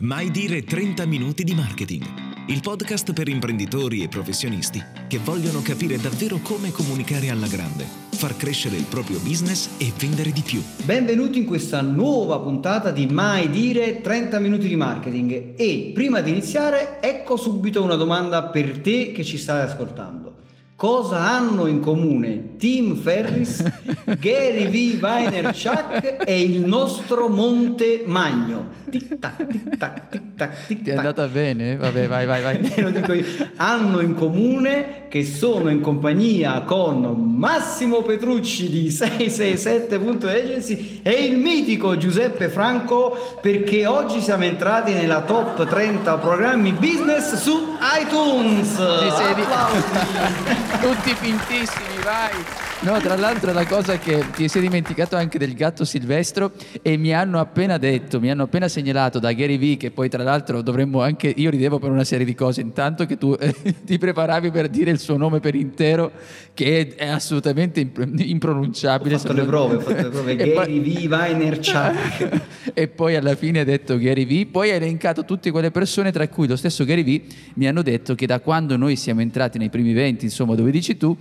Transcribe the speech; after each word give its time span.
Mai 0.00 0.30
dire 0.30 0.62
30 0.62 1.06
minuti 1.06 1.42
di 1.42 1.54
marketing. 1.54 2.04
Il 2.46 2.60
podcast 2.60 3.12
per 3.12 3.26
imprenditori 3.26 4.04
e 4.04 4.06
professionisti 4.06 4.80
che 5.08 5.18
vogliono 5.18 5.60
capire 5.60 5.96
davvero 5.96 6.38
come 6.40 6.70
comunicare 6.70 7.30
alla 7.30 7.48
grande, 7.48 7.84
far 8.10 8.36
crescere 8.36 8.76
il 8.76 8.84
proprio 8.84 9.18
business 9.18 9.70
e 9.76 9.92
vendere 9.98 10.30
di 10.30 10.42
più. 10.42 10.62
Benvenuti 10.84 11.38
in 11.38 11.46
questa 11.46 11.80
nuova 11.80 12.38
puntata 12.38 12.92
di 12.92 13.06
Mai 13.06 13.50
dire 13.50 14.00
30 14.00 14.38
minuti 14.38 14.68
di 14.68 14.76
marketing 14.76 15.54
e 15.56 15.90
prima 15.92 16.20
di 16.20 16.30
iniziare 16.30 17.00
ecco 17.00 17.36
subito 17.36 17.82
una 17.82 17.96
domanda 17.96 18.44
per 18.44 18.78
te 18.78 19.10
che 19.10 19.24
ci 19.24 19.36
stai 19.36 19.62
ascoltando. 19.62 20.28
Cosa 20.78 21.18
hanno 21.18 21.66
in 21.66 21.80
comune 21.80 22.54
Tim 22.56 22.94
Ferris, 22.94 23.64
Gary 24.20 24.94
V. 24.94 25.00
Vaynerchuk 25.00 26.22
e 26.24 26.40
il 26.40 26.60
nostro 26.60 27.26
Monte 27.26 28.04
Magno? 28.06 28.86
Tic 28.90 29.18
tac, 29.18 29.46
tic 29.46 29.76
tac, 29.76 30.08
tic 30.08 30.22
tac, 30.36 30.66
tic 30.66 30.76
tac. 30.76 30.82
Ti 30.82 30.90
è 30.90 30.96
andata 30.96 31.26
bene? 31.26 31.76
Vabbè, 31.76 32.08
vai, 32.08 32.26
vai, 32.26 32.42
vai. 32.42 32.72
Lo 32.82 32.90
dico 32.90 33.12
io. 33.12 33.24
Hanno 33.56 34.00
in 34.00 34.14
comune 34.14 35.06
che 35.08 35.24
sono 35.24 35.68
in 35.68 35.80
compagnia 35.80 36.62
con 36.62 37.34
Massimo 37.36 38.02
Petrucci 38.02 38.68
di 38.68 38.88
667.agency 38.88 41.00
e 41.02 41.24
il 41.24 41.36
mitico 41.36 41.96
Giuseppe 41.96 42.48
Franco 42.48 43.36
perché 43.40 43.86
oggi 43.86 44.20
siamo 44.20 44.44
entrati 44.44 44.92
nella 44.92 45.22
top 45.22 45.66
30 45.66 46.18
programmi 46.18 46.72
business 46.72 47.34
su 47.34 47.76
iTunes. 48.00 48.76
Tutti 50.80 51.14
fintissimi, 51.14 52.02
vai. 52.02 52.67
No, 52.80 52.96
tra 53.00 53.16
l'altro 53.16 53.52
la 53.52 53.66
cosa 53.66 53.98
che 53.98 54.24
ti 54.36 54.46
sei 54.46 54.62
dimenticato 54.62 55.16
anche 55.16 55.36
del 55.36 55.54
gatto 55.54 55.84
silvestro 55.84 56.52
e 56.80 56.96
mi 56.96 57.12
hanno 57.12 57.40
appena 57.40 57.76
detto, 57.76 58.20
mi 58.20 58.30
hanno 58.30 58.44
appena 58.44 58.68
segnalato 58.68 59.18
da 59.18 59.32
Gary 59.32 59.58
Vee 59.58 59.76
che 59.76 59.90
poi 59.90 60.08
tra 60.08 60.22
l'altro 60.22 60.62
dovremmo 60.62 61.02
anche, 61.02 61.26
io 61.26 61.50
ridevo 61.50 61.80
per 61.80 61.90
una 61.90 62.04
serie 62.04 62.24
di 62.24 62.36
cose 62.36 62.60
intanto 62.60 63.04
che 63.04 63.18
tu 63.18 63.36
eh, 63.38 63.52
ti 63.84 63.98
preparavi 63.98 64.52
per 64.52 64.68
dire 64.68 64.92
il 64.92 65.00
suo 65.00 65.16
nome 65.16 65.40
per 65.40 65.56
intero 65.56 66.12
che 66.54 66.94
è, 66.94 67.08
assolutamente 67.08 67.80
impronunciabile. 67.80 69.16
Ho 69.16 69.18
fatto 69.18 69.32
le 69.32 69.44
prove, 69.44 69.74
ho 69.74 69.80
fatto 69.80 70.02
le 70.02 70.08
prove, 70.08 70.36
Gary. 70.36 70.80
Vee, 70.80 71.08
Vaynerchuk. 71.08 72.40
e 72.74 72.86
poi 72.86 73.16
alla 73.16 73.34
fine 73.34 73.58
ha 73.58 73.64
detto 73.64 73.98
Gary 73.98 74.24
Vee, 74.24 74.46
poi 74.46 74.70
ha 74.70 74.74
elencato 74.74 75.24
tutte 75.24 75.50
quelle 75.50 75.72
persone 75.72 76.12
tra 76.12 76.28
cui 76.28 76.46
lo 76.46 76.56
stesso 76.56 76.84
Gary 76.84 77.02
Vee 77.02 77.22
mi 77.54 77.66
hanno 77.66 77.82
detto 77.82 78.14
che 78.14 78.26
da 78.26 78.38
quando 78.38 78.76
noi 78.76 78.94
siamo 78.94 79.20
entrati 79.20 79.58
nei 79.58 79.68
primi 79.68 79.92
20, 79.92 80.24
insomma 80.26 80.54
dove 80.54 80.70
dici 80.70 80.96
tu, 80.96 81.16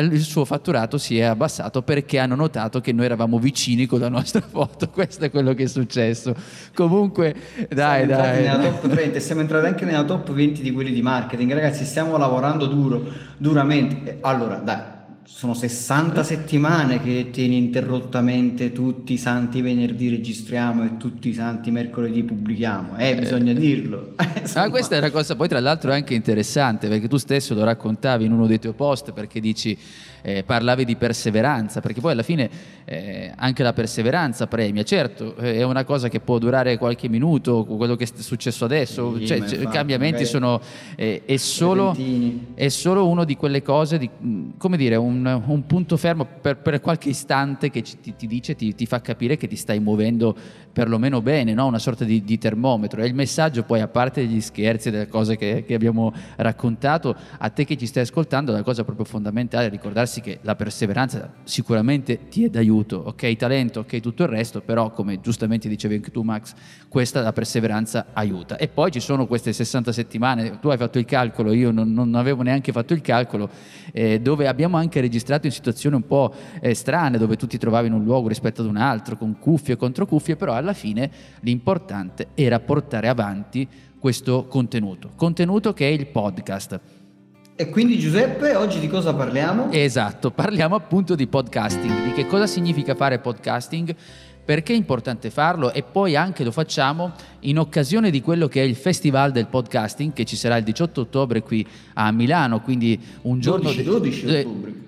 il 0.00 0.20
suo 0.20 0.44
fatturato 0.44 0.98
si 0.98 1.18
è 1.18 1.22
abbassato 1.22 1.82
perché 1.82 2.18
hanno 2.18 2.34
notato 2.34 2.80
che 2.80 2.92
noi 2.92 3.04
eravamo 3.04 3.38
vicini 3.38 3.86
con 3.86 4.00
la 4.00 4.08
nostra 4.08 4.40
foto. 4.46 4.88
Questo 4.88 5.24
è 5.24 5.30
quello 5.30 5.54
che 5.54 5.64
è 5.64 5.66
successo. 5.66 6.34
Comunque, 6.74 7.34
dai, 7.68 8.06
siamo 8.06 8.22
dai. 8.22 8.42
Nella 8.42 8.58
top 8.58 8.88
30, 8.88 9.20
siamo 9.20 9.40
entrati 9.40 9.66
anche 9.66 9.84
nella 9.84 10.04
top 10.04 10.32
20 10.32 10.62
di 10.62 10.72
quelli 10.72 10.92
di 10.92 11.02
marketing. 11.02 11.52
Ragazzi, 11.52 11.84
stiamo 11.84 12.16
lavorando 12.16 12.66
duro, 12.66 13.04
duramente. 13.36 14.18
Allora, 14.20 14.56
dai 14.56 15.00
sono 15.24 15.54
60 15.54 16.22
settimane 16.22 17.00
che 17.00 17.30
tieni 17.30 17.56
interrottamente 17.56 18.72
tutti 18.72 19.12
i 19.12 19.18
santi 19.18 19.60
venerdì 19.60 20.08
registriamo 20.08 20.84
e 20.84 20.96
tutti 20.96 21.28
i 21.28 21.34
santi 21.34 21.70
mercoledì 21.70 22.22
pubblichiamo, 22.22 22.96
eh, 22.98 23.14
bisogna 23.16 23.52
dirlo. 23.52 24.14
ah, 24.16 24.68
questa 24.70 24.96
è 24.96 24.98
una 24.98 25.10
cosa 25.10 25.36
poi 25.36 25.48
tra 25.48 25.60
l'altro 25.60 25.92
anche 25.92 26.14
interessante 26.14 26.88
perché 26.88 27.08
tu 27.08 27.16
stesso 27.16 27.54
lo 27.54 27.64
raccontavi 27.64 28.24
in 28.24 28.32
uno 28.32 28.46
dei 28.46 28.58
tuoi 28.58 28.74
post 28.74 29.12
perché 29.12 29.40
dici 29.40 29.76
eh, 30.22 30.44
parlavi 30.44 30.84
di 30.84 30.96
perseveranza, 30.96 31.80
perché 31.80 32.00
poi 32.00 32.12
alla 32.12 32.22
fine 32.22 32.48
eh, 32.84 33.32
anche 33.36 33.62
la 33.62 33.72
perseveranza 33.72 34.46
premia. 34.46 34.82
Certo, 34.84 35.36
eh, 35.36 35.56
è 35.56 35.62
una 35.62 35.84
cosa 35.84 36.08
che 36.08 36.20
può 36.20 36.38
durare 36.38 36.78
qualche 36.78 37.08
minuto, 37.08 37.64
quello 37.64 37.96
che 37.96 38.04
è 38.04 38.20
successo 38.22 38.64
adesso, 38.64 39.18
sì, 39.18 39.26
cioè, 39.26 39.38
i 39.38 39.48
cioè, 39.48 39.68
cambiamenti 39.68 40.24
sono... 40.24 40.60
Eh, 40.96 41.22
è, 41.24 41.36
solo, 41.36 41.94
è, 42.54 42.68
solo, 42.68 43.08
una 43.08 43.24
di 43.24 43.36
quelle 43.36 43.62
cose, 43.62 43.98
di, 43.98 44.08
come 44.56 44.76
dire, 44.76 44.96
un, 44.96 45.11
un 45.12 45.64
punto 45.66 45.96
fermo 45.96 46.26
per, 46.40 46.58
per, 46.58 46.80
qualche 46.80 47.08
istante 47.08 47.70
che 47.70 47.82
ti, 47.82 48.14
ti 48.16 48.26
dice, 48.26 48.54
ti, 48.54 48.74
ti, 48.74 48.86
fa 48.86 49.00
capire 49.00 49.36
che 49.36 49.48
ti 49.48 49.56
stai 49.56 49.80
muovendo 49.80 50.36
perlomeno 50.72 51.20
bene, 51.20 51.52
no? 51.54 51.66
una 51.66 51.78
sorta 51.78 52.04
di, 52.04 52.22
di, 52.22 52.38
termometro. 52.38 53.02
E 53.02 53.06
il 53.06 53.14
messaggio 53.14 53.62
poi, 53.64 53.80
a 53.80 53.88
parte 53.88 54.24
gli 54.24 54.40
scherzi 54.40 54.88
e 54.88 54.90
delle 54.90 55.08
cose 55.08 55.36
che, 55.36 55.64
che 55.66 55.74
abbiamo 55.74 56.12
raccontato, 56.36 57.16
a 57.38 57.48
te 57.50 57.64
che 57.64 57.76
ci 57.76 57.86
stai 57.86 58.02
ascoltando, 58.02 58.52
la 58.52 58.62
cosa 58.62 58.84
proprio 58.84 59.04
fondamentale 59.04 59.66
è 59.66 59.70
ricordarsi 59.70 60.12
darsi 60.12 60.20
che 60.20 60.38
la 60.42 60.54
perseveranza 60.54 61.32
sicuramente 61.44 62.28
ti 62.28 62.44
è 62.44 62.48
d'aiuto, 62.50 62.96
ok, 63.06 63.36
talento, 63.36 63.80
ok, 63.80 64.00
tutto 64.00 64.24
il 64.24 64.28
resto, 64.28 64.60
però 64.60 64.90
come 64.90 65.20
giustamente 65.20 65.68
dicevi 65.68 65.94
anche 65.94 66.10
tu 66.10 66.22
Max, 66.22 66.54
questa 66.88 67.22
la 67.22 67.32
perseveranza 67.32 68.06
aiuta. 68.12 68.56
E 68.56 68.68
poi 68.68 68.90
ci 68.90 69.00
sono 69.00 69.26
queste 69.26 69.52
60 69.52 69.92
settimane, 69.92 70.58
tu 70.60 70.68
hai 70.68 70.76
fatto 70.76 70.98
il 70.98 71.04
calcolo, 71.04 71.52
io 71.52 71.70
non, 71.70 71.92
non 71.92 72.14
avevo 72.14 72.42
neanche 72.42 72.72
fatto 72.72 72.92
il 72.92 73.00
calcolo, 73.00 73.48
eh, 73.92 74.20
dove 74.20 74.48
abbiamo 74.48 74.76
anche 74.76 75.00
registrato 75.02 75.46
in 75.46 75.52
situazioni 75.52 75.96
un 75.96 76.06
po' 76.06 76.32
eh, 76.60 76.74
strane, 76.74 77.18
dove 77.18 77.36
tu 77.36 77.46
ti 77.46 77.58
trovavi 77.58 77.88
in 77.88 77.92
un 77.92 78.04
luogo 78.04 78.28
rispetto 78.28 78.62
ad 78.62 78.68
un 78.68 78.78
altro, 78.78 79.16
con 79.18 79.38
cuffie 79.38 79.74
e 79.74 79.76
contro 79.76 80.06
cuffie, 80.06 80.36
però 80.36 80.54
alla 80.54 80.72
fine 80.72 81.10
l'importante 81.40 82.28
era 82.34 82.58
portare 82.60 83.08
avanti 83.08 83.68
questo 83.98 84.46
contenuto, 84.46 85.10
contenuto 85.14 85.72
che 85.72 85.88
è 85.88 85.92
il 85.92 86.06
podcast. 86.06 86.80
E 87.54 87.68
quindi 87.68 87.98
Giuseppe, 87.98 88.56
oggi 88.56 88.80
di 88.80 88.88
cosa 88.88 89.14
parliamo? 89.14 89.70
Esatto, 89.70 90.30
parliamo 90.30 90.74
appunto 90.74 91.14
di 91.14 91.26
podcasting, 91.26 92.06
di 92.06 92.12
che 92.12 92.26
cosa 92.26 92.46
significa 92.46 92.94
fare 92.94 93.18
podcasting, 93.18 93.94
perché 94.44 94.72
è 94.72 94.76
importante 94.76 95.30
farlo 95.30 95.72
e 95.72 95.82
poi 95.82 96.16
anche 96.16 96.42
lo 96.42 96.50
facciamo 96.50 97.12
in 97.40 97.58
occasione 97.58 98.10
di 98.10 98.20
quello 98.20 98.48
che 98.48 98.60
è 98.60 98.64
il 98.64 98.74
Festival 98.74 99.30
del 99.30 99.46
Podcasting 99.46 100.12
che 100.12 100.24
ci 100.24 100.34
sarà 100.34 100.56
il 100.56 100.64
18 100.64 101.02
ottobre 101.02 101.42
qui 101.42 101.64
a 101.94 102.10
Milano, 102.10 102.60
quindi 102.60 102.98
un 103.22 103.38
giorno... 103.38 103.72
12, 103.72 103.82
12 103.84 104.26
ottobre. 104.26 104.81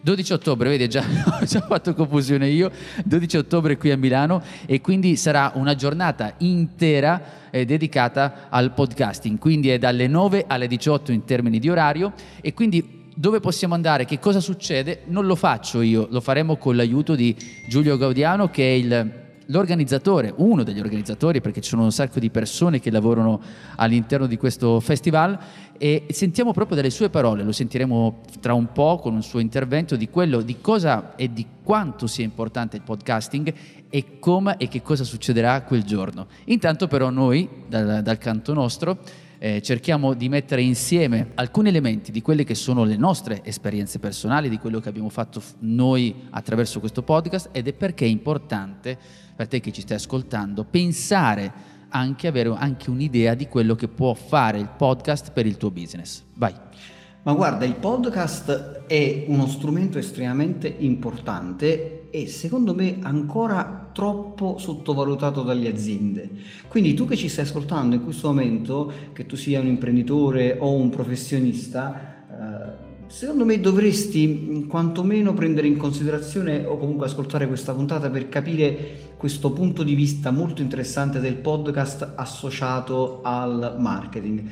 12 0.00 0.32
ottobre, 0.32 0.68
vedi, 0.68 0.88
già 0.88 1.04
ho 1.40 1.44
già 1.44 1.60
fatto 1.60 1.94
confusione 1.94 2.48
io, 2.48 2.70
12 3.04 3.36
ottobre 3.36 3.76
qui 3.76 3.90
a 3.90 3.96
Milano 3.96 4.42
e 4.66 4.80
quindi 4.80 5.16
sarà 5.16 5.52
una 5.54 5.74
giornata 5.74 6.34
intera 6.38 7.48
eh, 7.50 7.64
dedicata 7.64 8.46
al 8.48 8.72
podcasting, 8.72 9.38
quindi 9.38 9.70
è 9.70 9.78
dalle 9.78 10.06
9 10.06 10.44
alle 10.46 10.66
18 10.66 11.12
in 11.12 11.24
termini 11.24 11.58
di 11.58 11.68
orario. 11.68 12.12
E 12.40 12.54
quindi 12.54 12.96
dove 13.14 13.40
possiamo 13.40 13.74
andare, 13.74 14.04
che 14.04 14.18
cosa 14.18 14.40
succede, 14.40 15.02
non 15.06 15.26
lo 15.26 15.34
faccio 15.34 15.82
io, 15.82 16.06
lo 16.10 16.20
faremo 16.20 16.56
con 16.56 16.76
l'aiuto 16.76 17.14
di 17.16 17.34
Giulio 17.68 17.96
Gaudiano 17.96 18.48
che 18.48 18.62
è 18.62 18.74
il 18.74 19.26
l'organizzatore, 19.50 20.32
uno 20.36 20.62
degli 20.62 20.80
organizzatori, 20.80 21.40
perché 21.40 21.60
ci 21.60 21.70
sono 21.70 21.84
un 21.84 21.92
sacco 21.92 22.18
di 22.18 22.30
persone 22.30 22.80
che 22.80 22.90
lavorano 22.90 23.40
all'interno 23.76 24.26
di 24.26 24.36
questo 24.36 24.80
festival, 24.80 25.38
e 25.78 26.06
sentiamo 26.10 26.52
proprio 26.52 26.76
dalle 26.76 26.90
sue 26.90 27.08
parole, 27.08 27.44
lo 27.44 27.52
sentiremo 27.52 28.20
tra 28.40 28.52
un 28.52 28.72
po' 28.72 28.98
con 28.98 29.14
un 29.14 29.22
suo 29.22 29.38
intervento, 29.38 29.96
di 29.96 30.08
quello, 30.08 30.40
di 30.40 30.60
cosa 30.60 31.14
e 31.14 31.32
di 31.32 31.46
quanto 31.62 32.06
sia 32.06 32.24
importante 32.24 32.76
il 32.76 32.82
podcasting 32.82 33.54
e 33.88 34.18
come 34.18 34.56
e 34.58 34.68
che 34.68 34.82
cosa 34.82 35.04
succederà 35.04 35.62
quel 35.62 35.84
giorno. 35.84 36.26
Intanto 36.46 36.88
però 36.88 37.10
noi, 37.10 37.48
dal, 37.68 38.02
dal 38.02 38.18
canto 38.18 38.52
nostro, 38.52 38.98
eh, 39.38 39.62
cerchiamo 39.62 40.14
di 40.14 40.28
mettere 40.28 40.62
insieme 40.62 41.30
alcuni 41.34 41.68
elementi 41.68 42.10
di 42.10 42.22
quelle 42.22 42.44
che 42.44 42.54
sono 42.54 42.84
le 42.84 42.96
nostre 42.96 43.42
esperienze 43.44 43.98
personali, 43.98 44.48
di 44.48 44.58
quello 44.58 44.80
che 44.80 44.88
abbiamo 44.88 45.08
fatto 45.08 45.42
noi 45.60 46.14
attraverso 46.30 46.80
questo 46.80 47.02
podcast 47.02 47.50
ed 47.52 47.68
è 47.68 47.72
perché 47.72 48.04
è 48.04 48.08
importante 48.08 48.98
per 49.34 49.46
te 49.46 49.60
che 49.60 49.72
ci 49.72 49.82
stai 49.82 49.96
ascoltando 49.96 50.64
pensare 50.64 51.76
anche 51.90 52.26
avere 52.26 52.54
anche 52.54 52.90
un'idea 52.90 53.34
di 53.34 53.46
quello 53.46 53.74
che 53.74 53.88
può 53.88 54.12
fare 54.14 54.58
il 54.58 54.68
podcast 54.68 55.32
per 55.32 55.46
il 55.46 55.56
tuo 55.56 55.70
business. 55.70 56.22
Vai. 56.34 56.67
Ma 57.22 57.32
guarda, 57.34 57.64
il 57.64 57.74
podcast 57.74 58.84
è 58.86 59.24
uno 59.26 59.46
strumento 59.46 59.98
estremamente 59.98 60.72
importante 60.78 62.08
e 62.10 62.26
secondo 62.26 62.74
me 62.74 62.98
ancora 63.02 63.90
troppo 63.92 64.56
sottovalutato 64.58 65.42
dalle 65.42 65.68
aziende. 65.68 66.30
Quindi 66.68 66.94
tu 66.94 67.06
che 67.06 67.16
ci 67.16 67.28
stai 67.28 67.44
ascoltando 67.44 67.96
in 67.96 68.04
questo 68.04 68.28
momento, 68.28 68.92
che 69.12 69.26
tu 69.26 69.36
sia 69.36 69.60
un 69.60 69.66
imprenditore 69.66 70.56
o 70.58 70.72
un 70.72 70.88
professionista, 70.88 72.17
Secondo 73.08 73.46
me 73.46 73.58
dovresti 73.58 74.28
mm, 74.28 74.68
quantomeno 74.68 75.32
prendere 75.32 75.66
in 75.66 75.78
considerazione 75.78 76.66
o 76.66 76.76
comunque 76.76 77.06
ascoltare 77.06 77.46
questa 77.46 77.72
puntata 77.72 78.10
per 78.10 78.28
capire 78.28 79.06
questo 79.16 79.50
punto 79.50 79.82
di 79.82 79.94
vista 79.94 80.30
molto 80.30 80.60
interessante 80.60 81.18
del 81.18 81.36
podcast 81.36 82.12
associato 82.16 83.20
al 83.22 83.76
marketing. 83.78 84.42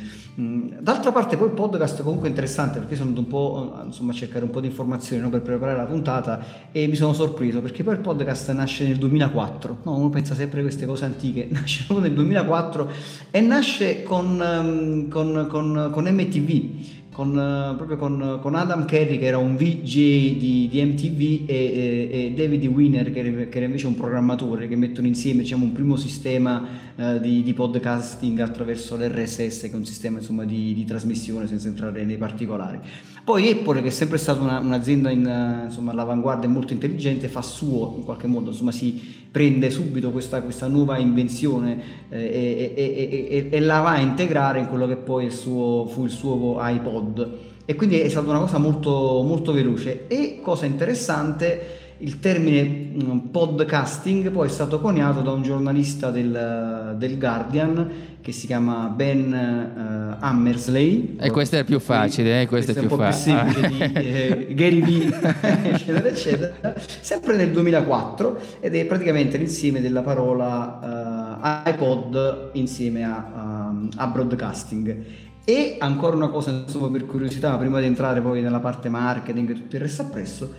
Mm, 0.41 0.73
d'altra 0.81 1.13
parte 1.13 1.37
poi 1.37 1.49
il 1.49 1.53
podcast 1.53 2.01
è 2.01 2.03
comunque 2.03 2.29
interessante 2.29 2.79
perché 2.79 2.97
sono 2.97 3.11
andato 3.11 3.27
un 3.27 3.31
po' 3.31 3.83
insomma, 3.85 4.13
a 4.13 4.15
cercare 4.15 4.45
un 4.45 4.51
po' 4.51 4.61
di 4.61 4.69
informazioni 4.69 5.21
no, 5.21 5.29
per 5.29 5.43
preparare 5.43 5.77
la 5.77 5.85
puntata 5.85 6.43
e 6.73 6.87
mi 6.87 6.97
sono 6.97 7.13
sorpreso 7.13 7.61
perché 7.61 7.85
poi 7.85 7.95
il 7.95 8.01
podcast 8.01 8.51
nasce 8.53 8.87
nel 8.87 8.97
2004, 8.97 9.79
no, 9.83 9.97
uno 9.97 10.09
pensa 10.09 10.35
sempre 10.35 10.61
a 10.61 10.63
queste 10.63 10.87
cose 10.87 11.05
antiche, 11.05 11.47
nasce 11.53 11.85
proprio 11.85 12.07
nel 12.07 12.17
2004 12.17 12.91
e 13.31 13.41
nasce 13.43 14.03
con, 14.03 14.37
mm, 14.37 15.11
con, 15.11 15.47
con, 15.47 15.91
con 15.93 16.05
MTV 16.05 16.96
con, 17.17 17.33
proprio 17.79 17.97
con, 17.97 18.41
con, 18.43 18.55
Adam 18.55 18.85
Kerry 18.85 19.19
che 19.19 19.25
era 19.25 19.39
un 19.39 19.57
VJ 19.57 20.37
di, 20.37 20.69
di 20.71 20.85
MTV 20.85 21.49
e, 21.49 21.55
e, 21.55 22.09
e, 22.11 22.33
David 22.37 22.67
Winner 22.67 23.11
che 23.11 23.21
era, 23.21 23.45
che 23.45 23.57
era, 23.57 23.65
invece 23.65 23.87
un 23.87 23.95
programmatore 23.95 24.69
che 24.69 24.77
mettono 24.77 25.07
insieme 25.07 25.41
diciamo, 25.41 25.65
un 25.65 25.73
primo 25.73 25.97
sistema 25.97 26.63
eh, 26.95 27.19
di, 27.19 27.43
di, 27.43 27.55
podcasting 27.55 28.39
attraverso 28.41 28.97
l'RSS 28.97 29.63
che 29.63 29.71
è 29.71 29.77
un 29.77 29.87
sistema 29.87 30.19
insomma, 30.19 30.45
di, 30.45 30.75
di, 30.75 30.85
trasmissione 30.85 31.47
senza 31.47 31.69
entrare 31.69 32.05
nei 32.05 32.19
particolari. 32.19 32.81
Poi 33.25 33.49
Apple 33.49 33.81
che 33.81 33.89
è 33.89 33.93
sempre 33.93 34.19
stata 34.19 34.43
una, 34.43 34.59
un'azienda 34.59 35.09
in, 35.09 35.63
insomma, 35.65 35.93
all'avanguardia 35.93 36.51
e 36.51 36.53
molto 36.53 36.75
intelligente 36.75 37.29
fa 37.29 37.41
suo 37.41 37.95
in 37.97 38.05
qualche 38.05 38.27
modo, 38.27 38.51
insomma 38.51 38.73
si 38.73 39.25
prende 39.37 39.69
subito 39.69 40.13
questa, 40.13 40.41
questa 40.41 40.67
nuova 40.67 40.97
invenzione 40.97 42.07
eh, 42.09 42.73
e, 42.75 43.49
e, 43.51 43.61
la 43.61 43.81
va 43.81 43.91
a 43.91 44.01
integrare 44.01 44.61
in 44.61 44.67
quello 44.67 44.87
che 44.87 44.97
poi 44.97 45.31
suo, 45.31 45.87
fu 45.89 46.05
il 46.05 46.11
suo 46.11 46.57
iPod. 46.59 47.15
Pod 47.15 47.39
e 47.69 47.75
quindi 47.75 47.99
è 47.99 48.09
stata 48.09 48.31
una 48.31 48.39
cosa 48.39 48.57
molto, 48.57 49.23
molto 49.27 49.53
veloce. 49.53 50.07
E 50.07 50.39
cosa 50.41 50.67
interessante 50.67 51.86
il 51.99 52.19
termine 52.19 52.63
mm, 52.63 53.19
podcasting 53.31 54.31
poi 54.31 54.49
è 54.49 54.51
stato 54.51 54.81
coniato 54.81 55.21
da 55.21 55.31
un 55.31 55.43
giornalista 55.43 56.11
del, 56.11 56.95
del 56.99 57.19
Guardian 57.19 57.91
che 58.21 58.33
si 58.33 58.47
chiama 58.47 58.89
Ben 58.89 59.33
uh, 59.33 60.17
Hammersley. 60.23 61.17
E 61.19 61.31
questo 61.31 61.57
è 61.57 61.65
più 61.65 61.79
facile 61.79 62.43
eh, 62.43 62.47
questo, 62.47 62.73
questo, 62.73 62.85
è, 62.85 62.89
più 62.89 62.97
facile 62.97 63.69
di 63.69 63.79
eh, 63.79 64.49
Gary 64.51 64.83
Vee 64.83 65.71
eccetera 65.73 66.09
eccetera. 66.09 66.75
Sempre 67.01 67.37
nel 67.37 67.53
2004 67.53 68.41
ed 68.61 68.75
è 68.75 68.85
praticamente 68.85 69.39
l'insieme 69.39 69.81
della 69.81 70.03
parola 70.03 71.39
uh, 71.45 71.71
iPod 71.71 72.51
insieme 72.55 73.05
a, 73.05 73.69
um, 73.71 73.89
a 73.95 74.07
broadcasting. 74.09 75.05
E 75.45 75.77
ancora 75.79 76.17
una 76.17 76.29
cosa, 76.29 76.51
insomma, 76.51 76.91
per 76.91 77.07
curiosità, 77.07 77.57
prima 77.57 77.79
di 77.79 77.87
entrare 77.87 78.21
poi 78.21 78.43
nella 78.43 78.59
parte 78.59 78.89
marketing 78.89 79.51
e 79.51 79.55
tutto 79.55 79.77
il 79.77 79.83
resto 79.83 80.03
appresso, 80.03 80.53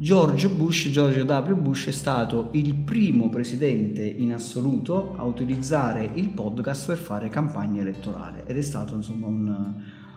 George 0.00 0.48
Bush, 0.48 0.90
George 0.90 1.22
W. 1.22 1.54
Bush 1.56 1.88
è 1.88 1.90
stato 1.90 2.50
il 2.52 2.72
primo 2.72 3.28
presidente 3.30 4.04
in 4.04 4.32
assoluto 4.32 5.16
a 5.16 5.24
utilizzare 5.24 6.08
il 6.14 6.28
podcast 6.28 6.86
per 6.86 6.98
fare 6.98 7.28
campagna 7.28 7.80
elettorale 7.80 8.44
ed 8.46 8.56
è 8.56 8.62
stato 8.62 8.94
insomma 8.94 9.26
un, 9.26 9.74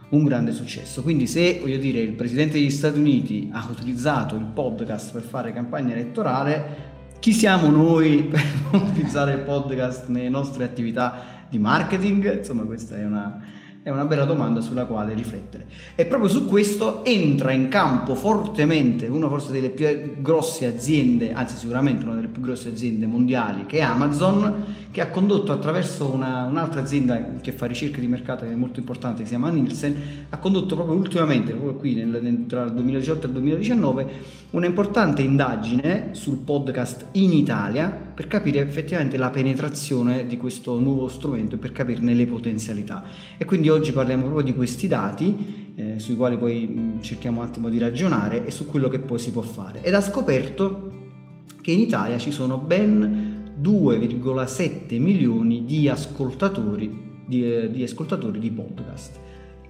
un 0.10 0.24
grande 0.24 0.52
successo. 0.52 1.02
Quindi 1.02 1.26
se 1.26 1.58
voglio 1.60 1.80
dire 1.80 2.00
il 2.00 2.14
presidente 2.14 2.60
degli 2.60 2.70
Stati 2.70 3.00
Uniti 3.00 3.50
ha 3.52 3.68
utilizzato 3.72 4.36
il 4.36 4.46
podcast 4.46 5.14
per 5.14 5.24
fare 5.24 5.52
campagna 5.52 5.94
elettorale, 5.94 6.90
chi 7.18 7.34
siamo 7.34 7.68
noi 7.68 8.26
per 8.30 8.44
utilizzare 8.74 9.34
il 9.34 9.40
podcast 9.40 10.10
nelle 10.10 10.30
nostre 10.30 10.64
attività 10.64 11.46
di 11.50 11.58
marketing? 11.58 12.38
Insomma, 12.38 12.66
questa 12.66 13.00
è 13.00 13.04
una, 13.04 13.42
è 13.84 13.90
una 13.90 14.06
bella 14.06 14.26
domanda 14.26 14.62
sulla 14.62 14.86
quale 14.86 15.16
riflettere. 15.16 15.66
E 15.96 16.06
proprio 16.06 16.30
su 16.30 16.46
questo 16.46 17.04
entra 17.04 17.52
in 17.52 17.68
campo 17.68 18.14
fortemente 18.14 19.08
una 19.08 19.28
forse 19.28 19.52
delle 19.52 19.72
più 19.72 20.22
grosse 20.22 20.68
aziende, 20.68 21.34
anzi 21.34 21.58
sicuramente 21.58 22.06
una 22.06 22.14
delle 22.14 22.28
più 22.28 22.44
grosse 22.44 22.70
aziende 22.70 23.08
mondiali, 23.08 23.66
che 23.66 23.80
è 23.80 23.82
Amazon, 23.82 24.66
che 24.92 25.02
ha 25.02 25.10
condotto 25.10 25.52
attraverso 25.52 26.14
una, 26.14 26.44
un'altra 26.44 26.82
azienda 26.82 27.40
che 27.42 27.52
fa 27.54 27.66
ricerche 27.66 28.00
di 28.00 28.08
mercato 28.08 28.46
che 28.46 28.52
è 28.52 28.56
molto 28.56 28.80
importante, 28.80 29.20
che 29.20 29.24
si 29.24 29.30
chiama 29.30 29.50
Nielsen, 29.50 30.28
ha 30.30 30.38
condotto 30.38 30.76
proprio 30.76 30.96
ultimamente, 30.96 31.52
proprio 31.52 31.74
qui 31.74 31.96
nel, 31.96 32.46
tra 32.48 32.66
il 32.66 32.74
2018 32.74 33.24
e 33.24 33.28
il 33.28 33.34
2019, 33.34 34.08
una 34.52 34.66
importante 34.68 35.24
indagine 35.24 36.10
sul 36.12 36.38
podcast 36.38 37.08
in 37.14 37.34
Italia 37.34 38.11
per 38.14 38.28
capire 38.28 38.60
effettivamente 38.60 39.18
la 39.18 39.30
penetrazione 39.30 40.26
di 40.26 40.38
questo 40.38 40.80
nuovo 40.80 41.08
strumento 41.08 41.56
e 41.56 41.58
per 41.58 41.72
capirne 41.72 42.14
le 42.14 42.26
potenzialità. 42.26 43.04
E 43.38 43.46
quindi 43.46 43.70
oggi 43.70 43.92
parliamo 43.92 44.24
proprio 44.24 44.44
di 44.46 44.54
questi 44.54 44.88
dati 44.88 45.74
eh, 45.76 46.00
sui 46.00 46.16
quali 46.16 46.38
poi 46.38 46.68
mh, 46.68 47.02
cerchiamo 47.02 47.42
un 47.42 47.48
attimo 47.48 47.70
di 47.70 47.78
ragionare 47.78 48.46
e 48.46 48.52
su 48.52 48.66
quello 48.66 48.88
che 48.90 49.00
poi 49.00 49.20
si 49.20 49.32
può 49.32 49.42
fare. 49.42 49.82
Ed 49.82 49.94
ha 49.94 50.02
scoperto 50.02 50.92
che 51.62 51.72
in 51.72 51.80
Italia 51.80 52.18
ci 52.18 52.32
sono 52.32 52.58
ben 52.58 53.54
2,7 53.62 55.00
milioni 55.00 55.66
di 55.66 55.88
ascoltatori 55.88 57.10
di, 57.26 57.54
eh, 57.54 57.72
di 57.72 57.84
ascoltatori 57.84 58.40
di 58.40 58.52
podcast. 58.52 59.20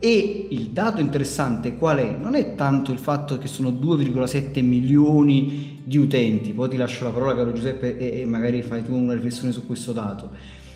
E 0.04 0.48
il 0.50 0.70
dato 0.70 1.00
interessante 1.00 1.76
qual 1.76 2.00
è? 2.00 2.18
Non 2.20 2.34
è 2.34 2.56
tanto 2.56 2.92
il 2.92 2.98
fatto 2.98 3.38
che 3.38 3.46
sono 3.48 3.70
2,7 3.70 4.64
milioni 4.64 5.82
di 5.84 5.98
utenti, 6.00 6.54
poi 6.54 6.70
ti 6.70 6.78
lascio 6.78 7.04
la 7.04 7.12
parola 7.12 7.36
caro 7.36 7.54
Giuseppe 7.54 8.00
e, 8.00 8.26
magari 8.26 8.64
fai 8.64 8.84
tu 8.84 8.96
una 8.96 9.14
riflessione 9.14 9.52
su 9.52 9.64
questo 9.68 9.92
dato, 9.92 10.32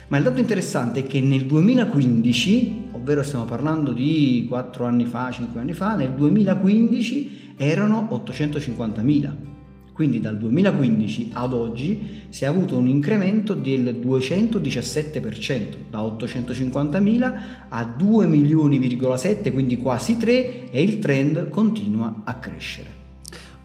ma 0.09 0.17
il 0.17 0.23
dato 0.23 0.39
interessante 0.39 0.99
è 0.99 1.07
che 1.07 1.21
nel 1.21 1.47
2015, 1.47 2.89
ovvero 2.91 3.23
stiamo 3.23 3.45
parlando 3.45 3.93
di 3.93 4.45
4 4.47 4.85
anni 4.85 5.05
fa, 5.05 5.31
5 5.31 5.59
anni 5.59 5.73
fa, 5.73 5.95
nel 5.95 6.11
2015 6.11 7.53
erano 7.57 8.07
850.000. 8.11 9.54
Quindi 9.95 10.19
dal 10.19 10.37
2015 10.37 11.29
ad 11.31 11.53
oggi 11.53 12.23
si 12.27 12.43
è 12.43 12.47
avuto 12.47 12.77
un 12.77 12.89
incremento 12.89 13.53
del 13.53 13.97
217%, 14.05 15.67
da 15.89 16.01
850.000 16.01 17.33
a 17.69 17.85
2 17.85 18.25
milioni,7, 18.27 19.53
quindi 19.53 19.77
quasi 19.77 20.17
3 20.17 20.69
e 20.69 20.83
il 20.83 20.99
trend 20.99 21.47
continua 21.47 22.23
a 22.25 22.33
crescere. 22.33 22.89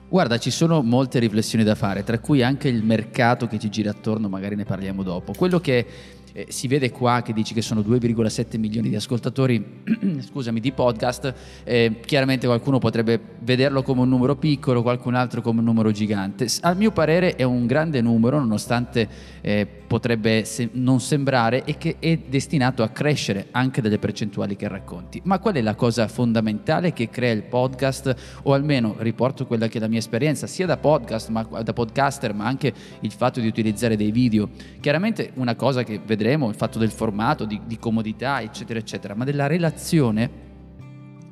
Guarda, 0.09 0.39
ci 0.39 0.53
sono 0.53 0.83
molte 0.83 1.19
riflessioni 1.19 1.65
da 1.65 1.75
fare, 1.75 2.05
tra 2.05 2.21
cui 2.21 2.45
anche 2.45 2.69
il 2.69 2.85
mercato 2.85 3.49
che 3.49 3.59
ci 3.59 3.69
gira 3.69 3.91
attorno, 3.91 4.29
magari 4.29 4.55
ne 4.55 4.65
parliamo 4.65 5.03
dopo. 5.03 5.33
Quello 5.37 5.59
che 5.59 5.85
eh, 6.33 6.47
si 6.49 6.69
vede 6.69 6.91
qua 6.91 7.23
che 7.23 7.33
dici 7.33 7.55
che 7.55 7.63
sono 7.63 7.81
2,7 7.81 8.59
milioni 8.59 8.89
di 8.89 8.97
ascoltatori 8.97 9.83
scusami, 10.21 10.61
di 10.61 10.73
podcast, 10.73 11.35
eh, 11.65 12.01
chiaramente 12.05 12.47
qualcuno 12.47 12.79
potrebbe 12.79 13.21
vederlo 13.41 13.83
come 13.83 14.03
un 14.03 14.09
numero 14.09 14.37
piccolo, 14.37 14.83
qualcun 14.83 15.15
altro 15.15 15.41
come 15.43 15.61
un 15.61 15.65
numero 15.65 15.91
gigante. 15.91 16.47
A 16.61 16.75
mio 16.75 16.91
parere 16.91 17.37
è 17.37 17.43
un 17.43 17.67
grande 17.67 18.01
numero, 18.01 18.39
nonostante 18.39 19.09
eh, 19.41 19.67
potrebbe 19.67 20.45
se- 20.45 20.69
non 20.73 21.01
sembrare, 21.01 21.65
e 21.65 21.77
che 21.77 21.97
è 21.99 22.17
destinato 22.17 22.83
a 22.83 22.89
crescere 22.89 23.49
anche 23.51 23.81
dalle 23.81 23.99
percentuali 23.99 24.57
che 24.57 24.69
racconti. 24.69 25.21
Ma 25.25 25.39
qual 25.39 25.55
è 25.55 25.61
la 25.61 25.75
cosa 25.75 26.07
fondamentale 26.09 26.93
che 26.93 27.11
crea 27.11 27.33
il 27.33 27.43
podcast, 27.43 28.15
o 28.43 28.53
almeno 28.53 28.95
riporto 28.99 29.47
quella 29.47 29.69
che 29.69 29.79
è 29.79 29.81
la 29.81 29.89
mia 29.89 29.99
esperienza, 29.99 30.47
sia 30.47 30.67
da 30.67 30.77
podcast, 30.77 31.29
ma 31.31 31.43
da 31.43 31.73
podcaster, 31.73 32.35
ma 32.35 32.47
anche 32.47 32.73
il 33.01 33.11
fatto 33.11 33.41
di 33.41 33.47
utilizzare 33.47 33.97
dei 33.97 34.11
video. 34.13 34.49
Chiaramente 34.81 35.33
una 35.35 35.55
cosa 35.55 35.83
che 35.83 36.01
vedremo 36.05 36.21
vedremo 36.31 36.49
il 36.49 36.55
fatto 36.55 36.79
del 36.79 36.93
formato, 36.93 37.45
di, 37.45 37.61
di 37.67 37.79
comodità, 37.79 38.41
eccetera, 38.41 38.79
eccetera, 38.79 39.15
ma 39.15 39.25
della 39.25 39.49
relazione 39.49 40.49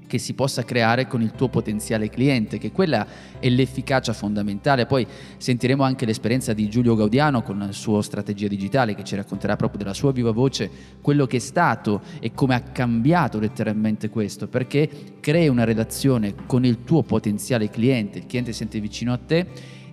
che 0.09 0.19
si 0.19 0.33
possa 0.33 0.65
creare 0.65 1.07
con 1.07 1.21
il 1.21 1.33
tuo 1.33 1.49
potenziale 1.49 2.09
cliente, 2.09 2.57
che 2.57 2.73
quella 2.73 3.07
è 3.39 3.49
l'efficacia 3.49 4.15
fondamentale. 4.15 4.87
Poi 4.87 5.07
sentiremo 5.37 5.83
anche 5.85 6.07
l'esperienza 6.07 6.55
di 6.55 6.69
Giulio 6.71 6.97
Gaudiano 6.97 7.43
con 7.43 7.59
la 7.59 7.71
sua 7.73 8.03
strategia 8.03 8.49
digitale 8.49 8.95
che 8.95 9.05
ci 9.05 9.15
racconterà 9.17 9.55
proprio 9.55 9.79
della 9.79 9.93
sua 9.93 10.11
viva 10.11 10.33
voce 10.33 10.71
quello 11.03 11.27
che 11.27 11.37
è 11.37 11.41
stato 11.41 12.01
e 12.21 12.33
come 12.33 12.55
ha 12.55 12.61
cambiato 12.63 13.39
letteralmente 13.39 14.09
questo, 14.09 14.49
perché 14.49 14.89
crei 15.21 15.49
una 15.49 15.65
relazione 15.65 16.35
con 16.47 16.65
il 16.65 16.83
tuo 16.85 17.03
potenziale 17.03 17.69
cliente, 17.69 18.19
il 18.19 18.27
cliente 18.27 18.53
si 18.53 18.59
sente 18.59 18.81
vicino 18.81 19.13
a 19.13 19.19
te 19.19 19.47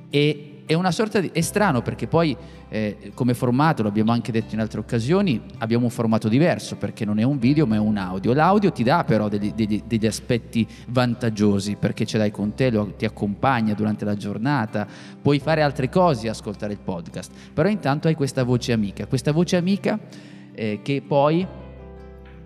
e 0.09 0.54
è 0.65 0.73
una 0.73 0.91
sorta 0.91 1.19
di... 1.19 1.29
è 1.31 1.41
strano 1.41 1.81
perché 1.81 2.07
poi 2.07 2.35
eh, 2.69 3.11
come 3.13 3.33
formato, 3.33 3.83
lo 3.83 3.89
abbiamo 3.89 4.11
anche 4.11 4.31
detto 4.31 4.55
in 4.55 4.61
altre 4.61 4.79
occasioni, 4.79 5.41
abbiamo 5.59 5.85
un 5.85 5.91
formato 5.91 6.27
diverso 6.27 6.75
perché 6.75 7.05
non 7.05 7.19
è 7.19 7.23
un 7.23 7.37
video 7.37 7.65
ma 7.65 7.75
è 7.75 7.79
un 7.79 7.97
audio. 7.97 8.33
L'audio 8.33 8.71
ti 8.71 8.83
dà 8.83 9.03
però 9.03 9.27
degli, 9.29 9.53
degli, 9.53 9.83
degli 9.85 10.05
aspetti 10.05 10.67
vantaggiosi 10.87 11.75
perché 11.75 12.05
ce 12.05 12.17
l'hai 12.17 12.31
con 12.31 12.53
te, 12.53 12.71
lo, 12.71 12.93
ti 12.97 13.05
accompagna 13.05 13.73
durante 13.73 14.05
la 14.05 14.15
giornata, 14.15 14.87
puoi 15.21 15.39
fare 15.39 15.61
altre 15.61 15.89
cose 15.89 16.29
ascoltare 16.29 16.73
il 16.73 16.79
podcast, 16.79 17.31
però 17.53 17.69
intanto 17.69 18.07
hai 18.07 18.15
questa 18.15 18.43
voce 18.43 18.71
amica, 18.73 19.05
questa 19.05 19.31
voce 19.31 19.57
amica 19.57 19.99
eh, 20.53 20.79
che 20.81 21.03
poi 21.05 21.45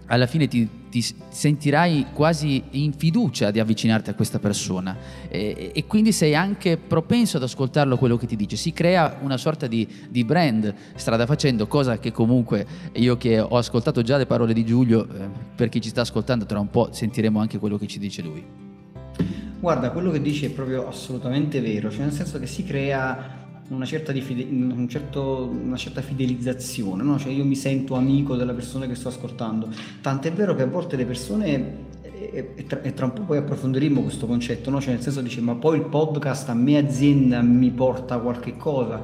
alla 0.09 0.27
fine 0.27 0.47
ti, 0.47 0.67
ti, 0.89 1.03
sentirai 1.29 2.07
quasi 2.13 2.61
in 2.71 2.93
fiducia 2.93 3.51
di 3.51 3.59
avvicinarti 3.59 4.09
a 4.09 4.13
questa 4.15 4.39
persona 4.39 4.97
e, 5.29 5.71
e, 5.73 5.85
quindi 5.85 6.11
sei 6.11 6.35
anche 6.35 6.77
propenso 6.77 7.37
ad 7.37 7.43
ascoltarlo 7.43 7.97
quello 7.97 8.17
che 8.17 8.25
ti 8.25 8.35
dice. 8.35 8.55
Si 8.55 8.73
crea 8.73 9.17
una 9.21 9.37
sorta 9.37 9.67
di, 9.67 9.87
di, 10.09 10.23
brand 10.23 10.73
strada 10.95 11.25
facendo, 11.25 11.67
cosa 11.67 11.99
che 11.99 12.11
comunque 12.11 12.65
io 12.93 13.17
che 13.17 13.39
ho 13.39 13.57
ascoltato 13.57 14.01
già 14.01 14.17
le 14.17 14.25
parole 14.25 14.53
di 14.53 14.65
Giulio, 14.65 15.07
eh, 15.07 15.29
per 15.55 15.69
chi 15.69 15.79
ci 15.79 15.89
sta 15.89 16.01
ascoltando 16.01 16.45
tra 16.45 16.59
un 16.59 16.69
po' 16.69 16.89
sentiremo 16.91 17.39
anche 17.39 17.59
quello 17.59 17.77
che 17.77 17.87
ci 17.87 17.99
dice 17.99 18.21
lui. 18.21 18.43
Guarda, 19.59 19.91
quello 19.91 20.09
che 20.11 20.21
dici 20.21 20.45
è 20.45 20.49
proprio 20.51 20.87
assolutamente 20.87 21.59
vero, 21.59 21.91
cioè 21.91 22.01
nel 22.01 22.13
senso 22.13 22.39
che 22.39 22.47
si 22.47 22.63
crea 22.63 23.38
una 23.69 23.85
certa, 23.85 24.13
fide- 24.13 24.47
un 24.49 24.87
certo, 24.87 25.47
una 25.47 25.77
certa 25.77 26.01
fidelizzazione, 26.01 27.03
no? 27.03 27.17
cioè 27.19 27.31
io 27.31 27.45
mi 27.45 27.55
sento 27.55 27.95
amico 27.95 28.35
della 28.35 28.53
persona 28.53 28.87
che 28.87 28.95
sto 28.95 29.09
ascoltando. 29.09 29.69
Tant'è 30.01 30.31
vero 30.33 30.55
che 30.55 30.63
a 30.63 30.67
volte 30.67 30.95
le 30.95 31.05
persone, 31.05 31.87
e, 32.01 32.53
e, 32.55 32.65
tra, 32.65 32.81
e 32.81 32.93
tra, 32.93 33.05
un 33.05 33.13
po' 33.13 33.21
poi 33.21 33.37
approfondiremo 33.37 34.01
questo 34.01 34.25
concetto, 34.25 34.69
no? 34.69 34.81
cioè 34.81 34.93
nel 34.93 35.01
senso 35.01 35.21
dice 35.21 35.41
ma 35.41 35.55
poi 35.55 35.77
il 35.77 35.85
podcast 35.85 36.49
a 36.49 36.53
me 36.53 36.77
azienda 36.77 37.41
mi 37.41 37.69
porta 37.69 38.17
qualche 38.17 38.57
cosa. 38.57 39.01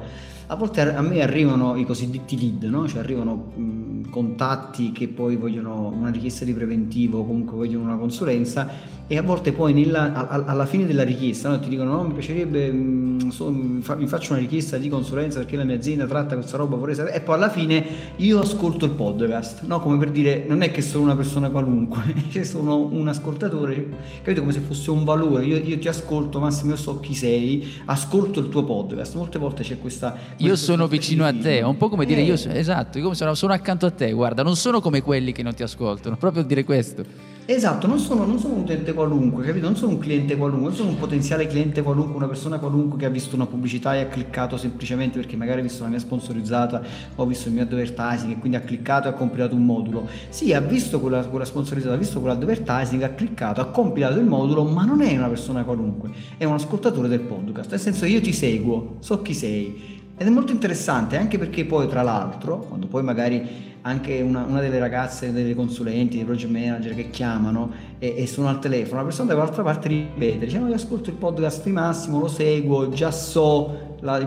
a 0.48 0.54
volte 0.56 0.80
a 0.80 1.00
me 1.00 1.22
arrivano 1.22 1.76
i 1.76 1.84
cosiddetti 1.84 2.38
lead, 2.38 2.64
no? 2.64 2.88
cioè 2.88 2.98
arrivano 2.98 3.52
mh, 3.54 4.10
contatti 4.10 4.90
che 4.90 5.06
poi 5.06 5.36
vogliono 5.36 5.88
una 5.88 6.10
richiesta 6.10 6.44
di 6.44 6.52
preventivo 6.52 7.20
o 7.20 7.26
comunque 7.26 7.56
vogliono 7.56 7.84
una 7.84 7.96
consulenza 7.96 8.68
e 9.08 9.18
a 9.18 9.22
volte 9.22 9.52
poi 9.52 9.72
nella, 9.72 10.28
alla 10.28 10.66
fine 10.66 10.84
della 10.84 11.04
richiesta 11.04 11.48
no? 11.48 11.60
ti 11.60 11.68
dicono 11.68 11.92
no 11.92 12.02
mi 12.02 12.12
piacerebbe 12.12 12.72
mh, 12.72 13.28
so, 13.30 13.52
mi, 13.52 13.80
fa, 13.80 13.94
mi, 13.94 14.08
faccio 14.08 14.32
una 14.32 14.40
richiesta 14.40 14.78
di 14.78 14.88
consulenza 14.88 15.38
perché 15.38 15.56
la 15.56 15.62
mia 15.62 15.76
azienda 15.76 16.06
tratta 16.06 16.34
questa 16.34 16.56
roba 16.56 16.74
vorrei 16.74 16.96
sapere 16.96 17.14
e 17.14 17.20
poi 17.20 17.36
alla 17.36 17.48
fine 17.48 17.86
io 18.16 18.40
ascolto 18.40 18.84
il 18.84 18.90
podcast 18.90 19.62
no? 19.62 19.78
come 19.78 19.96
per 19.98 20.10
dire 20.10 20.44
non 20.48 20.62
è 20.62 20.72
che 20.72 20.82
sono 20.82 21.04
una 21.04 21.14
persona 21.14 21.50
qualunque 21.50 22.02
sono 22.42 22.78
un 22.78 23.06
ascoltatore 23.06 23.86
capito 24.22 24.40
come 24.40 24.52
se 24.52 24.60
fosse 24.60 24.90
un 24.90 25.04
valore 25.04 25.44
io, 25.44 25.56
io, 25.58 25.78
ti 25.78 25.86
ascolto 25.86 26.40
Massimo 26.40 26.70
io 26.70 26.76
so 26.76 26.98
chi 26.98 27.14
sei 27.14 27.74
ascolto 27.84 28.40
il 28.40 28.48
tuo 28.48 28.64
podcast 28.64 29.14
molte 29.14 29.38
volte 29.38 29.62
c'è 29.62 29.78
questa, 29.78 30.16
io 30.38 30.56
sono 30.56 30.88
vicino 30.88 31.24
a 31.24 31.32
te 31.32 31.58
è 31.58 31.64
un 31.64 31.76
po' 31.76 31.88
come 31.88 32.06
dire 32.06 32.22
eh. 32.22 32.24
io 32.24 32.34
esatto 32.34 32.98
io 32.98 33.14
sono, 33.14 33.34
sono 33.34 33.52
accanto 33.52 33.86
a 33.86 33.90
te 33.92 34.10
guarda 34.10 34.42
non 34.42 34.56
sono 34.56 34.80
come 34.80 35.00
quelli 35.00 35.30
che 35.30 35.44
non 35.44 35.54
ti 35.54 35.62
ascoltano 35.62 36.16
proprio 36.18 36.42
dire 36.42 36.64
questo 36.64 37.35
Esatto, 37.48 37.86
non 37.86 38.00
sono, 38.00 38.26
non 38.26 38.40
sono, 38.40 38.54
un 38.54 38.62
utente 38.62 38.92
qualunque, 38.92 39.44
capito? 39.44 39.66
Non 39.66 39.76
sono 39.76 39.92
un 39.92 39.98
cliente 39.98 40.36
qualunque, 40.36 40.66
non 40.66 40.76
sono 40.76 40.88
un 40.88 40.98
potenziale 40.98 41.46
cliente 41.46 41.80
qualunque, 41.80 42.16
una 42.16 42.26
persona 42.26 42.58
qualunque 42.58 42.98
che 42.98 43.04
ha 43.04 43.08
visto 43.08 43.36
una 43.36 43.46
pubblicità 43.46 43.94
e 43.94 44.00
ha 44.00 44.06
cliccato 44.08 44.56
semplicemente 44.56 45.20
perché 45.20 45.36
magari 45.36 45.60
ha 45.60 45.62
visto 45.62 45.84
la 45.84 45.90
mia 45.90 46.00
sponsorizzata 46.00 46.82
o 47.14 47.22
ha 47.22 47.26
visto 47.26 47.46
il 47.46 47.54
mio 47.54 47.62
advertising 47.62 48.32
e 48.32 48.38
quindi 48.38 48.56
ha 48.56 48.62
cliccato 48.62 49.06
e 49.06 49.12
ha 49.12 49.14
compilato 49.14 49.54
un 49.54 49.64
modulo. 49.64 50.08
Sì, 50.28 50.54
ha 50.54 50.60
visto 50.60 50.98
quella, 50.98 51.24
quella 51.24 51.44
sponsorizzata, 51.44 51.94
ha 51.94 51.98
visto 51.98 52.18
quell'advertising, 52.18 53.02
ha 53.04 53.10
cliccato, 53.10 53.60
ha 53.60 53.66
compilato 53.66 54.18
il 54.18 54.26
modulo, 54.26 54.64
ma 54.64 54.84
non 54.84 55.00
è 55.00 55.16
una 55.16 55.28
persona 55.28 55.62
qualunque, 55.62 56.10
è 56.36 56.42
un 56.42 56.54
ascoltatore 56.54 57.06
del 57.06 57.20
podcast. 57.20 57.70
Nel 57.70 57.78
senso 57.78 58.06
io 58.06 58.20
ti 58.20 58.32
seguo, 58.32 58.96
so 58.98 59.22
chi 59.22 59.34
sei. 59.34 59.95
Ed 60.18 60.26
è 60.26 60.30
molto 60.30 60.50
interessante 60.50 61.18
anche 61.18 61.36
perché 61.36 61.66
poi 61.66 61.86
tra 61.88 62.00
l'altro, 62.00 62.60
quando 62.60 62.86
poi 62.86 63.02
magari 63.02 63.74
anche 63.82 64.22
una, 64.22 64.44
una, 64.44 64.60
delle 64.60 64.78
ragazze, 64.78 65.30
delle 65.30 65.54
consulenti, 65.54 66.16
dei 66.16 66.24
project 66.24 66.50
manager 66.50 66.94
che 66.94 67.10
chiamano 67.10 67.70
e, 67.98 68.14
e 68.16 68.26
sono 68.26 68.48
al 68.48 68.58
telefono, 68.58 69.00
la 69.00 69.04
persona 69.04 69.34
dall'altra 69.34 69.62
parte 69.62 69.88
ripete, 69.88 70.46
dice 70.46 70.58
no 70.58 70.68
io 70.68 70.74
ascolto 70.74 71.10
il 71.10 71.16
podcast 71.16 71.64
di 71.64 71.70
Massimo, 71.70 72.18
lo 72.18 72.28
seguo, 72.28 72.88
già 72.88 73.10
so 73.10 73.96
la, 74.00 74.26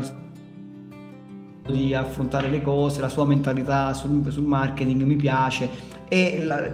di 1.66 1.94
affrontare 1.96 2.50
le 2.50 2.62
cose, 2.62 3.02
la 3.02 3.10
sua 3.10 3.26
mentalità 3.26 3.92
sul, 3.94 4.32
sul 4.32 4.44
marketing 4.44 5.02
mi 5.02 5.16
piace 5.16 5.70
e 6.08 6.44
la, 6.44 6.72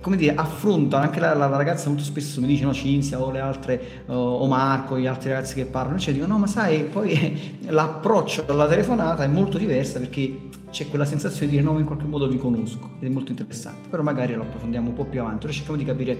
come 0.00 0.16
dire, 0.16 0.34
affrontano 0.34 1.04
anche 1.04 1.20
la, 1.20 1.34
la, 1.34 1.46
ragazza 1.46 1.88
molto 1.88 2.04
spesso 2.04 2.40
mi 2.40 2.46
dice 2.46 2.64
no 2.64 2.72
Cinzia 2.72 3.20
o 3.20 3.30
le 3.30 3.40
altre 3.40 4.02
uh, 4.06 4.12
o 4.12 4.46
Marco, 4.46 4.98
gli 4.98 5.06
altri 5.06 5.30
ragazzi 5.30 5.54
che 5.54 5.66
parlano, 5.66 5.98
cioè 5.98 6.12
dicono 6.12 6.34
no 6.34 6.38
ma 6.40 6.46
sai 6.46 6.84
poi 6.84 7.58
l'approccio 7.68 8.44
alla 8.46 8.66
telefonata 8.66 9.24
è 9.24 9.28
molto 9.28 9.58
diversa 9.58 9.98
perché 9.98 10.48
c'è 10.70 10.88
quella 10.88 11.04
sensazione 11.04 11.46
di 11.46 11.52
dire 11.52 11.62
no 11.62 11.72
ma 11.72 11.80
in 11.80 11.86
qualche 11.86 12.06
modo 12.06 12.28
vi 12.28 12.38
conosco 12.38 12.90
ed 13.00 13.08
è 13.08 13.12
molto 13.12 13.30
interessante, 13.30 13.88
però 13.88 14.02
magari 14.02 14.34
lo 14.34 14.42
approfondiamo 14.42 14.88
un 14.88 14.94
po' 14.94 15.04
più 15.04 15.20
avanti, 15.20 15.46
ora 15.46 15.54
cerchiamo 15.54 15.78
di 15.78 15.84
capire 15.84 16.18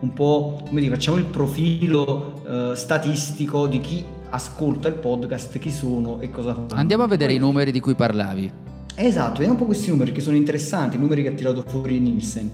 un 0.00 0.12
po', 0.12 0.62
come 0.66 0.80
dire, 0.80 0.94
facciamo 0.94 1.18
il 1.18 1.26
profilo 1.26 2.42
uh, 2.46 2.74
statistico 2.74 3.66
di 3.66 3.80
chi 3.80 4.04
ascolta 4.30 4.88
il 4.88 4.94
podcast, 4.94 5.58
chi 5.58 5.70
sono 5.70 6.20
e 6.20 6.30
cosa 6.30 6.54
fanno. 6.54 6.68
Andiamo 6.74 7.02
a 7.02 7.06
vedere 7.06 7.34
i 7.34 7.38
numeri 7.38 7.70
di 7.70 7.80
cui 7.80 7.94
parlavi. 7.94 8.68
Esatto, 8.94 9.32
vediamo 9.32 9.52
un 9.52 9.58
po' 9.58 9.64
questi 9.66 9.90
numeri 9.90 10.12
che 10.12 10.20
sono 10.20 10.36
interessanti, 10.36 10.96
i 10.96 10.98
numeri 10.98 11.22
che 11.22 11.28
ha 11.28 11.32
tirato 11.32 11.62
fuori 11.66 11.98
Nielsen. 11.98 12.50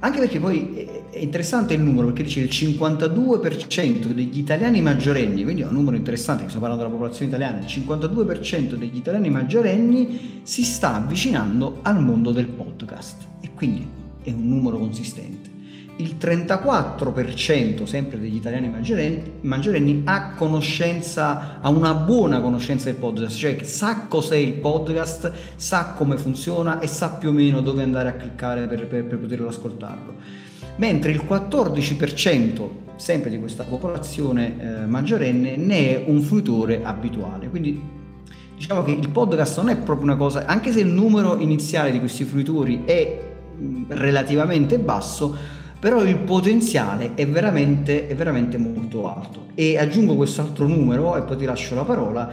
Anche 0.00 0.18
perché 0.18 0.38
poi 0.38 0.88
è 1.10 1.18
interessante 1.18 1.74
il 1.74 1.80
numero, 1.80 2.06
perché 2.08 2.24
dice 2.24 2.40
il 2.40 2.48
52% 2.50 4.12
degli 4.12 4.38
italiani 4.38 4.82
maggiorenni, 4.82 5.42
quindi 5.42 5.62
è 5.62 5.66
un 5.66 5.72
numero 5.72 5.96
interessante, 5.96 6.44
stiamo 6.44 6.60
parlando 6.60 6.84
della 6.84 6.94
popolazione 6.94 7.30
italiana, 7.30 7.58
il 7.58 7.64
52% 7.64 8.74
degli 8.74 8.96
italiani 8.96 9.30
maggiorenni 9.30 10.40
si 10.42 10.64
sta 10.64 10.94
avvicinando 10.94 11.78
al 11.82 12.02
mondo 12.02 12.30
del 12.30 12.46
podcast. 12.46 13.22
E 13.40 13.50
quindi 13.54 13.86
è 14.22 14.30
un 14.30 14.48
numero 14.48 14.76
consistente 14.78 15.45
il 15.98 16.16
34% 16.20 17.84
sempre 17.84 18.18
degli 18.18 18.36
italiani 18.36 18.70
maggiorenni, 19.40 20.02
ha 20.04 20.32
conoscenza, 20.32 21.58
ha 21.60 21.68
una 21.70 21.94
buona 21.94 22.40
conoscenza 22.40 22.86
del 22.86 22.96
podcast, 22.96 23.36
cioè 23.36 23.62
sa 23.62 24.06
cos'è 24.06 24.36
il 24.36 24.54
podcast, 24.54 25.32
sa 25.56 25.94
come 25.96 26.18
funziona 26.18 26.80
e 26.80 26.86
sa 26.86 27.10
più 27.10 27.30
o 27.30 27.32
meno 27.32 27.62
dove 27.62 27.82
andare 27.82 28.10
a 28.10 28.12
cliccare 28.12 28.66
per, 28.66 28.86
per, 28.86 29.04
per 29.04 29.18
poterlo 29.18 29.48
ascoltarlo. 29.48 30.14
Mentre 30.76 31.12
il 31.12 31.22
14% 31.26 32.68
sempre 32.96 33.30
di 33.30 33.38
questa 33.38 33.64
popolazione 33.64 34.56
eh, 34.58 34.86
maggiorenne 34.86 35.56
ne 35.56 35.76
è 35.76 36.04
un 36.06 36.20
fruitore 36.20 36.82
abituale. 36.82 37.48
Quindi 37.48 37.80
diciamo 38.56 38.82
che 38.82 38.90
il 38.90 39.08
podcast 39.08 39.58
non 39.58 39.70
è 39.70 39.76
proprio 39.76 40.06
una 40.06 40.16
cosa, 40.16 40.44
anche 40.46 40.72
se 40.72 40.80
il 40.80 40.88
numero 40.88 41.38
iniziale 41.38 41.90
di 41.90 41.98
questi 41.98 42.24
fruitori 42.24 42.82
è 42.84 43.18
mh, 43.56 43.84
relativamente 43.88 44.78
basso, 44.78 45.55
però 45.86 46.02
il 46.02 46.18
potenziale 46.18 47.12
è 47.14 47.24
veramente, 47.28 48.08
è 48.08 48.16
veramente 48.16 48.58
molto 48.58 49.08
alto. 49.08 49.44
E 49.54 49.78
aggiungo 49.78 50.16
quest'altro 50.16 50.66
numero 50.66 51.16
e 51.16 51.22
poi 51.22 51.36
ti 51.36 51.44
lascio 51.44 51.76
la 51.76 51.84
parola. 51.84 52.28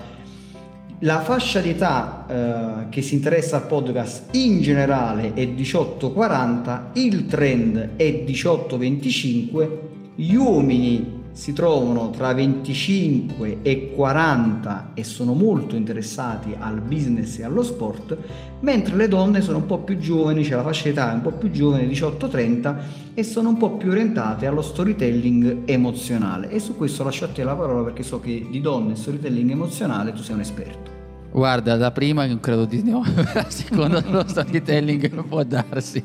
La 1.01 1.21
fascia 1.21 1.59
di 1.59 1.69
età 1.69 2.25
eh, 2.27 2.89
che 2.89 3.03
si 3.03 3.13
interessa 3.13 3.57
al 3.57 3.67
podcast 3.67 4.35
in 4.35 4.59
generale 4.59 5.35
è 5.35 5.43
18-40, 5.43 6.79
il 6.93 7.27
trend 7.27 7.91
è 7.95 8.23
18-25, 8.25 9.69
gli 10.15 10.33
uomini 10.33 11.12
si 11.33 11.51
trovano 11.51 12.11
tra 12.11 12.31
25 12.33 13.59
e 13.63 13.91
40 13.93 14.91
e 14.93 15.03
sono 15.03 15.33
molto 15.33 15.75
interessati 15.75 16.55
al 16.57 16.79
business 16.79 17.39
e 17.39 17.43
allo 17.43 17.63
sport, 17.63 18.15
mentre 18.61 18.95
le 18.95 19.07
donne 19.07 19.41
sono 19.41 19.57
un 19.57 19.65
po' 19.65 19.79
più 19.79 19.97
giovani, 19.97 20.43
cioè 20.43 20.55
la 20.55 20.63
fascia 20.63 20.89
d'età 20.89 21.11
è 21.11 21.15
un 21.15 21.21
po' 21.21 21.31
più 21.31 21.49
giovane, 21.49 21.87
18-30, 21.87 22.75
e 23.15 23.23
sono 23.23 23.49
un 23.49 23.57
po' 23.57 23.71
più 23.71 23.89
orientate 23.89 24.45
allo 24.45 24.61
storytelling 24.61 25.63
emozionale. 25.65 26.49
E 26.49 26.59
su 26.59 26.77
questo 26.77 27.03
lascio 27.03 27.25
a 27.25 27.29
te 27.29 27.43
la 27.43 27.55
parola 27.55 27.83
perché 27.83 28.03
so 28.03 28.19
che 28.19 28.47
di 28.49 28.61
donne 28.61 28.93
e 28.93 28.95
storytelling 28.95 29.49
emozionale 29.49 30.13
tu 30.13 30.21
sei 30.21 30.35
un 30.35 30.41
esperto. 30.41 31.02
Guarda, 31.33 31.77
da 31.77 31.89
prima 31.89 32.27
non 32.27 32.39
credo 32.39 32.65
di 32.65 32.83
no, 32.83 33.03
secondo 33.49 34.03
lo 34.05 34.23
storytelling 34.27 35.25
può 35.25 35.43
darsi. 35.43 36.03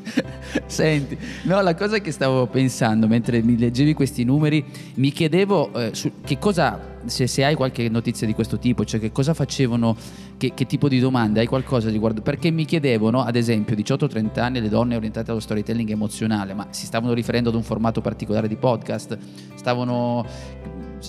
Senti, 0.65 1.19
no, 1.43 1.61
la 1.61 1.75
cosa 1.75 1.99
che 1.99 2.13
stavo 2.13 2.47
pensando 2.47 3.07
mentre 3.07 3.43
mi 3.43 3.59
leggevi 3.59 3.93
questi 3.93 4.25
numeri, 4.25 4.65
mi 4.95 5.11
chiedevo 5.11 5.71
eh, 5.75 5.93
che 6.25 6.39
cosa, 6.39 6.81
se, 7.05 7.27
se, 7.27 7.45
hai 7.45 7.55
qualche 7.57 7.91
notizia 7.91 8.27
di 8.27 8.33
questo 8.33 8.59
tipo, 8.59 8.87
cioè 8.87 8.99
che 8.99 9.13
cosa 9.13 9.35
facevano, 9.35 9.95
che, 10.39 10.55
che 10.55 10.65
tipo 10.65 10.89
di 10.89 10.99
domande, 10.99 11.41
hai 11.41 11.47
qualcosa 11.47 11.91
riguardo, 11.91 12.23
perché 12.23 12.51
mi 12.51 12.65
chiedevano, 12.65 13.23
ad 13.23 13.37
esempio, 13.37 13.77
18-30 13.77 14.41
anni 14.41 14.63
le 14.63 14.71
donne 14.71 14.97
orientate 14.97 15.31
allo 15.31 15.41
storytelling 15.41 15.91
emozionale, 15.91 16.55
ma 16.55 16.69
si 16.71 16.87
stavano 16.87 17.13
riferendo 17.13 17.51
ad 17.51 17.55
un 17.55 17.63
formato 17.63 18.01
particolare 18.01 18.49
di 18.49 18.57
podcast, 18.57 19.19
stavano 19.57 20.25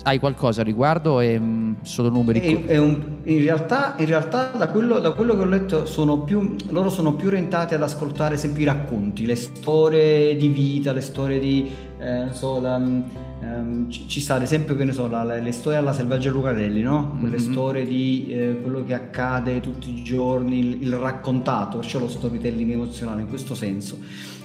hai 0.04 0.20
qualcosa 0.20 0.62
a 0.62 0.64
riguardo? 0.64 1.20
È 1.20 1.38
mm, 1.38 1.74
solo 1.82 2.10
numeri? 2.10 2.40
È, 2.40 2.66
è 2.66 2.78
un, 2.78 3.18
in 3.24 3.42
realtà, 3.42 3.96
in 3.98 4.06
realtà 4.06 4.52
da, 4.58 4.68
quello, 4.68 5.00
da, 5.00 5.12
quello, 5.12 5.36
che 5.36 5.42
ho 5.42 5.46
letto 5.46 5.86
sono 5.86 6.20
più, 6.20 6.56
loro 6.70 6.90
sono 6.90 7.14
più 7.14 7.28
orientati 7.28 7.74
ad 7.74 7.82
ascoltare 7.82 8.38
sempre 8.38 8.62
i 8.62 8.66
racconti, 8.66 9.26
le 9.26 9.36
storie 9.36 10.36
di 10.36 10.48
vita, 10.48 10.92
le 10.92 11.02
storie 11.02 11.40
di... 11.40 11.70
Eh, 12.00 12.28
so, 12.32 12.62
la, 12.62 12.76
um, 12.76 13.90
ci, 13.90 14.08
ci, 14.08 14.22
sta 14.22 14.36
ad 14.36 14.42
esempio 14.42 14.76
che 14.76 14.86
ne 14.86 14.94
so, 14.94 15.08
la, 15.08 15.24
le 15.24 15.52
storie 15.52 15.78
alla 15.78 15.94
Selvaggia 15.94 16.30
Lucarelli, 16.30 16.82
no? 16.82 17.18
Quelle 17.20 17.38
mm-hmm. 17.38 17.52
storie 17.52 17.86
di 17.86 18.28
eh, 18.30 18.60
quello 18.62 18.84
che 18.86 18.94
accade 18.94 19.60
tutti 19.60 19.90
i 19.90 20.04
giorni, 20.04 20.60
il, 20.60 20.82
il 20.84 20.96
raccontato, 20.96 21.80
perciò 21.80 22.00
lo 22.00 22.08
storytelling 22.08 22.72
emozionale 22.72 23.22
in 23.22 23.28
questo 23.28 23.56
senso. 23.56 23.98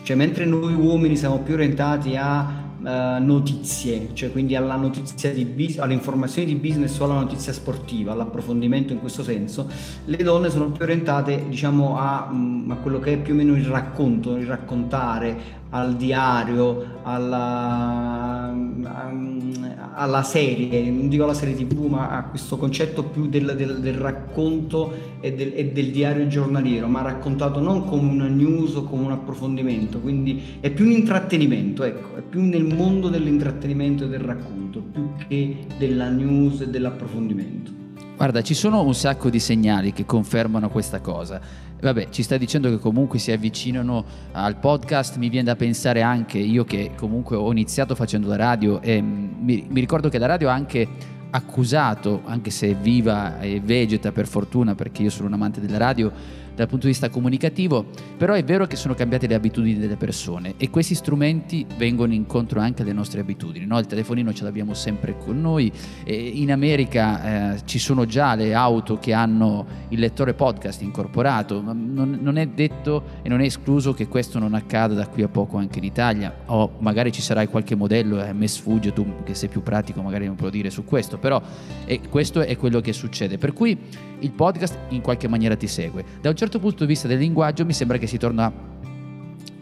Cioè 0.02 0.16
mentre 0.16 0.44
noi 0.44 0.74
uomini 0.74 1.16
siamo 1.16 1.38
più 1.38 1.54
orientati 1.54 2.14
a 2.16 2.72
uh, 2.84 3.22
notizie, 3.22 4.10
cioè 4.12 4.30
quindi 4.30 4.54
alla 4.54 4.76
notizia 4.76 5.32
di 5.32 5.44
business, 5.44 5.78
alle 5.78 5.94
informazioni 5.94 6.46
di 6.46 6.54
business 6.54 6.98
o 6.98 7.04
alla 7.04 7.14
notizia 7.14 7.52
sportiva, 7.52 8.12
all'approfondimento 8.12 8.92
in 8.92 9.00
questo 9.00 9.22
senso, 9.22 9.68
le 10.04 10.16
donne 10.18 10.50
sono 10.50 10.70
più 10.70 10.84
orientate 10.84 11.46
diciamo 11.48 11.98
a, 11.98 12.28
mm, 12.32 12.70
a 12.70 12.76
quello 12.76 12.98
che 12.98 13.14
è 13.14 13.18
più 13.18 13.34
o 13.34 13.36
meno 13.36 13.54
il 13.56 13.64
racconto, 13.64 14.36
il 14.36 14.46
raccontare, 14.46 15.62
al 15.74 15.96
diario, 15.96 17.00
alla, 17.02 18.54
alla, 19.94 20.22
serie, 20.22 20.88
non 20.88 21.08
dico 21.08 21.24
alla 21.24 21.34
serie 21.34 21.56
tv, 21.56 21.86
ma 21.86 22.10
a 22.10 22.22
questo 22.26 22.56
concetto 22.56 23.02
più 23.02 23.26
del, 23.26 23.54
del, 23.56 23.80
del 23.80 23.94
racconto 23.94 24.92
e 25.20 25.34
del, 25.34 25.52
e 25.52 25.72
del, 25.72 25.90
diario 25.90 26.28
giornaliero, 26.28 26.86
ma 26.86 27.02
raccontato 27.02 27.58
non 27.58 27.84
come 27.86 28.08
una 28.08 28.28
news 28.28 28.76
o 28.76 28.84
come 28.84 29.04
un 29.04 29.12
approfondimento, 29.12 29.98
quindi 29.98 30.58
è 30.60 30.70
più 30.70 30.84
un 30.84 30.92
intrattenimento, 30.92 31.82
ecco, 31.82 32.16
è 32.18 32.22
più 32.22 32.40
nel 32.42 32.64
mondo 32.64 33.08
dell'intrattenimento 33.08 34.04
e 34.04 34.08
del 34.08 34.20
racconto, 34.20 34.80
più 34.80 35.08
che 35.26 35.66
della 35.76 36.08
news 36.08 36.60
e 36.60 36.68
dell'approfondimento. 36.68 37.73
Guarda, 38.16 38.42
ci 38.42 38.54
sono 38.54 38.80
un 38.82 38.94
sacco 38.94 39.28
di 39.28 39.40
segnali 39.40 39.92
che 39.92 40.06
confermano 40.06 40.68
questa 40.68 41.00
cosa. 41.00 41.40
Vabbè, 41.80 42.10
ci 42.10 42.22
sta 42.22 42.36
dicendo 42.36 42.70
che 42.70 42.78
comunque 42.78 43.18
si 43.18 43.32
avvicinano 43.32 44.04
al 44.32 44.56
podcast, 44.56 45.16
mi 45.16 45.28
viene 45.28 45.46
da 45.46 45.56
pensare 45.56 46.00
anche 46.00 46.38
io 46.38 46.64
che 46.64 46.92
comunque 46.96 47.36
ho 47.36 47.50
iniziato 47.50 47.96
facendo 47.96 48.28
la 48.28 48.36
radio 48.36 48.80
e 48.80 49.00
mi, 49.00 49.66
mi 49.68 49.80
ricordo 49.80 50.08
che 50.08 50.18
la 50.18 50.26
radio 50.26 50.48
anche 50.48 50.88
accusato, 51.30 52.22
anche 52.26 52.50
se 52.50 52.70
è 52.70 52.76
viva 52.76 53.40
e 53.40 53.60
vegeta 53.60 54.12
per 54.12 54.28
fortuna, 54.28 54.76
perché 54.76 55.02
io 55.02 55.10
sono 55.10 55.26
un 55.26 55.34
amante 55.34 55.60
della 55.60 55.78
radio, 55.78 56.12
dal 56.54 56.66
punto 56.68 56.86
di 56.86 56.92
vista 56.92 57.08
comunicativo, 57.08 57.86
però 58.16 58.34
è 58.34 58.44
vero 58.44 58.66
che 58.66 58.76
sono 58.76 58.94
cambiate 58.94 59.26
le 59.26 59.34
abitudini 59.34 59.78
delle 59.78 59.96
persone 59.96 60.54
e 60.56 60.70
questi 60.70 60.94
strumenti 60.94 61.66
vengono 61.76 62.12
incontro 62.12 62.60
anche 62.60 62.82
alle 62.82 62.92
nostre 62.92 63.20
abitudini. 63.20 63.66
No? 63.66 63.78
Il 63.78 63.86
telefonino 63.86 64.32
ce 64.32 64.44
l'abbiamo 64.44 64.74
sempre 64.74 65.16
con 65.18 65.40
noi, 65.40 65.72
in 66.06 66.52
America 66.52 67.54
eh, 67.54 67.60
ci 67.64 67.78
sono 67.78 68.06
già 68.06 68.34
le 68.34 68.54
auto 68.54 68.98
che 68.98 69.12
hanno 69.12 69.66
il 69.88 69.98
lettore 69.98 70.34
podcast 70.34 70.82
incorporato, 70.82 71.60
non, 71.60 72.18
non, 72.20 72.36
è 72.36 72.46
detto 72.46 73.02
e 73.22 73.28
non 73.28 73.40
è 73.40 73.44
escluso 73.44 73.94
che 73.94 74.08
questo 74.08 74.38
non 74.38 74.54
accada 74.54 74.94
da 74.94 75.06
qui 75.06 75.22
a 75.22 75.28
poco 75.28 75.56
anche 75.56 75.78
in 75.78 75.84
Italia, 75.84 76.34
o 76.46 76.72
magari 76.78 77.12
ci 77.12 77.22
sarà 77.22 77.46
qualche 77.48 77.74
modello, 77.74 78.22
eh, 78.22 78.32
me 78.32 78.48
sfugge, 78.48 78.92
tu 78.92 79.22
che 79.24 79.34
sei 79.34 79.48
più 79.48 79.62
pratico 79.62 80.02
magari 80.02 80.26
non 80.26 80.36
può 80.36 80.50
dire 80.50 80.70
su 80.70 80.84
questo, 80.84 81.18
però 81.18 81.40
eh, 81.84 82.00
questo 82.08 82.40
è 82.40 82.56
quello 82.56 82.80
che 82.80 82.92
succede. 82.92 83.38
Per 83.38 83.52
cui 83.52 83.78
il 84.20 84.30
podcast 84.30 84.78
in 84.88 85.00
qualche 85.00 85.28
maniera 85.28 85.54
ti 85.54 85.66
segue. 85.66 86.04
Da 86.20 86.30
un 86.30 86.36
certo 86.36 86.43
punto 86.48 86.84
di 86.84 86.86
vista 86.86 87.08
del 87.08 87.18
linguaggio 87.18 87.64
mi 87.64 87.72
sembra 87.72 87.98
che 87.98 88.06
si 88.06 88.18
torna 88.18 88.73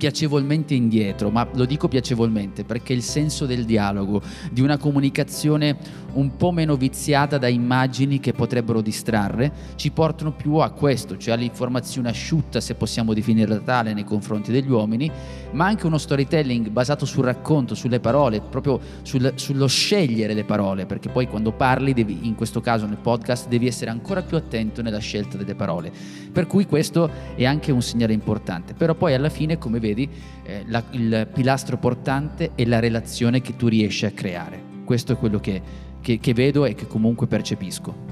piacevolmente 0.02 0.74
indietro, 0.74 1.30
ma 1.30 1.46
lo 1.54 1.64
dico 1.64 1.86
piacevolmente 1.86 2.64
perché 2.64 2.92
il 2.92 3.04
senso 3.04 3.46
del 3.46 3.64
dialogo, 3.64 4.20
di 4.50 4.60
una 4.60 4.76
comunicazione 4.76 5.76
un 6.14 6.36
po' 6.36 6.50
meno 6.50 6.74
viziata 6.76 7.38
da 7.38 7.46
immagini 7.46 8.18
che 8.18 8.32
potrebbero 8.32 8.80
distrarre, 8.80 9.52
ci 9.76 9.92
portano 9.92 10.32
più 10.32 10.56
a 10.56 10.70
questo, 10.70 11.16
cioè 11.16 11.34
all'informazione 11.34 12.08
asciutta, 12.08 12.60
se 12.60 12.74
possiamo 12.74 13.14
definirla 13.14 13.60
tale, 13.60 13.94
nei 13.94 14.02
confronti 14.02 14.50
degli 14.50 14.68
uomini, 14.68 15.08
ma 15.52 15.66
anche 15.66 15.86
uno 15.86 15.98
storytelling 15.98 16.68
basato 16.70 17.06
sul 17.06 17.24
racconto, 17.24 17.76
sulle 17.76 18.00
parole, 18.00 18.40
proprio 18.40 18.80
sul, 19.02 19.32
sullo 19.36 19.68
scegliere 19.68 20.34
le 20.34 20.44
parole, 20.44 20.84
perché 20.84 21.10
poi 21.10 21.28
quando 21.28 21.52
parli, 21.52 21.92
devi, 21.92 22.26
in 22.26 22.34
questo 22.34 22.60
caso 22.60 22.86
nel 22.86 22.98
podcast, 22.98 23.46
devi 23.46 23.68
essere 23.68 23.90
ancora 23.92 24.22
più 24.22 24.36
attento 24.36 24.82
nella 24.82 24.98
scelta 24.98 25.36
delle 25.36 25.54
parole. 25.54 25.92
Per 26.32 26.46
cui 26.46 26.66
questo 26.66 27.08
è 27.36 27.44
anche 27.44 27.70
un 27.70 27.82
segnale 27.82 28.12
importante, 28.12 28.74
però 28.74 28.94
poi 28.94 29.14
alla 29.14 29.28
fine, 29.28 29.58
come 29.58 29.78
vedi, 29.78 29.91
vedi, 29.94 30.08
eh, 30.44 30.64
la, 30.66 30.82
il 30.90 31.28
pilastro 31.32 31.76
portante 31.76 32.52
è 32.54 32.64
la 32.64 32.78
relazione 32.78 33.40
che 33.40 33.56
tu 33.56 33.68
riesci 33.68 34.06
a 34.06 34.10
creare. 34.10 34.60
Questo 34.84 35.12
è 35.12 35.16
quello 35.16 35.38
che, 35.38 35.60
che, 36.00 36.18
che 36.18 36.34
vedo 36.34 36.64
e 36.64 36.74
che 36.74 36.86
comunque 36.86 37.26
percepisco. 37.26 38.10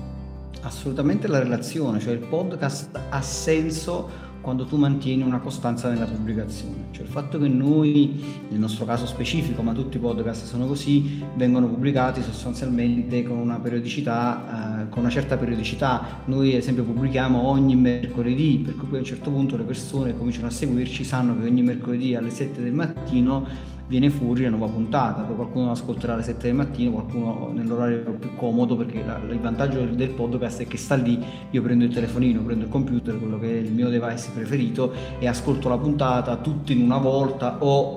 Assolutamente 0.63 1.27
la 1.27 1.39
relazione, 1.39 2.01
cioè 2.01 2.13
il 2.13 2.19
podcast 2.19 3.01
ha 3.09 3.23
senso 3.23 4.29
quando 4.41 4.65
tu 4.65 4.77
mantieni 4.77 5.23
una 5.23 5.39
costanza 5.39 5.89
nella 5.91 6.07
pubblicazione. 6.07 6.89
Cioè 6.91 7.05
il 7.05 7.11
fatto 7.11 7.39
che 7.39 7.49
noi, 7.49 8.23
nel 8.49 8.59
nostro 8.59 8.85
caso 8.85 9.07
specifico, 9.07 9.63
ma 9.63 9.73
tutti 9.73 9.97
i 9.97 10.01
podcast 10.01 10.45
sono 10.47 10.67
così, 10.67 11.23
vengono 11.37 11.69
pubblicati 11.69 12.23
sostanzialmente 12.23 13.23
con 13.23 13.37
una 13.37 13.59
periodicità, 13.59 14.83
eh, 14.83 14.89
con 14.89 15.01
una 15.01 15.11
certa 15.11 15.37
periodicità. 15.37 16.23
Noi 16.27 16.53
ad 16.53 16.59
esempio 16.59 16.85
pubblichiamo 16.85 17.47
ogni 17.47 17.77
mercoledì, 17.77 18.63
per 18.65 18.77
cui 18.77 18.97
a 18.97 19.01
un 19.01 19.05
certo 19.05 19.31
punto 19.31 19.57
le 19.57 19.65
persone 19.65 20.17
cominciano 20.17 20.47
a 20.47 20.51
seguirci, 20.51 21.05
sanno 21.05 21.39
che 21.39 21.47
ogni 21.47 21.63
mercoledì 21.63 22.15
alle 22.15 22.31
7 22.31 22.63
del 22.63 22.73
mattino 22.73 23.79
viene 23.91 24.09
fuori 24.09 24.45
la 24.45 24.51
nuova 24.51 24.69
puntata, 24.69 25.23
poi 25.23 25.35
qualcuno 25.35 25.73
ascolterà 25.73 26.13
alle 26.15 26.23
7 26.23 26.47
del 26.47 26.55
mattino, 26.55 26.93
qualcuno 26.93 27.51
nell'orario 27.53 28.13
più 28.13 28.37
comodo 28.37 28.77
perché 28.77 29.03
la, 29.05 29.21
il 29.29 29.41
vantaggio 29.41 29.81
del 29.81 30.11
podcast 30.11 30.61
è 30.61 30.69
che 30.69 30.77
sta 30.77 30.95
lì, 30.95 31.21
io 31.51 31.61
prendo 31.61 31.83
il 31.83 31.93
telefonino, 31.93 32.41
prendo 32.41 32.67
il 32.67 32.71
computer, 32.71 33.19
quello 33.19 33.37
che 33.41 33.51
è 33.51 33.57
il 33.57 33.73
mio 33.73 33.89
device 33.89 34.31
preferito 34.33 34.93
e 35.19 35.27
ascolto 35.27 35.69
la 35.69 35.77
puntata 35.77 36.37
tutto 36.37 36.71
in 36.71 36.83
una 36.83 36.99
volta 36.99 37.57
o 37.65 37.95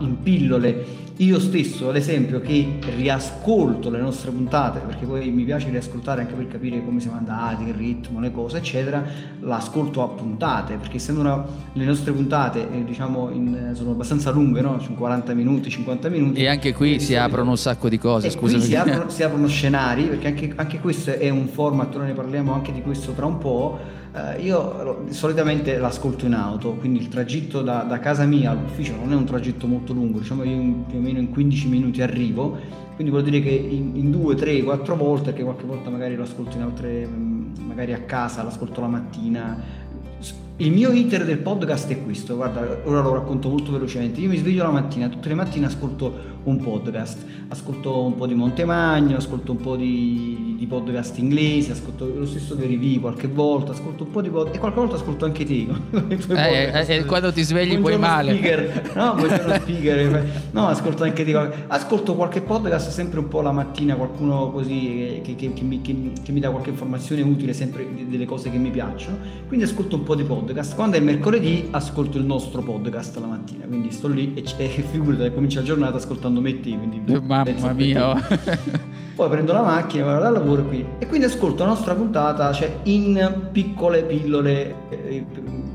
in 0.00 0.22
pillole 0.22 1.08
io 1.20 1.38
stesso, 1.38 1.90
ad 1.90 1.96
esempio, 1.96 2.40
che 2.40 2.78
riascolto 2.96 3.90
le 3.90 4.00
nostre 4.00 4.30
puntate, 4.30 4.80
perché 4.80 5.04
poi 5.04 5.30
mi 5.30 5.44
piace 5.44 5.68
riascoltare 5.68 6.22
anche 6.22 6.32
per 6.32 6.48
capire 6.48 6.82
come 6.82 6.98
siamo 6.98 7.18
andati, 7.18 7.64
il 7.64 7.74
ritmo, 7.74 8.20
le 8.20 8.32
cose, 8.32 8.56
eccetera, 8.56 9.04
l'ascolto 9.40 10.02
a 10.02 10.08
puntate, 10.08 10.76
perché 10.76 10.96
essendo 10.96 11.20
una, 11.20 11.44
le 11.74 11.84
nostre 11.84 12.12
puntate, 12.12 12.66
eh, 12.72 12.84
diciamo, 12.84 13.28
in, 13.32 13.72
sono 13.74 13.90
abbastanza 13.90 14.30
lunghe, 14.30 14.62
no? 14.62 14.82
40 14.96 15.34
minuti, 15.34 15.68
50 15.68 16.08
minuti. 16.08 16.40
E 16.40 16.48
anche 16.48 16.72
qui 16.72 16.98
si 17.00 17.14
aprono 17.14 17.50
un 17.50 17.58
sacco 17.58 17.90
di 17.90 17.98
cose, 17.98 18.30
scusami. 18.30 18.62
Si 18.62 18.74
aprono, 18.74 19.08
si 19.10 19.22
aprono, 19.22 19.46
scenari, 19.46 20.04
perché 20.04 20.26
anche, 20.28 20.52
anche 20.56 20.80
questo 20.80 21.12
è 21.12 21.28
un 21.28 21.48
format, 21.48 21.94
noi 21.96 22.06
ne 22.06 22.14
parliamo 22.14 22.54
anche 22.54 22.72
di 22.72 22.80
questo 22.80 23.12
tra 23.12 23.26
un 23.26 23.36
po', 23.36 23.78
Uh, 24.12 24.40
io 24.40 25.04
solitamente 25.10 25.78
l'ascolto 25.78 26.26
in 26.26 26.34
auto, 26.34 26.72
quindi 26.72 26.98
il 26.98 27.06
tragitto 27.06 27.62
da, 27.62 27.82
da, 27.82 28.00
casa 28.00 28.24
mia 28.24 28.50
all'ufficio 28.50 28.96
non 28.96 29.12
è 29.12 29.14
un 29.14 29.24
tragitto 29.24 29.68
molto 29.68 29.92
lungo, 29.92 30.18
diciamo 30.18 30.42
io 30.42 30.84
più 30.88 30.98
o 30.98 31.00
meno 31.00 31.20
in 31.20 31.30
15 31.30 31.68
minuti 31.68 32.02
arrivo, 32.02 32.58
quindi 32.96 33.10
vuol 33.10 33.22
dire 33.22 33.40
che 33.40 33.50
in, 33.50 33.94
in 33.94 34.10
due, 34.10 34.34
tre, 34.34 34.60
quattro 34.62 34.96
volte, 34.96 35.32
che 35.32 35.44
qualche 35.44 35.64
volta 35.64 35.90
magari 35.90 36.16
lo 36.16 36.24
ascolto 36.24 36.56
in 36.56 36.62
altre, 36.62 37.06
mm, 37.06 37.66
magari 37.66 37.92
a 37.92 38.00
casa, 38.00 38.42
l'ascolto 38.42 38.80
la 38.80 38.88
mattina, 38.88 39.56
il 40.60 40.72
mio 40.72 40.92
iter 40.92 41.24
del 41.24 41.38
podcast 41.38 41.88
è 41.90 42.02
questo, 42.02 42.36
guarda, 42.36 42.60
ora 42.84 43.00
lo 43.00 43.14
racconto 43.14 43.48
molto 43.48 43.72
velocemente. 43.72 44.20
Io 44.20 44.28
mi 44.28 44.36
sveglio 44.36 44.62
la 44.62 44.70
mattina, 44.70 45.08
tutte 45.08 45.28
le 45.28 45.34
mattine 45.34 45.64
ascolto 45.64 46.38
un 46.42 46.58
podcast, 46.58 47.24
ascolto 47.48 48.04
un 48.04 48.14
po' 48.14 48.26
di 48.26 48.34
Montemagno, 48.34 49.16
ascolto 49.16 49.52
un 49.52 49.58
po' 49.58 49.76
di, 49.76 50.56
di 50.58 50.66
podcast 50.66 51.16
inglesi, 51.16 51.70
ascolto 51.70 52.12
lo 52.14 52.26
stesso 52.26 52.56
Gary 52.56 52.98
qualche 52.98 53.26
volta, 53.26 53.72
ascolto 53.72 54.04
un 54.04 54.10
po' 54.10 54.20
di 54.20 54.28
podcast 54.28 54.56
e 54.56 54.58
qualche 54.58 54.78
volta 54.78 54.96
ascolto 54.96 55.24
anche 55.24 55.46
te. 55.46 55.66
eh, 56.28 56.70
eh, 56.74 56.94
eh, 56.94 57.04
quando 57.06 57.32
ti 57.32 57.42
svegli 57.42 57.78
puoi 57.78 57.96
male. 57.96 58.36
Speaker. 58.36 58.92
No, 58.94 59.14
buongiorno 59.14 59.54
speaker. 59.60 60.26
No, 60.50 60.66
ascolto 60.68 61.04
anche 61.04 61.24
te. 61.24 61.50
Ascolto 61.68 62.14
qualche 62.14 62.42
podcast 62.42 62.90
sempre 62.90 63.18
un 63.18 63.28
po' 63.28 63.40
la 63.40 63.52
mattina, 63.52 63.94
qualcuno 63.94 64.50
così 64.50 65.20
che, 65.22 65.36
che, 65.36 65.54
che, 65.54 65.62
mi, 65.62 65.80
che 65.80 66.32
mi 66.32 66.40
dà 66.40 66.50
qualche 66.50 66.68
informazione 66.68 67.22
utile, 67.22 67.54
sempre 67.54 67.86
delle 68.06 68.26
cose 68.26 68.50
che 68.50 68.58
mi 68.58 68.70
piacciono. 68.70 69.16
Quindi 69.46 69.64
ascolto 69.64 69.96
un 69.96 70.02
po' 70.02 70.14
di 70.14 70.24
podcast 70.24 70.48
podcast. 70.50 70.74
Quando 70.74 70.96
è 70.96 71.00
mercoledì 71.00 71.68
ascolto 71.70 72.18
il 72.18 72.24
nostro 72.24 72.62
podcast 72.62 73.18
la 73.18 73.26
mattina, 73.26 73.66
quindi 73.66 73.90
sto 73.92 74.08
lì 74.08 74.34
e, 74.34 74.44
e 74.56 74.68
figurati, 74.68 75.32
comincia 75.32 75.60
la 75.60 75.66
giornata 75.66 75.96
ascoltando 75.96 76.40
me 76.40 76.60
te, 76.60 76.76
quindi... 76.76 77.02
Eh, 77.06 77.20
mamma 77.20 77.72
mia! 77.72 78.14
Poi 79.14 79.28
prendo 79.28 79.52
la 79.52 79.62
macchina, 79.62 80.04
vado 80.04 80.24
al 80.24 80.32
lavoro 80.32 80.64
qui 80.64 80.84
e 80.98 81.06
quindi 81.06 81.26
ascolto 81.26 81.62
la 81.62 81.70
nostra 81.70 81.94
puntata 81.94 82.52
cioè, 82.52 82.78
in 82.84 83.48
piccole 83.52 84.02
pillole 84.04 84.74
e, 84.88 85.26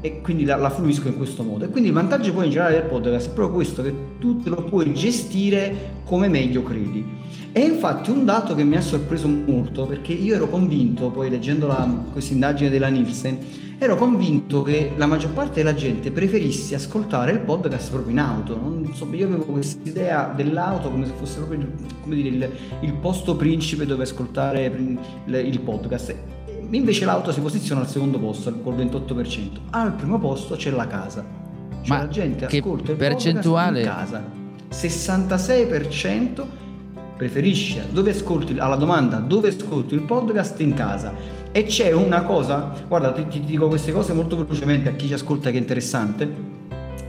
e 0.02 0.22
quindi 0.22 0.46
la, 0.46 0.56
la, 0.56 0.72
fluisco 0.72 1.08
in 1.08 1.18
questo 1.18 1.44
modo. 1.44 1.66
E 1.66 1.70
quindi 1.70 1.90
il 1.90 1.96
vantaggio 1.96 2.34
poi 2.34 2.46
in 2.46 2.52
generale 2.52 2.80
del 2.80 2.90
podcast 2.90 3.30
è 3.30 3.34
proprio 3.34 3.56
questo, 3.56 3.84
che 3.84 3.94
tu 4.20 4.42
te 4.42 4.50
lo 4.50 4.64
puoi 4.64 4.94
gestire 4.94 5.94
come 6.06 6.28
meglio 6.28 6.64
credi. 6.64 7.06
E 7.52 7.62
infatti 7.62 8.10
un 8.10 8.26
dato 8.26 8.56
che 8.56 8.64
mi 8.64 8.78
ha 8.78 8.82
sorpreso 8.82 9.28
molto, 9.28 9.86
perché 9.86 10.14
io 10.14 10.36
ero 10.36 10.50
convinto, 10.50 11.10
poi 11.12 11.30
leggendo 11.30 11.74
questa 12.12 12.34
indagine 12.34 12.70
della 12.72 12.88
Nielsen, 12.88 13.38
ero 13.78 13.96
convinto 13.96 14.62
che 14.62 14.94
la 14.96 15.06
maggior 15.06 15.32
parte 15.32 15.56
della 15.56 15.74
gente 15.74 16.12
preferisse 16.12 16.76
ascoltare 16.76 17.32
il 17.32 17.40
podcast 17.40 17.90
proprio 17.92 18.12
in 18.12 18.20
auto. 18.20 18.56
Non 18.56 18.94
so, 18.94 19.08
io 19.12 19.26
avevo 19.26 19.44
questa 19.44 19.88
idea 19.88 20.32
dell'auto 20.36 20.90
come 20.90 21.06
se 21.06 21.14
fosse 21.18 21.38
proprio 21.38 21.68
dire, 22.06 22.28
il, 22.30 22.50
il, 22.82 22.94
posto 22.94 23.36
principe 23.36 23.86
dove 23.86 24.04
ascoltare 24.04 24.66
il 24.66 25.60
podcast. 25.60 26.16
Invece 26.72 27.06
l'auto 27.06 27.32
si 27.32 27.42
posiziona 27.42 27.82
al 27.82 27.90
secondo 27.90 28.18
posto 28.18 28.54
col 28.60 28.76
28%. 28.76 29.50
Al 29.72 29.94
primo 29.94 30.20
posto 30.20 30.56
c'è 30.56 30.72
la 30.72 30.88
casa. 30.88 31.24
Cioè 31.82 31.98
Ma 31.98 32.04
la 32.04 32.08
gente 32.08 32.46
ascolta 32.46 32.92
il 32.92 32.98
percentuale... 32.98 33.80
in 33.80 33.86
casa. 33.86 34.24
66% 34.72 36.44
preferisce 37.18 37.88
dove 37.92 38.12
ascolti 38.12 38.58
alla 38.58 38.76
domanda 38.76 39.18
dove 39.20 39.48
ascolti 39.48 39.94
il 39.94 40.02
podcast 40.02 40.60
in 40.60 40.74
casa 40.74 41.14
e 41.56 41.64
c'è 41.64 41.94
una 41.94 42.24
cosa, 42.24 42.74
guarda, 42.86 43.14
ti, 43.14 43.28
ti, 43.30 43.40
dico 43.40 43.70
queste 43.70 43.94
cose 43.94 44.12
molto 44.12 44.36
velocemente 44.36 44.90
a 44.90 44.92
chi 44.92 45.08
ci 45.08 45.14
ascolta 45.14 45.52
che 45.52 45.56
è 45.56 45.62
interessante. 45.62 46.30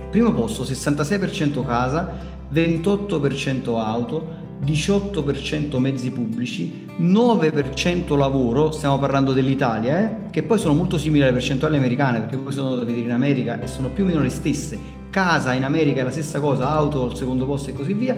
Primo 0.09 0.33
posto, 0.33 0.63
66% 0.63 1.67
casa, 1.67 2.13
28% 2.55 3.77
auto, 3.77 4.25
18% 4.65 5.79
mezzi 5.79 6.13
pubblici, 6.13 6.87
9% 7.01 8.17
lavoro, 8.17 8.71
stiamo 8.71 9.01
parlando 9.01 9.33
dell'Italia, 9.33 9.99
eh? 9.99 10.31
che 10.31 10.45
poi 10.45 10.61
sono 10.61 10.75
molto 10.75 10.97
simili 10.97 11.25
alle 11.25 11.33
percentuali 11.33 11.77
americane, 11.77 12.21
perché 12.21 12.37
poi 12.37 12.53
sono 12.53 12.77
da 12.77 12.85
vedere 12.85 13.05
in 13.05 13.11
America 13.11 13.61
e 13.61 13.67
sono 13.67 13.89
più 13.89 14.05
o 14.05 14.07
meno 14.07 14.21
le 14.21 14.29
stesse. 14.29 14.79
Casa 15.11 15.55
in 15.55 15.65
America 15.65 16.03
è 16.03 16.05
la 16.05 16.13
stessa 16.13 16.39
cosa, 16.39 16.71
auto 16.71 17.03
al 17.03 17.17
secondo 17.17 17.47
posto 17.47 17.71
e 17.71 17.73
così 17.73 17.95
via 17.95 18.17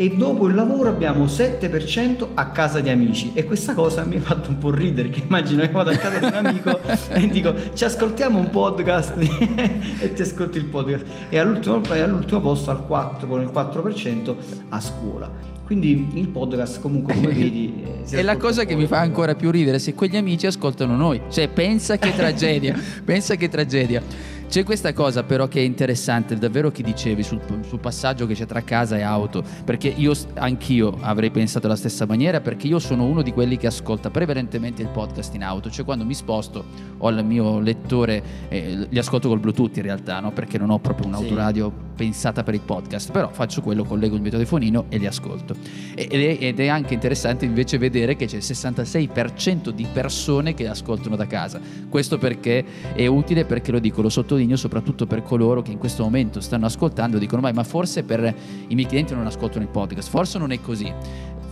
e 0.00 0.10
dopo 0.10 0.46
il 0.46 0.54
lavoro 0.54 0.88
abbiamo 0.88 1.24
7% 1.24 2.28
a 2.34 2.50
casa 2.50 2.78
di 2.78 2.88
amici. 2.88 3.32
E 3.34 3.44
questa 3.44 3.74
cosa 3.74 4.04
mi 4.04 4.14
ha 4.14 4.20
fatto 4.20 4.50
un 4.50 4.58
po' 4.58 4.70
ridere 4.70 5.10
che 5.10 5.22
immagino 5.26 5.62
che 5.62 5.70
vado 5.70 5.90
a 5.90 5.96
casa 5.96 6.20
di 6.20 6.24
un 6.26 6.46
amico 6.46 6.78
e 7.10 7.26
dico 7.26 7.52
ci 7.74 7.84
ascoltiamo 7.84 8.38
un 8.38 8.48
podcast 8.48 9.14
e 9.98 10.12
ti 10.12 10.22
ascolti 10.22 10.56
il 10.56 10.66
podcast. 10.66 11.04
E 11.28 11.38
all'ultimo, 11.40 11.82
all'ultimo 11.88 12.40
posto 12.40 12.70
al 12.70 12.86
4 12.86 13.26
con 13.26 13.40
il 13.40 13.48
4% 13.52 14.34
a 14.68 14.80
scuola. 14.80 15.56
Quindi 15.64 16.10
il 16.14 16.28
podcast 16.28 16.80
comunque 16.80 17.14
come 17.14 17.26
vedi 17.34 17.82
è 18.08 18.22
la 18.22 18.36
cosa 18.36 18.64
che 18.64 18.76
mi 18.76 18.86
fa 18.86 19.00
ancora 19.00 19.34
più 19.34 19.50
ridere 19.50 19.80
se 19.80 19.94
quegli 19.94 20.16
amici 20.16 20.46
ascoltano 20.46 20.94
noi. 20.94 21.22
Cioè 21.28 21.48
pensa 21.48 21.98
che 21.98 22.14
tragedia 22.14 22.78
pensa 23.04 23.34
che 23.34 23.48
tragedia 23.48 24.00
C'è 24.48 24.64
questa 24.64 24.94
cosa 24.94 25.24
però 25.24 25.46
che 25.46 25.60
è 25.60 25.62
interessante, 25.62 26.34
davvero 26.34 26.70
che 26.70 26.82
dicevi 26.82 27.22
sul, 27.22 27.38
sul, 27.68 27.80
passaggio 27.80 28.26
che 28.26 28.32
c'è 28.32 28.46
tra 28.46 28.62
casa 28.62 28.96
e 28.96 29.02
auto, 29.02 29.44
perché 29.62 29.88
io 29.88 30.14
anch'io 30.36 30.96
avrei 31.00 31.30
pensato 31.30 31.66
alla 31.66 31.76
stessa 31.76 32.06
maniera, 32.06 32.40
perché 32.40 32.66
io 32.66 32.78
sono 32.78 33.04
uno 33.04 33.20
di 33.20 33.30
quelli 33.30 33.58
che 33.58 33.66
ascolta 33.66 34.08
prevalentemente 34.08 34.80
il 34.80 34.88
podcast 34.88 35.34
in 35.34 35.44
auto, 35.44 35.68
cioè 35.68 35.84
quando 35.84 36.06
mi 36.06 36.14
sposto 36.14 36.64
ho 36.96 37.10
il 37.10 37.22
mio 37.26 37.60
lettore, 37.60 38.22
eh, 38.48 38.86
li 38.88 38.98
ascolto 38.98 39.28
col 39.28 39.38
Bluetooth 39.38 39.76
in 39.76 39.82
realtà, 39.82 40.18
no? 40.20 40.32
perché 40.32 40.56
non 40.56 40.70
ho 40.70 40.78
proprio 40.78 41.08
un'autoradio 41.08 41.68
sì. 41.68 41.86
pensata 41.96 42.42
per 42.42 42.54
il 42.54 42.62
podcast, 42.62 43.12
però 43.12 43.28
faccio 43.30 43.60
quello, 43.60 43.84
collego 43.84 44.16
il 44.16 44.22
mio 44.22 44.30
telefonino 44.30 44.86
e 44.88 44.96
li 44.96 45.06
ascolto. 45.06 45.54
Ed 45.94 46.10
è, 46.10 46.38
ed 46.40 46.58
è 46.58 46.68
anche 46.68 46.94
interessante 46.94 47.44
invece 47.44 47.76
vedere 47.76 48.16
che 48.16 48.24
c'è 48.24 48.36
il 48.36 48.44
66% 48.46 49.68
di 49.68 49.86
persone 49.92 50.54
che 50.54 50.66
ascoltano 50.66 51.16
da 51.16 51.26
casa, 51.26 51.60
questo 51.90 52.16
perché 52.16 52.64
è 52.94 53.04
utile, 53.04 53.44
perché 53.44 53.72
lo 53.72 53.78
dico, 53.78 54.00
lo 54.00 54.08
sottolineo 54.08 54.36
sottolineo 54.38 54.56
soprattutto 54.56 55.06
per 55.06 55.22
coloro 55.22 55.62
che 55.62 55.72
in 55.72 55.78
questo 55.78 56.04
momento 56.04 56.40
stanno 56.40 56.66
ascoltando 56.66 57.18
dicono 57.18 57.40
ma 57.40 57.64
forse 57.64 58.04
per 58.04 58.34
i 58.68 58.74
miei 58.74 58.86
clienti 58.86 59.14
non 59.14 59.26
ascoltano 59.26 59.64
il 59.64 59.70
podcast, 59.70 60.08
forse 60.08 60.38
non 60.38 60.52
è 60.52 60.60
così. 60.60 60.92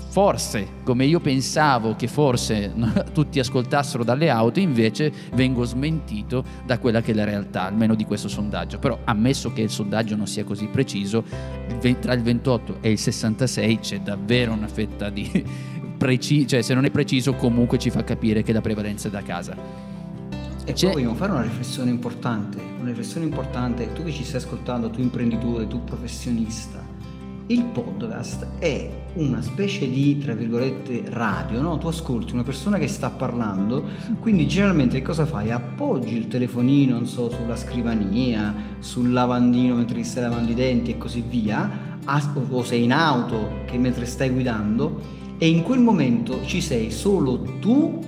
Forse, 0.09 0.67
come 0.83 1.05
io 1.05 1.21
pensavo 1.21 1.95
che 1.95 2.07
forse 2.07 2.73
tutti 3.13 3.39
ascoltassero 3.39 4.03
dalle 4.03 4.31
auto, 4.31 4.61
invece 4.61 5.13
vengo 5.35 5.65
smentito 5.65 6.43
da 6.65 6.79
quella 6.79 7.03
che 7.03 7.13
è 7.13 7.15
la 7.15 7.25
realtà, 7.25 7.65
almeno 7.65 7.95
di 7.95 8.07
questo 8.07 8.27
sondaggio. 8.27 8.79
Però 8.79 8.99
ammesso 9.05 9.53
che 9.53 9.61
il 9.61 9.69
sondaggio 9.69 10.17
non 10.17 10.27
sia 10.27 10.43
così 10.45 10.69
preciso, 10.69 11.23
tra 12.01 12.15
il 12.15 12.23
28 12.23 12.79
e 12.81 12.93
il 12.93 12.99
66 12.99 13.79
c'è 13.81 14.01
davvero 14.01 14.53
una 14.53 14.69
fetta 14.69 15.11
di 15.11 15.45
preciso, 15.99 16.47
cioè 16.47 16.63
se 16.63 16.73
non 16.73 16.87
è 16.87 16.91
preciso 16.91 17.35
comunque 17.35 17.79
ci 17.79 17.91
fa 17.91 18.03
capire 18.03 18.43
che 18.43 18.55
la 18.55 18.63
prevalenza 18.63 19.09
è 19.09 19.11
da 19.11 19.23
casa. 19.23 19.96
E 20.69 20.73
C'è... 20.73 20.87
poi 20.87 20.95
vogliamo 20.95 21.15
fare 21.15 21.31
una 21.31 21.43
riflessione 21.43 21.91
importante, 21.91 22.59
una 22.81 22.89
riflessione 22.89 23.25
importante, 23.25 23.93
tu 23.93 24.03
che 24.03 24.11
ci 24.11 24.25
stai 24.25 24.41
ascoltando, 24.41 24.91
tu 24.91 25.01
imprenditore, 25.01 25.69
tu 25.69 25.85
professionista, 25.85 26.85
il 27.47 27.63
podcast 27.67 28.49
è 28.59 28.91
una 29.15 29.41
specie 29.43 29.89
di, 29.89 30.19
tra 30.19 30.35
virgolette, 30.35 31.05
radio, 31.07 31.61
no? 31.61 31.79
Tu 31.79 31.87
ascolti 31.87 32.33
una 32.33 32.43
persona 32.43 32.79
che 32.79 32.89
sta 32.89 33.11
parlando, 33.11 33.85
quindi 34.19 34.49
generalmente 34.49 35.01
cosa 35.03 35.25
fai? 35.25 35.53
Appoggi 35.53 36.17
il 36.17 36.27
telefonino, 36.27 36.97
non 36.97 37.07
so, 37.07 37.31
sulla 37.31 37.55
scrivania, 37.55 38.53
sul 38.81 39.13
lavandino 39.13 39.77
mentre 39.77 40.03
stai 40.03 40.25
lavando 40.25 40.51
i 40.51 40.55
denti 40.55 40.91
e 40.91 40.99
così 40.99 41.23
via, 41.23 42.01
o 42.33 42.65
sei 42.65 42.83
in 42.83 42.93
auto 42.93 43.61
che 43.67 43.79
mentre 43.79 44.05
stai 44.05 44.31
guidando 44.31 45.01
e 45.39 45.49
in 45.49 45.63
quel 45.63 45.79
momento 45.79 46.45
ci 46.45 46.61
sei 46.61 46.91
solo 46.91 47.41
tu 47.61 48.01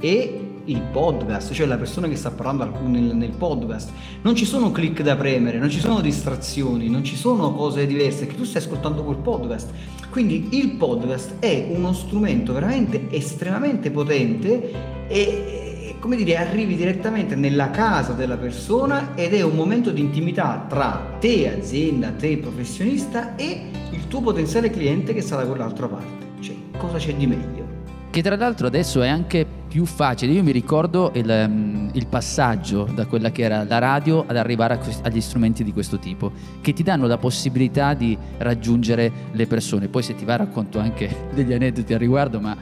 e 0.00 0.47
il 0.68 0.80
podcast, 0.80 1.52
cioè 1.52 1.66
la 1.66 1.76
persona 1.76 2.08
che 2.08 2.16
sta 2.16 2.30
parlando 2.30 2.70
nel, 2.86 3.14
nel, 3.14 3.30
podcast. 3.30 3.90
Non 4.22 4.34
ci 4.34 4.44
sono 4.44 4.70
click 4.70 5.02
da 5.02 5.16
premere, 5.16 5.58
non 5.58 5.70
ci 5.70 5.80
sono 5.80 6.00
distrazioni, 6.00 6.88
non 6.88 7.04
ci 7.04 7.16
sono 7.16 7.52
cose 7.52 7.86
diverse, 7.86 8.26
che 8.26 8.34
tu 8.34 8.44
stai 8.44 8.62
ascoltando 8.62 9.02
quel 9.02 9.16
podcast. 9.16 9.70
Quindi 10.10 10.48
il 10.52 10.72
podcast 10.72 11.38
è 11.38 11.68
uno 11.70 11.92
strumento 11.92 12.52
veramente 12.52 13.08
estremamente 13.10 13.90
potente 13.90 15.06
e 15.08 15.96
come 16.00 16.16
dire, 16.16 16.36
arrivi 16.36 16.76
direttamente 16.76 17.34
nella 17.34 17.70
casa 17.70 18.12
della 18.12 18.36
persona 18.36 19.16
ed 19.16 19.34
è 19.34 19.42
un 19.42 19.56
momento 19.56 19.90
di 19.90 20.00
intimità 20.00 20.64
tra 20.68 21.16
te 21.18 21.56
azienda, 21.58 22.10
te 22.10 22.36
professionista 22.38 23.34
e 23.34 23.70
il 23.90 24.06
tuo 24.06 24.20
potenziale 24.20 24.70
cliente 24.70 25.12
che 25.12 25.20
sta 25.20 25.36
da 25.36 25.44
quell'altra 25.44 25.88
parte. 25.88 26.26
Cioè, 26.40 26.54
cosa 26.76 26.98
c'è 26.98 27.14
di 27.14 27.26
meglio? 27.26 27.66
Che 28.10 28.22
tra 28.22 28.36
l'altro 28.36 28.68
adesso 28.68 29.02
è 29.02 29.08
anche 29.08 29.57
più 29.68 29.84
facile. 29.84 30.32
Io 30.32 30.42
mi 30.42 30.50
ricordo 30.50 31.12
il, 31.14 31.46
um, 31.46 31.90
il, 31.92 32.06
passaggio 32.06 32.84
da 32.84 33.06
quella 33.06 33.30
che 33.30 33.42
era 33.42 33.64
la 33.64 33.78
radio 33.78 34.24
ad 34.26 34.36
arrivare 34.36 34.80
agli 35.02 35.20
strumenti 35.20 35.62
di 35.62 35.72
questo 35.72 35.98
tipo, 35.98 36.32
che 36.60 36.72
ti 36.72 36.82
danno 36.82 37.06
la 37.06 37.18
possibilità 37.18 37.94
di 37.94 38.16
raggiungere 38.38 39.12
le 39.30 39.46
persone. 39.46 39.88
Poi 39.88 40.02
se 40.02 40.14
ti 40.14 40.24
va 40.24 40.36
racconto 40.36 40.78
anche 40.78 41.28
degli 41.34 41.52
aneddoti 41.52 41.92
al 41.92 41.98
riguardo, 41.98 42.40
ma 42.40 42.56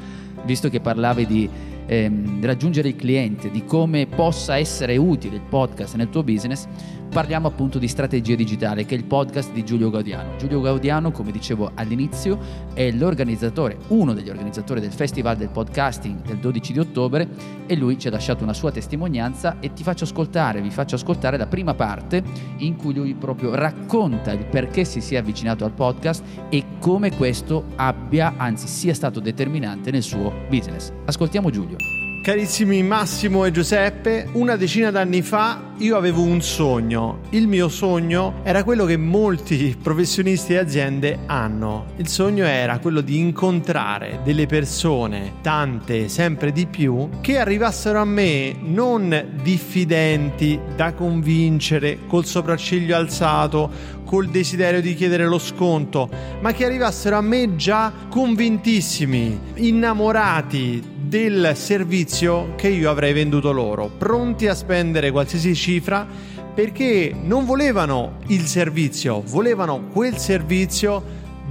visto 0.45 0.69
che 0.69 0.81
parlavi 0.81 1.27
di 1.27 1.49
ehm, 1.87 2.45
raggiungere 2.45 2.88
il 2.88 2.97
cliente, 2.97 3.51
di 3.51 3.64
come 3.64 4.07
possa 4.07 4.59
essere 4.59 4.97
utile 4.97 5.37
il 5.37 5.42
podcast 5.49 5.95
nel 5.95 6.11
tuo 6.11 6.23
business, 6.23 6.66
parliamo 7.09 7.49
appunto 7.49 7.79
di 7.79 7.88
strategia 7.88 8.35
digitale, 8.35 8.85
che 8.85 8.95
è 8.95 8.99
il 8.99 9.05
podcast 9.05 9.53
di 9.53 9.64
Giulio 9.64 9.90
Gaudiano. 9.90 10.37
Giulio 10.37 10.61
Gaudiano, 10.61 11.11
come 11.11 11.33
dicevo 11.33 11.71
all'inizio, 11.75 12.38
è 12.75 12.90
l'organizzatore, 12.90 13.79
uno 13.88 14.12
degli 14.12 14.29
organizzatori 14.29 14.81
del 14.81 14.92
Festival 14.92 15.37
del 15.37 15.49
Podcasting 15.49 16.23
del 16.23 16.38
12 16.38 16.73
di 16.73 16.79
ottobre 16.79 17.29
e 17.66 17.77
lui 17.77 17.99
ci 17.99 18.09
ha 18.09 18.11
lasciato 18.11 18.42
una 18.42 18.53
sua 18.53 18.71
testimonianza 18.71 19.59
e 19.61 19.73
ti 19.73 19.83
faccio 19.83 20.05
ascoltare, 20.05 20.61
vi 20.61 20.71
faccio 20.71 20.95
ascoltare 20.95 21.37
la 21.37 21.47
prima 21.47 21.75
parte 21.75 22.23
in 22.59 22.77
cui 22.77 22.95
lui 22.95 23.14
proprio 23.14 23.55
racconta 23.55 24.33
il 24.33 24.47
perché 24.47 24.85
si 24.85 25.01
sia 25.01 25.21
avvicinato 25.21 25.64
al 25.64 25.73
podcast 25.73 26.23
e 26.49 26.64
come 26.79 27.14
questo 27.16 27.64
abbia, 27.77 28.35
anzi 28.37 28.66
sia 28.66 28.95
stato 28.95 29.21
determinante 29.21 29.90
nel 29.90 30.03
suo 30.03 30.33
business. 30.49 30.92
Ascoltiamo 31.05 31.51
Giulio. 31.51 32.06
Carissimi 32.26 32.82
Massimo 32.82 33.44
e 33.44 33.52
Giuseppe, 33.52 34.28
una 34.32 34.56
decina 34.56 34.90
d'anni 34.90 35.22
fa 35.22 35.74
io 35.78 35.96
avevo 35.96 36.22
un 36.22 36.42
sogno. 36.42 37.20
Il 37.30 37.46
mio 37.46 37.68
sogno 37.68 38.40
era 38.42 38.64
quello 38.64 38.84
che 38.84 38.96
molti 38.96 39.76
professionisti 39.80 40.54
e 40.54 40.56
aziende 40.56 41.20
hanno. 41.26 41.92
Il 41.98 42.08
sogno 42.08 42.44
era 42.44 42.80
quello 42.80 43.00
di 43.00 43.16
incontrare 43.20 44.22
delle 44.24 44.46
persone, 44.46 45.34
tante, 45.40 46.08
sempre 46.08 46.50
di 46.50 46.66
più, 46.66 47.10
che 47.20 47.38
arrivassero 47.38 48.00
a 48.00 48.04
me 48.04 48.56
non 48.58 49.38
diffidenti, 49.40 50.58
da 50.74 50.94
convincere, 50.94 51.98
col 52.08 52.24
sopracciglio 52.24 52.96
alzato, 52.96 53.70
col 54.04 54.26
desiderio 54.30 54.80
di 54.80 54.94
chiedere 54.94 55.26
lo 55.26 55.38
sconto, 55.38 56.10
ma 56.40 56.50
che 56.50 56.64
arrivassero 56.64 57.18
a 57.18 57.20
me 57.20 57.54
già 57.54 57.92
convintissimi, 58.08 59.38
innamorati 59.54 60.94
del 61.09 61.53
servizio 61.55 62.55
che 62.57 62.69
io 62.69 62.90
avrei 62.90 63.12
venduto 63.12 63.53
loro, 63.53 63.88
pronti 63.97 64.49
a 64.49 64.55
spendere 64.55 65.11
qualsiasi 65.11 65.55
cifra 65.55 66.07
perché 66.55 67.14
non 67.23 67.45
volevano 67.45 68.19
il 68.29 68.47
servizio, 68.47 69.23
volevano 69.25 69.88
quel 69.92 70.16
servizio 70.16 71.03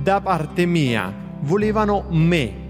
da 0.01 0.19
parte 0.19 0.65
mia, 0.65 1.13
volevano 1.41 2.05
me. 2.09 2.64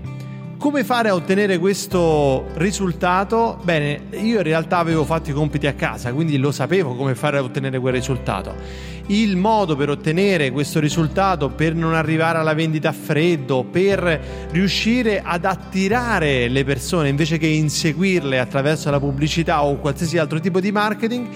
Come 0.65 0.84
fare 0.84 1.10
a 1.10 1.13
ottenere 1.13 1.60
questo 1.60 2.47
risultato? 2.56 3.60
Bene, 3.62 4.06
io 4.13 4.38
in 4.38 4.41
realtà 4.41 4.80
avevo 4.80 5.06
fatto 5.06 5.30
i 5.30 5.34
compiti 5.34 5.67
a 5.67 5.73
casa, 5.73 6.12
quindi 6.12 6.39
lo 6.39 6.51
sapevo 6.51 6.95
come 6.95 7.13
fare 7.13 7.38
a 7.38 7.43
ottenere 7.43 7.78
quel 7.78 7.93
risultato. 7.93 8.56
Il 9.06 9.38
modo 9.38 9.75
per 9.75 9.91
ottenere 9.91 10.49
questo 10.49 10.80
risultato, 10.80 11.49
per 11.49 11.75
non 11.75 11.93
arrivare 11.93 12.39
alla 12.39 12.56
vendita 12.56 12.89
a 12.89 12.93
freddo, 12.93 13.63
per 13.63 14.47
riuscire 14.49 15.21
ad 15.23 15.45
attirare 15.45 16.47
le 16.47 16.63
persone 16.63 17.10
invece 17.10 17.38
che 17.38 17.45
inseguirle 17.45 18.39
attraverso 18.39 18.89
la 18.89 18.99
pubblicità 18.99 19.63
o 19.63 19.78
qualsiasi 19.78 20.17
altro 20.17 20.39
tipo 20.39 20.60
di 20.60 20.71
marketing, 20.71 21.28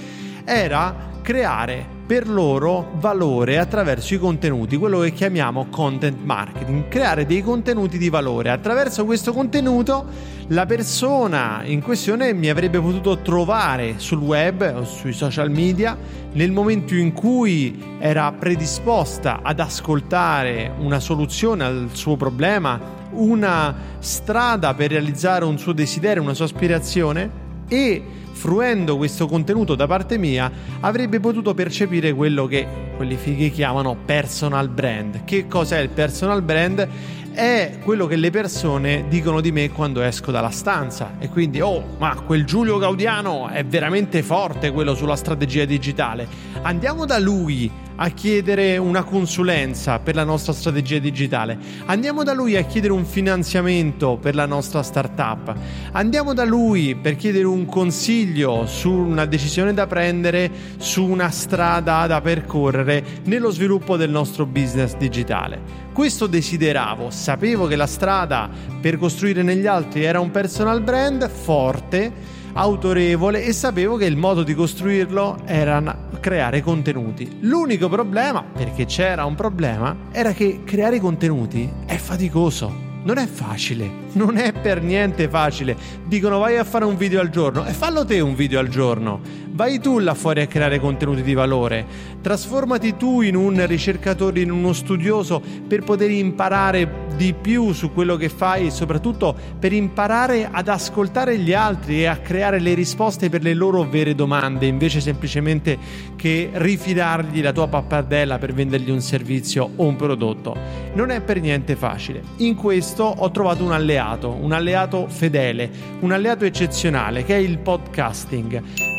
era 0.43 1.11
creare 1.21 1.97
per 2.09 2.27
loro 2.27 2.93
valore 2.95 3.59
attraverso 3.59 4.15
i 4.15 4.17
contenuti, 4.17 4.77
quello 4.77 5.01
che 5.01 5.13
chiamiamo 5.13 5.67
content 5.69 6.17
marketing, 6.23 6.87
creare 6.87 7.27
dei 7.27 7.43
contenuti 7.43 7.99
di 7.99 8.09
valore. 8.09 8.49
Attraverso 8.49 9.05
questo 9.05 9.31
contenuto 9.31 10.07
la 10.47 10.65
persona 10.65 11.61
in 11.65 11.83
questione 11.83 12.33
mi 12.33 12.49
avrebbe 12.49 12.79
potuto 12.79 13.19
trovare 13.19 13.99
sul 13.99 14.17
web 14.17 14.73
o 14.75 14.85
sui 14.85 15.13
social 15.13 15.51
media 15.51 15.95
nel 16.31 16.51
momento 16.51 16.95
in 16.95 17.13
cui 17.13 17.79
era 17.99 18.31
predisposta 18.31 19.41
ad 19.43 19.59
ascoltare 19.59 20.73
una 20.79 20.99
soluzione 20.99 21.63
al 21.63 21.89
suo 21.91 22.15
problema, 22.15 22.79
una 23.11 23.75
strada 23.99 24.73
per 24.73 24.89
realizzare 24.89 25.45
un 25.45 25.59
suo 25.59 25.73
desiderio, 25.73 26.23
una 26.23 26.33
sua 26.33 26.45
aspirazione 26.45 27.29
e 27.67 28.03
fruendo 28.39 28.95
questo 28.95 29.27
contenuto 29.27 29.75
da 29.75 29.85
parte 29.85 30.17
mia, 30.17 30.49
avrebbe 30.79 31.19
potuto 31.19 31.53
percepire 31.53 32.13
quello 32.13 32.45
che 32.45 32.65
quelli 32.95 33.17
fighi 33.17 33.51
chiamano 33.51 33.97
personal 34.05 34.69
brand. 34.69 35.25
Che 35.25 35.45
cos'è 35.45 35.79
il 35.79 35.89
personal 35.89 36.41
brand? 36.41 36.87
È 37.33 37.79
quello 37.83 38.07
che 38.07 38.15
le 38.15 38.29
persone 38.29 39.03
dicono 39.09 39.41
di 39.41 39.51
me 39.51 39.69
quando 39.71 40.01
esco 40.01 40.31
dalla 40.31 40.51
stanza 40.51 41.15
e 41.19 41.27
quindi 41.27 41.59
oh 41.59 41.83
ma 41.97 42.15
quel 42.25 42.45
Giulio 42.45 42.77
Gaudiano 42.77 43.49
è 43.49 43.65
veramente 43.65 44.23
forte 44.23 44.71
quello 44.71 44.95
sulla 44.95 45.15
strategia 45.15 45.63
digitale 45.63 46.27
andiamo 46.63 47.05
da 47.05 47.19
lui 47.19 47.71
a 48.01 48.09
chiedere 48.09 48.77
una 48.77 49.03
consulenza 49.03 49.99
per 49.99 50.15
la 50.15 50.23
nostra 50.23 50.53
strategia 50.53 50.99
digitale, 50.99 51.57
andiamo 51.85 52.23
da 52.23 52.33
lui 52.33 52.55
a 52.55 52.63
chiedere 52.63 52.93
un 52.93 53.03
finanziamento 53.03 54.17
per 54.17 54.35
la 54.35 54.45
nostra 54.45 54.83
startup, 54.83 55.53
andiamo 55.91 56.33
da 56.33 56.45
lui 56.45 56.95
per 56.95 57.17
chiedere 57.17 57.45
un 57.45 57.65
consiglio 57.65 58.65
su 58.67 58.89
una 58.89 59.25
decisione 59.25 59.73
da 59.73 59.85
prendere, 59.85 60.49
su 60.77 61.03
una 61.03 61.29
strada 61.29 62.07
da 62.07 62.21
percorrere 62.21 63.03
nello 63.25 63.49
sviluppo 63.49 63.97
del 63.97 64.09
nostro 64.09 64.45
business 64.45 64.95
digitale. 64.95 65.87
Questo 65.91 66.27
desideravo, 66.27 67.09
sapevo 67.09 67.67
che 67.67 67.75
la 67.75 67.85
strada 67.85 68.49
per 68.79 68.97
costruire 68.97 69.43
negli 69.43 69.67
altri 69.67 70.05
era 70.05 70.21
un 70.21 70.31
personal 70.31 70.81
brand 70.81 71.29
forte, 71.29 72.37
autorevole 72.53 73.43
e 73.43 73.53
sapevo 73.53 73.95
che 73.95 74.05
il 74.05 74.17
modo 74.17 74.43
di 74.43 74.53
costruirlo 74.53 75.39
era 75.45 76.07
creare 76.19 76.61
contenuti. 76.61 77.37
L'unico 77.41 77.89
problema, 77.89 78.43
perché 78.43 78.85
c'era 78.85 79.25
un 79.25 79.35
problema, 79.35 79.95
era 80.11 80.31
che 80.33 80.61
creare 80.63 80.99
contenuti 80.99 81.71
è 81.85 81.95
faticoso. 81.95 82.87
Non 83.01 83.17
è 83.17 83.27
facile, 83.27 83.89
non 84.13 84.35
è 84.37 84.51
per 84.51 84.81
niente 84.81 85.29
facile. 85.29 85.77
Dicono 86.05 86.37
vai 86.39 86.57
a 86.57 86.65
fare 86.65 86.83
un 86.83 86.97
video 86.97 87.21
al 87.21 87.29
giorno 87.29 87.65
e 87.65 87.71
fallo 87.71 88.03
te 88.03 88.19
un 88.19 88.35
video 88.35 88.59
al 88.59 88.67
giorno. 88.67 89.21
Vai 89.59 89.81
tu 89.81 89.99
là 89.99 90.13
fuori 90.13 90.39
a 90.39 90.47
creare 90.47 90.79
contenuti 90.79 91.21
di 91.21 91.33
valore. 91.33 91.85
Trasformati 92.21 92.95
tu 92.95 93.19
in 93.19 93.35
un 93.35 93.67
ricercatore, 93.67 94.39
in 94.39 94.51
uno 94.51 94.71
studioso 94.71 95.41
per 95.67 95.83
poter 95.83 96.11
imparare 96.11 97.07
di 97.17 97.33
più 97.33 97.73
su 97.73 97.91
quello 97.91 98.15
che 98.15 98.29
fai 98.29 98.67
e 98.67 98.71
soprattutto 98.71 99.35
per 99.59 99.73
imparare 99.73 100.47
ad 100.49 100.69
ascoltare 100.69 101.37
gli 101.37 101.51
altri 101.51 102.03
e 102.03 102.05
a 102.05 102.19
creare 102.19 102.61
le 102.61 102.73
risposte 102.73 103.27
per 103.27 103.43
le 103.43 103.53
loro 103.53 103.83
vere 103.83 104.15
domande 104.15 104.65
invece 104.65 105.01
semplicemente 105.01 105.77
che 106.15 106.51
rifidargli 106.53 107.41
la 107.41 107.51
tua 107.51 107.67
pappardella 107.67 108.37
per 108.37 108.53
vendergli 108.53 108.91
un 108.91 109.01
servizio 109.01 109.71
o 109.75 109.85
un 109.85 109.97
prodotto. 109.97 110.55
Non 110.93 111.09
è 111.09 111.19
per 111.19 111.41
niente 111.41 111.75
facile. 111.75 112.23
In 112.37 112.55
questo 112.55 113.03
ho 113.03 113.29
trovato 113.29 113.65
un 113.65 113.73
alleato, 113.73 114.37
un 114.39 114.53
alleato 114.53 115.07
fedele, 115.09 115.69
un 115.99 116.13
alleato 116.13 116.45
eccezionale 116.45 117.25
che 117.25 117.35
è 117.35 117.39
il 117.39 117.57
podcasting. 117.57 118.97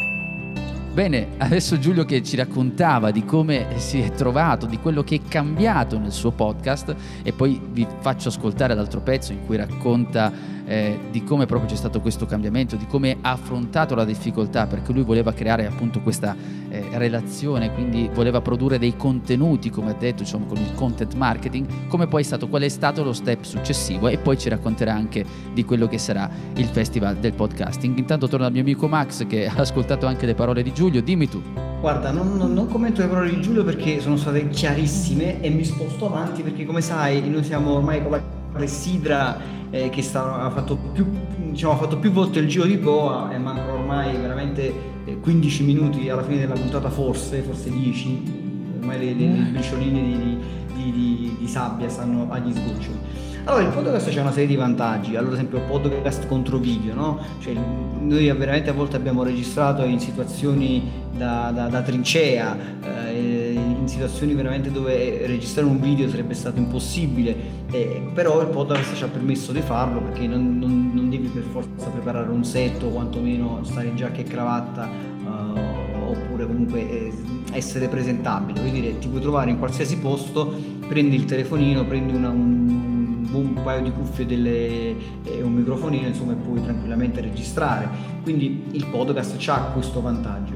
Bene, 0.92 1.29
adesso 1.38 1.79
Giulio 1.79 2.05
che 2.05 2.20
ci 2.20 2.35
raccontava 2.35 3.12
di 3.12 3.24
come 3.24 3.68
si 3.76 4.00
è 4.00 4.11
trovato, 4.11 4.66
di 4.66 4.79
quello 4.79 5.05
che 5.05 5.14
è 5.14 5.29
cambiato 5.29 5.98
nel 5.98 6.11
suo 6.11 6.33
podcast 6.33 6.96
e 7.22 7.33
poi 7.33 7.61
vi 7.70 7.87
faccio 8.00 8.29
ascoltare 8.29 8.74
l'altro 8.74 9.00
pezzo 9.00 9.31
in 9.31 9.46
cui 9.46 9.57
racconta 9.57 10.33
eh, 10.70 10.96
di 11.11 11.24
come 11.24 11.46
proprio 11.46 11.68
c'è 11.68 11.74
stato 11.74 12.00
questo 12.00 12.26
cambiamento, 12.26 12.76
di 12.76 12.87
come 12.87 13.16
ha 13.20 13.33
affrontato 13.33 13.96
la 13.96 14.04
difficoltà, 14.04 14.68
perché 14.68 14.92
lui 14.92 15.02
voleva 15.02 15.33
creare 15.33 15.66
appunto 15.66 15.98
questa 16.00 16.37
eh, 16.68 16.85
relazione, 16.92 17.74
quindi 17.74 18.09
voleva 18.14 18.40
produrre 18.40 18.78
dei 18.78 18.96
contenuti, 18.96 19.68
come 19.68 19.90
ha 19.90 19.94
detto, 19.94 20.22
diciamo, 20.22 20.46
con 20.46 20.59
il 20.59 20.72
content 20.74 21.12
marketing, 21.14 21.88
come 21.88 22.06
poi 22.06 22.22
è 22.22 22.24
stato, 22.24 22.46
qual 22.46 22.62
è 22.62 22.68
stato 22.68 23.02
lo 23.02 23.12
step 23.12 23.42
successivo 23.42 24.06
e 24.06 24.18
poi 24.18 24.38
ci 24.38 24.48
racconterà 24.48 24.94
anche 24.94 25.24
di 25.52 25.64
quello 25.64 25.88
che 25.88 25.98
sarà 25.98 26.30
il 26.54 26.66
festival 26.66 27.16
del 27.16 27.33
podcasting. 27.33 27.98
Intanto 27.98 28.28
torno 28.28 28.46
al 28.46 28.52
mio 28.52 28.61
amico 28.61 28.87
Max 28.87 29.26
che 29.26 29.48
ha 29.48 29.54
ascoltato 29.56 30.06
anche 30.06 30.24
le 30.24 30.35
parole 30.35 30.62
di 30.62 30.72
Giulio, 30.72 31.02
dimmi 31.02 31.28
tu. 31.28 31.42
Guarda, 31.80 32.12
non, 32.12 32.37
non, 32.37 32.52
non, 32.52 32.68
commento 32.68 33.00
le 33.00 33.09
parole 33.09 33.30
di 33.30 33.40
Giulio 33.40 33.64
perché 33.64 34.00
sono 34.00 34.16
state 34.16 34.48
chiarissime 34.50 35.40
e 35.40 35.50
mi 35.50 35.64
sposto 35.64 36.06
avanti 36.06 36.42
perché 36.42 36.64
come 36.64 36.80
sai 36.80 37.28
noi 37.28 37.42
siamo 37.42 37.72
ormai 37.72 38.02
con 38.02 38.11
la 38.12 38.38
Sidra 38.65 39.39
eh, 39.71 39.89
che 39.89 40.03
sta, 40.03 40.43
ha, 40.43 40.51
fatto 40.51 40.77
più, 40.77 41.07
diciamo, 41.51 41.73
ha, 41.73 41.77
fatto 41.77 41.99
più, 41.99 42.11
volte 42.11 42.41
il 42.41 42.49
giro 42.49 42.65
di 42.65 42.77
boa 42.77 43.33
e 43.33 43.39
mancano 43.39 43.75
ormai 43.75 44.17
veramente 44.17 44.73
15 45.21 45.63
eh, 45.63 45.65
minuti 45.65 46.09
alla 46.09 46.23
fine 46.23 46.41
della 46.41 46.55
puntata, 46.55 46.91
forse, 46.91 47.41
forse 47.43 47.71
10, 47.71 48.77
ormai 48.81 48.99
le, 48.99 49.15
le, 49.15 49.33
le 49.33 49.51
bricioline 49.51 50.03
di, 50.03 50.39
di, 50.75 50.93
di, 50.93 51.37
di 51.39 51.49
sabbia 51.49 51.89
stanno 51.89 52.27
agli 52.31 52.53
sgoccioli. 52.53 52.99
Allora, 53.45 53.63
il 53.63 53.73
podcast 53.73 54.11
c'è 54.11 54.21
una 54.21 54.33
serie 54.33 54.49
di 54.49 54.57
vantaggi, 54.57 55.17
allora, 55.17 55.33
ad 55.33 55.39
esempio 55.39 55.61
podcast 55.61 56.27
contro 56.27 56.59
video, 56.59 56.95
no? 56.95 57.19
Cioè, 57.39 57.55
noi 57.55 58.31
veramente 58.33 58.69
a 58.69 58.75
volte 58.75 58.97
abbiamo 58.97 59.23
registrato 59.23 59.83
in 59.83 59.99
situazioni 59.99 60.91
da, 61.17 61.51
da, 61.53 61.69
da 61.69 61.81
trincea, 61.81 62.57
eh, 62.83 63.50
in 63.81 63.88
situazioni 63.88 64.35
veramente 64.35 64.71
dove 64.71 65.27
registrare 65.27 65.66
un 65.66 65.81
video 65.81 66.09
sarebbe 66.09 66.35
stato 66.35 66.59
impossibile, 66.59 67.35
eh, 67.71 68.03
però 68.14 68.40
il 68.43 68.49
podcast 68.49 68.95
ci 68.95 69.03
ha 69.03 69.09
permesso 69.09 69.53
di 69.53 69.61
farlo 69.61 70.01
perché 70.01 70.27
non, 70.27 70.59
non, 70.59 70.90
non, 70.95 71.09
devi 71.09 71.29
per 71.29 71.43
forza 71.43 71.88
preparare 71.88 72.31
un 72.31 72.45
set 72.45 72.83
o 72.83 72.90
quantomeno 72.90 73.61
stare 73.64 73.88
in 73.88 73.97
giacca 73.97 74.19
e 74.19 74.25
cravatta 74.25 74.88
eh, 74.88 75.99
oppure 76.07 76.47
comunque 76.47 76.88
eh, 76.88 77.12
essere 77.53 77.88
presentabile, 77.88 78.61
vuol 78.61 78.73
dire 78.73 78.99
ti 78.99 79.09
puoi 79.09 79.21
trovare 79.21 79.51
in 79.51 79.59
qualsiasi 79.59 79.99
posto, 79.99 80.55
prendi 80.87 81.16
il 81.16 81.25
telefonino, 81.25 81.85
prendi 81.85 82.14
una, 82.14 82.29
un 82.29 82.88
un 83.33 83.62
paio 83.62 83.83
di 83.83 83.93
cuffie 83.93 84.27
e 84.27 85.43
un 85.43 85.53
microfonino 85.53 86.09
insomma 86.09 86.33
e 86.33 86.35
puoi 86.35 86.61
tranquillamente 86.62 87.21
registrare. 87.21 87.88
Quindi 88.23 88.64
il 88.73 88.87
podcast 88.87 89.37
ha 89.49 89.71
questo 89.73 90.01
vantaggio 90.01 90.50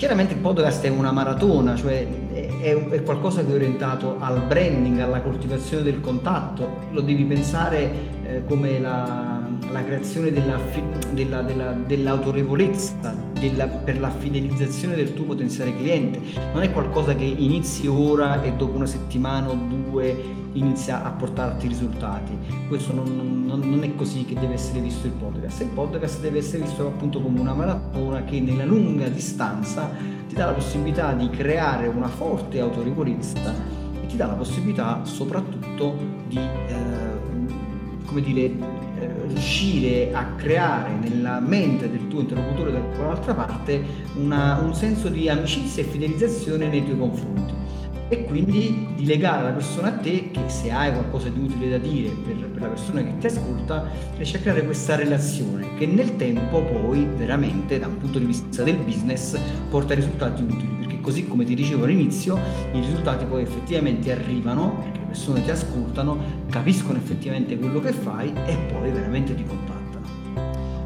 chiaramente 0.00 0.32
il 0.32 0.40
podcast 0.40 0.82
è 0.84 0.88
una 0.88 1.12
maratona 1.12 1.76
cioè 1.76 2.06
è, 2.32 2.74
è, 2.74 3.02
qualcosa 3.02 3.44
che 3.44 3.52
è 3.52 3.54
orientato 3.54 4.16
al 4.18 4.40
branding 4.46 4.98
alla 4.98 5.20
coltivazione 5.20 5.82
del 5.82 6.00
contatto. 6.00 6.86
Lo 6.92 7.02
devi 7.02 7.22
pensare 7.24 7.92
eh, 8.24 8.42
come 8.46 8.78
la, 8.78 9.46
la 9.70 9.84
creazione 9.84 10.32
della, 10.32 10.58
della, 11.12 11.42
della, 11.42 11.72
dell'autorevolezza 11.72 13.14
della, 13.38 13.66
per 13.66 14.00
la 14.00 14.08
fidelizzazione 14.08 14.94
del 14.94 15.12
tuo 15.12 15.26
potenziale 15.26 15.76
cliente. 15.76 16.18
Non 16.54 16.62
è 16.62 16.72
qualcosa 16.72 17.14
che 17.14 17.24
inizi 17.24 17.86
ora 17.86 18.42
e 18.42 18.54
dopo 18.54 18.76
una 18.76 18.86
settimana 18.86 19.50
o 19.50 19.54
due 19.54 20.39
inizia 20.52 21.04
a 21.04 21.10
portarti 21.10 21.68
risultati. 21.68 22.36
Questo 22.68 22.94
non, 22.94 23.44
non, 23.46 23.60
non, 23.60 23.82
è 23.82 23.94
così 23.94 24.24
che 24.24 24.34
deve 24.34 24.54
essere 24.54 24.80
visto 24.80 25.06
il 25.06 25.12
podcast. 25.12 25.60
Il 25.60 25.68
podcast 25.68 26.20
deve 26.20 26.38
essere 26.38 26.62
visto 26.62 26.86
appunto 26.86 27.20
come 27.20 27.40
una 27.40 27.54
maratona 27.54 28.24
che 28.24 28.40
nella 28.40 28.64
lunga 28.64 29.08
distanza 29.08 29.90
ti 30.28 30.34
dà 30.34 30.46
la 30.46 30.52
possibilità 30.52 31.12
di 31.12 31.28
creare 31.30 31.86
una 31.88 32.08
forte 32.08 32.60
autorevolezza 32.60 33.54
e 34.02 34.06
ti 34.06 34.16
dà 34.16 34.26
la 34.26 34.34
possibilità 34.34 35.04
soprattutto 35.04 35.96
di 36.28 36.38
eh, 36.38 37.10
come 38.06 38.20
dire, 38.22 38.40
eh, 38.42 39.10
riuscire 39.26 40.12
a 40.12 40.24
creare 40.36 40.92
nella 41.00 41.40
mente 41.40 41.88
del 41.88 42.08
tuo 42.08 42.20
interlocutore 42.20 42.72
da 42.72 42.80
quell'altra 42.80 43.34
parte 43.34 43.82
una, 44.16 44.58
un 44.60 44.74
senso 44.74 45.08
di 45.08 45.28
amicizia 45.28 45.82
e 45.82 45.86
fidelizzazione 45.86 46.68
nei 46.68 46.84
tuoi 46.84 46.98
confronti 46.98 47.59
e 48.10 48.24
quindi 48.24 48.88
di 48.96 49.06
legare 49.06 49.44
la 49.44 49.50
persona 49.50 49.86
a 49.86 49.92
te 49.92 50.30
che 50.32 50.40
se 50.48 50.68
hai 50.72 50.92
qualcosa 50.92 51.28
di 51.28 51.38
utile 51.38 51.70
da 51.70 51.78
dire 51.78 52.10
per, 52.10 52.34
per, 52.34 52.60
la 52.60 52.66
persona 52.66 53.04
che 53.04 53.16
ti 53.18 53.26
ascolta 53.26 53.88
riesci 54.16 54.34
a 54.34 54.40
creare 54.40 54.64
questa 54.64 54.96
relazione 54.96 55.74
che 55.76 55.86
nel 55.86 56.16
tempo 56.16 56.60
poi 56.60 57.06
veramente 57.16 57.78
da 57.78 57.86
un 57.86 57.98
punto 57.98 58.18
di 58.18 58.24
vista 58.24 58.64
del 58.64 58.78
business 58.78 59.38
porta 59.70 59.94
risultati 59.94 60.42
utili. 60.42 60.74
Perché 60.80 61.00
così 61.00 61.28
come 61.28 61.44
ti 61.44 61.54
dicevo 61.54 61.84
all'inizio 61.84 62.36
i 62.72 62.80
risultati 62.80 63.24
poi 63.26 63.42
effettivamente 63.42 64.10
arrivano 64.10 64.80
perché 64.82 64.98
le 64.98 65.06
persone 65.06 65.44
ti 65.44 65.50
ascoltano 65.52 66.18
capiscono 66.50 66.98
effettivamente 66.98 67.56
quello 67.56 67.78
che 67.78 67.92
fai 67.92 68.32
e 68.44 68.56
poi 68.72 68.90
veramente 68.90 69.36
ti 69.36 69.44
contattano. 69.44 69.78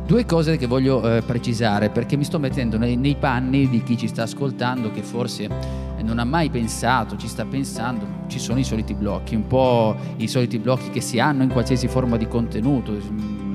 Due 0.06 0.26
cose 0.26 0.58
che 0.58 0.66
voglio 0.66 1.16
eh, 1.16 1.22
precisare 1.22 1.88
perché 1.88 2.18
mi 2.18 2.24
sto 2.24 2.38
mettendo 2.38 2.76
nei, 2.76 2.96
nei, 2.96 3.16
panni 3.16 3.70
di 3.70 3.82
chi 3.82 3.96
ci 3.96 4.08
sta 4.08 4.24
ascoltando 4.24 4.90
che 4.90 5.00
forse 5.00 5.83
non 6.04 6.18
ha 6.18 6.24
mai 6.24 6.50
pensato, 6.50 7.16
ci 7.16 7.26
sta 7.26 7.44
pensando, 7.44 8.06
ci 8.28 8.38
sono 8.38 8.58
i 8.58 8.64
soliti 8.64 8.94
blocchi, 8.94 9.34
un 9.34 9.46
po' 9.46 9.96
i 10.16 10.28
soliti 10.28 10.58
blocchi 10.58 10.90
che 10.90 11.00
si 11.00 11.18
hanno 11.18 11.42
in 11.42 11.48
qualsiasi 11.48 11.88
forma 11.88 12.16
di 12.16 12.28
contenuto, 12.28 12.92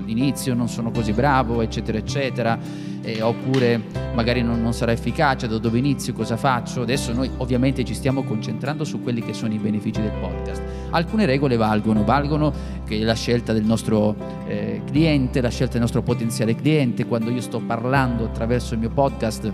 inizio 0.06 0.54
non 0.54 0.68
sono 0.68 0.92
così 0.92 1.14
bravo, 1.14 1.62
eccetera, 1.62 1.98
eccetera, 1.98 2.58
eh, 3.02 3.22
oppure 3.22 3.82
magari 4.14 4.42
non, 4.42 4.62
non, 4.62 4.74
sarà 4.74 4.92
efficace, 4.92 5.48
da 5.48 5.58
dove 5.58 5.78
inizio, 5.78 6.14
cosa 6.14 6.36
faccio. 6.36 6.82
Adesso 6.82 7.14
noi 7.14 7.30
ovviamente 7.38 7.84
ci 7.84 7.94
stiamo 7.94 8.24
concentrando 8.24 8.84
su 8.84 9.02
quelli 9.02 9.22
che 9.22 9.34
sono 9.34 9.54
i 9.54 9.58
benefici 9.58 10.02
del 10.02 10.12
podcast. 10.20 10.62
Alcune 10.92 11.26
regole 11.26 11.56
valgono, 11.56 12.04
valgono 12.04 12.52
che 12.86 13.00
la 13.00 13.14
scelta 13.14 13.54
del 13.54 13.64
nostro 13.64 14.16
eh, 14.48 14.82
cliente, 14.86 15.42
la 15.42 15.50
scelta 15.50 15.74
del 15.74 15.82
nostro 15.82 16.02
potenziale 16.02 16.56
cliente, 16.56 17.06
quando 17.06 17.30
io 17.30 17.42
sto 17.42 17.60
parlando 17.60 18.26
attraverso 18.26 18.74
il 18.74 18.80
mio 18.80 18.90
podcast 18.90 19.54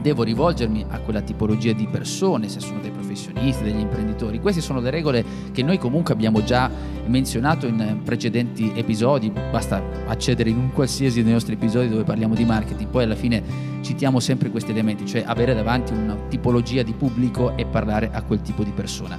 devo 0.00 0.22
rivolgermi 0.22 0.86
a 0.88 0.98
quella 1.00 1.20
tipologia 1.20 1.72
di 1.72 1.86
persone, 1.86 2.48
se 2.48 2.60
sono 2.60 2.80
dei 2.80 2.90
professionisti, 2.90 3.62
degli 3.64 3.80
imprenditori. 3.80 4.40
Queste 4.40 4.60
sono 4.60 4.80
le 4.80 4.90
regole 4.90 5.24
che 5.52 5.62
noi 5.62 5.78
comunque 5.78 6.14
abbiamo 6.14 6.42
già 6.42 6.70
menzionato 7.06 7.66
in 7.66 8.00
precedenti 8.04 8.72
episodi, 8.74 9.30
basta 9.30 9.82
accedere 10.06 10.50
in 10.50 10.58
un 10.58 10.72
qualsiasi 10.72 11.22
dei 11.22 11.32
nostri 11.32 11.54
episodi 11.54 11.88
dove 11.88 12.04
parliamo 12.04 12.34
di 12.34 12.44
marketing, 12.44 12.88
poi 12.88 13.04
alla 13.04 13.14
fine 13.14 13.42
citiamo 13.82 14.20
sempre 14.20 14.50
questi 14.50 14.70
elementi, 14.70 15.06
cioè 15.06 15.24
avere 15.26 15.54
davanti 15.54 15.92
una 15.92 16.16
tipologia 16.28 16.82
di 16.82 16.92
pubblico 16.92 17.56
e 17.56 17.66
parlare 17.66 18.10
a 18.12 18.22
quel 18.22 18.42
tipo 18.42 18.62
di 18.62 18.70
persona. 18.70 19.18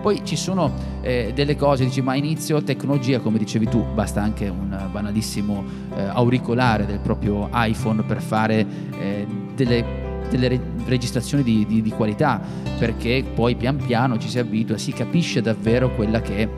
Poi 0.00 0.22
ci 0.24 0.36
sono 0.36 0.72
eh, 1.02 1.32
delle 1.34 1.56
cose, 1.56 1.84
dici 1.84 2.00
ma 2.00 2.14
inizio 2.14 2.62
tecnologia, 2.62 3.20
come 3.20 3.36
dicevi 3.36 3.68
tu, 3.68 3.84
basta 3.92 4.22
anche 4.22 4.48
un 4.48 4.88
banalissimo 4.90 5.62
eh, 5.94 6.02
auricolare 6.04 6.86
del 6.86 7.00
proprio 7.00 7.50
iPhone 7.52 8.02
per 8.02 8.22
fare 8.22 8.66
eh, 8.98 9.26
delle 9.54 9.99
delle 10.30 10.48
re- 10.48 10.60
registrazioni 10.86 11.42
di, 11.42 11.66
di, 11.66 11.82
di 11.82 11.90
qualità, 11.90 12.40
perché 12.78 13.24
poi 13.34 13.56
pian 13.56 13.76
piano 13.76 14.16
ci 14.18 14.28
si 14.28 14.38
abitua, 14.38 14.78
si 14.78 14.92
capisce 14.92 15.40
davvero 15.40 15.94
quella 15.94 16.20
che 16.22 16.36
è 16.36 16.48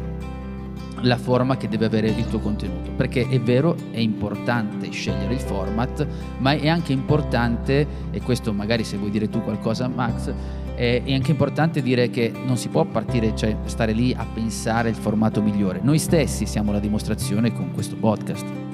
la 1.02 1.16
forma 1.16 1.56
che 1.56 1.68
deve 1.68 1.86
avere 1.86 2.08
il 2.08 2.28
tuo 2.28 2.38
contenuto. 2.38 2.90
Perché 2.92 3.28
è 3.28 3.40
vero, 3.40 3.76
è 3.90 3.98
importante 3.98 4.90
scegliere 4.90 5.34
il 5.34 5.40
format, 5.40 6.06
ma 6.38 6.52
è 6.52 6.68
anche 6.68 6.92
importante, 6.92 7.86
e 8.10 8.20
questo 8.20 8.52
magari 8.52 8.84
se 8.84 8.96
vuoi 8.96 9.10
dire 9.10 9.28
tu 9.28 9.42
qualcosa 9.42 9.88
Max, 9.88 10.32
è, 10.74 11.02
anche 11.12 11.30
importante 11.30 11.82
dire 11.82 12.10
che 12.10 12.32
non 12.44 12.56
si 12.56 12.68
può 12.68 12.84
partire, 12.84 13.34
cioè 13.36 13.56
stare 13.64 13.92
lì 13.92 14.14
a 14.16 14.26
pensare 14.32 14.88
il 14.88 14.96
formato 14.96 15.42
migliore. 15.42 15.80
Noi 15.82 15.98
stessi 15.98 16.46
siamo 16.46 16.72
la 16.72 16.80
dimostrazione 16.80 17.52
con 17.52 17.72
questo 17.72 17.96
podcast. 17.96 18.71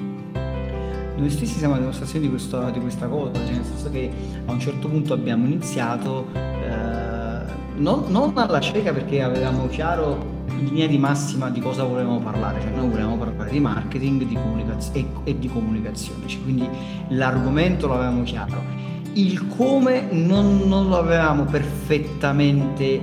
Noi 1.19 1.29
stessi 1.29 1.57
siamo 1.57 1.73
la 1.73 1.79
dimostrazione 1.79 2.25
di, 2.25 2.29
questo, 2.29 2.69
di 2.69 2.79
questa 2.79 3.07
cosa, 3.07 3.33
cioè 3.33 3.55
nel 3.55 3.65
senso 3.65 3.89
che 3.91 4.11
a 4.45 4.51
un 4.51 4.59
certo 4.59 4.87
punto 4.87 5.13
abbiamo 5.13 5.45
iniziato 5.45 6.27
eh, 6.33 7.43
non, 7.75 8.05
non 8.07 8.33
alla 8.35 8.59
cieca 8.59 8.91
perché 8.93 9.21
avevamo 9.21 9.67
chiaro 9.67 10.37
in 10.57 10.65
linea 10.65 10.87
di 10.87 10.97
massima 10.97 11.49
di 11.49 11.59
cosa 11.59 11.83
volevamo 11.83 12.19
parlare, 12.19 12.61
cioè 12.61 12.71
noi 12.71 12.89
volevamo 12.89 13.17
parlare 13.17 13.51
di 13.51 13.59
marketing 13.59 14.23
di 14.23 14.35
comunicaz- 14.35 14.95
e, 14.95 15.05
e, 15.23 15.37
di 15.37 15.47
comunicazione, 15.47 16.27
cioè, 16.27 16.41
quindi 16.41 16.67
l'argomento 17.09 17.87
lo 17.87 17.95
avevamo 17.95 18.23
chiaro. 18.23 18.77
Il 19.13 19.47
come 19.47 20.07
non, 20.11 20.61
non 20.65 20.87
lo 20.87 20.97
avevamo 20.97 21.43
perfettamente 21.45 23.01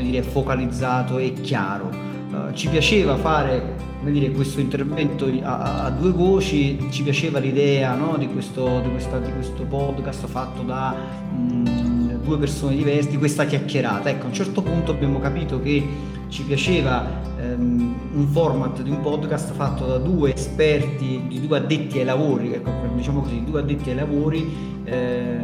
come 0.00 0.02
dire, 0.02 0.22
focalizzato 0.22 1.18
e 1.18 1.32
chiaro. 1.32 1.90
Uh, 2.30 2.52
ci 2.52 2.68
piaceva 2.68 3.16
fare 3.16 3.88
come 4.00 4.12
dire, 4.12 4.30
questo 4.30 4.60
intervento 4.60 5.30
a, 5.42 5.84
a, 5.84 5.90
due 5.90 6.10
voci, 6.10 6.88
ci 6.90 7.02
piaceva 7.02 7.38
l'idea 7.38 7.94
no, 7.94 8.16
di, 8.16 8.28
questo, 8.28 8.80
di, 8.80 8.88
questa, 8.88 9.18
di, 9.18 9.30
questo, 9.30 9.64
podcast 9.64 10.26
fatto 10.26 10.62
da 10.62 10.94
mh, 11.36 12.22
due 12.22 12.38
persone 12.38 12.76
diverse, 12.76 13.10
di 13.10 13.18
questa 13.18 13.44
chiacchierata. 13.44 14.08
Ecco, 14.08 14.24
a 14.24 14.28
un 14.28 14.32
certo 14.32 14.62
punto 14.62 14.90
abbiamo 14.90 15.20
capito 15.20 15.60
che 15.60 15.86
ci 16.28 16.44
piaceva 16.44 17.06
ehm, 17.38 17.94
un 18.14 18.26
format 18.28 18.80
di 18.80 18.88
un 18.88 19.00
podcast 19.00 19.52
fatto 19.52 19.84
da 19.86 19.98
due 19.98 20.32
esperti, 20.32 21.24
di 21.28 21.46
due 21.46 21.58
addetti 21.58 21.98
ai 21.98 22.06
lavori, 22.06 22.54
ecco, 22.54 22.70
diciamo 22.94 23.20
così, 23.20 23.44
due 23.44 23.60
addetti 23.60 23.90
ai 23.90 23.96
lavori 23.96 24.50
eh, 24.84 25.38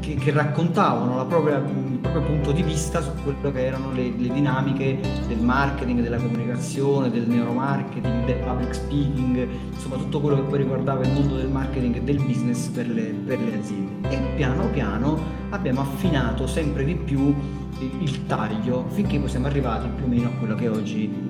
che, 0.00 0.14
che, 0.16 0.32
raccontavano 0.32 1.24
propria, 1.26 1.62
il 1.98 2.10
proprio 2.10 2.22
punto 2.22 2.52
di 2.52 2.62
vista 2.62 3.00
su 3.02 3.10
quello 3.24 3.50
che 3.50 3.66
erano 3.66 3.90
le, 3.90 4.12
le, 4.16 4.32
dinamiche 4.32 5.00
del 5.26 5.38
marketing, 5.38 6.00
della 6.00 6.16
comunicazione, 6.16 7.10
del 7.10 7.26
neuromarketing, 7.26 8.24
del 8.24 8.36
public 8.36 8.74
speaking, 8.74 9.48
insomma 9.72 9.96
tutto 9.96 10.20
quello 10.20 10.36
che 10.36 10.42
poi 10.42 10.58
riguardava 10.58 11.02
il 11.02 11.12
mondo 11.12 11.36
del 11.36 11.48
marketing 11.48 11.96
e 11.96 12.02
del 12.02 12.22
business 12.22 12.68
per 12.68 12.88
le, 12.88 13.02
per 13.02 13.40
le 13.40 13.58
aziende. 13.58 14.08
E 14.10 14.18
piano 14.36 14.68
piano 14.68 15.18
abbiamo 15.50 15.80
affinato 15.80 16.46
sempre 16.46 16.84
di 16.84 16.94
più 16.94 17.34
il 17.80 18.26
taglio 18.26 18.86
finché 18.88 19.18
poi 19.18 19.28
siamo 19.28 19.46
arrivati 19.46 19.88
più 19.94 20.04
o 20.04 20.08
meno 20.08 20.28
a 20.28 20.30
quello 20.38 20.54
che 20.54 20.68
oggi 20.68 21.26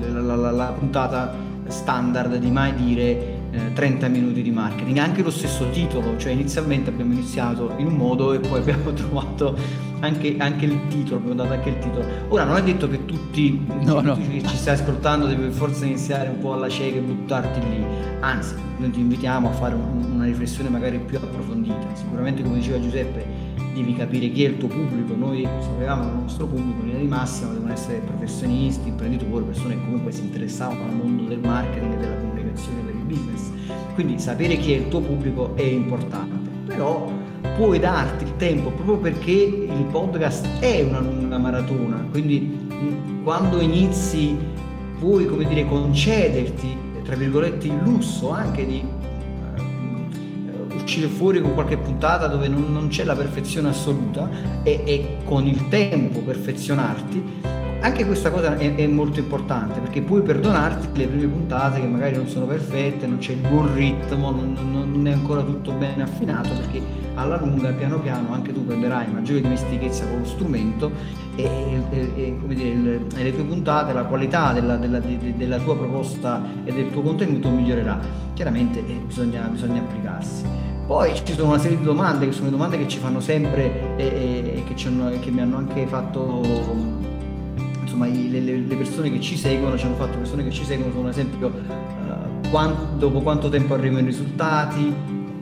la, 0.00 0.20
la, 0.20 0.34
la, 0.36 0.50
la 0.50 0.74
puntata 0.78 1.34
standard 1.66 2.36
di 2.36 2.50
mai 2.50 2.74
dire 2.74 3.37
eh, 3.50 3.72
30 3.72 4.08
minuti 4.08 4.42
di 4.42 4.50
marketing, 4.50 4.98
anche 4.98 5.22
lo 5.22 5.30
stesso 5.30 5.68
titolo, 5.70 6.16
cioè 6.16 6.32
inizialmente 6.32 6.90
abbiamo 6.90 7.12
iniziato 7.12 7.72
in 7.78 7.86
un 7.86 7.94
modo 7.94 8.32
e 8.32 8.40
poi 8.40 8.60
abbiamo 8.60 8.92
trovato 8.92 9.56
anche, 10.00 10.36
anche 10.38 10.64
il 10.66 10.78
titolo, 10.88 11.16
abbiamo 11.16 11.34
dato 11.34 11.52
anche 11.52 11.68
il 11.70 11.78
titolo. 11.78 12.04
Ora 12.28 12.44
non 12.44 12.56
è 12.56 12.62
detto 12.62 12.88
che 12.88 13.04
tutti, 13.04 13.64
no, 13.82 14.00
no. 14.00 14.16
che 14.16 14.42
ci 14.46 14.56
stai 14.56 14.74
ascoltando 14.74 15.26
devi 15.26 15.50
forse 15.50 15.86
iniziare 15.86 16.28
un 16.28 16.38
po' 16.38 16.52
alla 16.52 16.68
cieca 16.68 16.98
e 16.98 17.00
buttarti 17.00 17.60
lì, 17.60 17.84
anzi 18.20 18.54
noi 18.78 18.90
ti 18.90 19.00
invitiamo 19.00 19.48
a 19.48 19.52
fare 19.52 19.74
un, 19.74 20.12
una 20.12 20.24
riflessione 20.24 20.68
magari 20.68 20.98
più 20.98 21.16
approfondita, 21.16 21.94
sicuramente 21.94 22.42
come 22.42 22.56
diceva 22.56 22.80
Giuseppe 22.80 23.56
devi 23.74 23.94
capire 23.94 24.30
chi 24.30 24.44
è 24.44 24.48
il 24.48 24.58
tuo 24.58 24.68
pubblico, 24.68 25.14
noi 25.14 25.46
sapevamo 25.60 26.02
che 26.02 26.10
il 26.10 26.16
nostro 26.22 26.46
pubblico 26.46 26.80
in 26.80 26.86
linea 26.86 27.00
di 27.00 27.06
massima 27.06 27.52
devono 27.52 27.72
essere 27.72 27.98
professionisti, 27.98 28.88
imprenditori, 28.88 29.44
persone 29.44 29.74
che 29.74 29.84
comunque 29.84 30.10
si 30.10 30.22
interessavano 30.22 30.84
al 30.84 30.96
mondo 30.96 31.22
del 31.24 31.38
marketing 31.38 31.94
e 31.94 31.96
della 31.96 32.16
comunicazione 32.16 32.97
business, 33.08 33.50
quindi 33.94 34.18
sapere 34.18 34.56
chi 34.56 34.72
è 34.72 34.76
il 34.76 34.88
tuo 34.88 35.00
pubblico 35.00 35.56
è 35.56 35.62
importante, 35.62 36.48
però 36.66 37.10
puoi 37.56 37.78
darti 37.78 38.24
il 38.24 38.36
tempo 38.36 38.70
proprio 38.70 38.98
perché 38.98 39.32
il 39.32 39.86
podcast 39.90 40.60
è 40.60 40.82
una 40.82 41.00
lunga 41.00 41.38
maratona, 41.38 42.06
quindi 42.10 42.66
quando 43.24 43.60
inizi 43.60 44.36
puoi 44.98 45.26
come 45.26 45.46
dire 45.46 45.66
concederti 45.66 46.86
tra 47.02 47.16
virgolette 47.16 47.66
il 47.66 47.78
lusso 47.82 48.30
anche 48.30 48.66
di 48.66 48.84
uscire 50.88 51.08
fuori 51.08 51.40
con 51.40 51.52
qualche 51.54 51.76
puntata 51.76 52.26
dove 52.26 52.48
non, 52.48 52.72
non 52.72 52.88
c'è 52.88 53.04
la 53.04 53.14
perfezione 53.14 53.68
assoluta 53.68 54.28
e, 54.62 54.82
e, 54.84 55.16
con 55.24 55.46
il 55.46 55.68
tempo 55.68 56.20
perfezionarti, 56.20 57.22
anche 57.80 58.04
questa 58.04 58.30
cosa 58.30 58.56
è, 58.56 58.74
è, 58.74 58.86
molto 58.86 59.20
importante 59.20 59.78
perché 59.80 60.02
puoi 60.02 60.22
perdonarti 60.22 60.98
le 60.98 61.06
prime 61.06 61.26
puntate 61.26 61.80
che 61.80 61.86
magari 61.86 62.16
non 62.16 62.26
sono 62.26 62.46
perfette, 62.46 63.06
non 63.06 63.18
c'è 63.18 63.32
il 63.32 63.38
buon 63.38 63.72
ritmo, 63.74 64.30
non, 64.30 64.56
non 64.92 65.06
è 65.06 65.12
ancora 65.12 65.42
tutto 65.42 65.72
bene 65.72 66.02
affinato 66.02 66.50
perché 66.50 66.82
alla 67.14 67.36
lunga, 67.36 67.72
piano 67.72 67.98
piano, 68.00 68.32
anche 68.32 68.52
tu 68.52 68.64
prenderai 68.64 69.10
maggiore 69.12 69.40
dimestichezza 69.40 70.06
con 70.06 70.20
lo 70.20 70.24
strumento 70.24 70.90
e, 71.34 71.44
e, 71.90 72.12
e 72.14 72.38
dire, 72.46 72.68
il, 72.68 73.06
le 73.14 73.34
tue 73.34 73.44
puntate, 73.44 73.92
la 73.92 74.04
qualità 74.04 74.52
della, 74.52 74.76
della, 74.76 75.00
de, 75.00 75.34
della, 75.36 75.58
tua 75.58 75.76
proposta 75.76 76.42
e 76.64 76.72
del 76.72 76.90
tuo 76.90 77.02
contenuto 77.02 77.48
migliorerà. 77.50 77.98
Chiaramente 78.34 78.78
eh, 78.78 79.00
bisogna, 79.04 79.42
bisogna 79.42 79.80
applicarsi. 79.80 80.44
Poi 80.86 81.14
ci 81.22 81.34
sono 81.34 81.48
una 81.48 81.58
serie 81.58 81.76
di 81.76 81.84
domande 81.84 82.26
che 82.26 82.32
sono 82.32 82.48
domande 82.48 82.78
che 82.78 82.88
ci 82.88 82.98
fanno 82.98 83.20
sempre 83.20 83.96
e, 83.96 84.04
e 84.56 84.64
che, 84.64 84.86
hanno, 84.86 85.10
che, 85.20 85.30
mi 85.30 85.40
hanno 85.40 85.58
anche 85.58 85.86
fatto 85.86 86.40
insomma 87.98 88.06
le, 88.06 88.40
le, 88.40 88.76
persone 88.76 89.10
che 89.10 89.20
ci 89.20 89.36
seguono, 89.36 89.76
ci 89.76 89.86
hanno 89.86 89.96
fatto 89.96 90.18
persone 90.18 90.44
che 90.44 90.50
ci 90.50 90.64
seguono 90.64 90.92
sono 90.92 91.08
ad 91.08 91.12
esempio 91.12 91.48
uh, 91.48 92.48
quanto, 92.50 92.96
dopo 92.96 93.20
quanto 93.20 93.48
tempo 93.48 93.74
arrivano 93.74 94.02
i 94.02 94.06
risultati, 94.06 94.92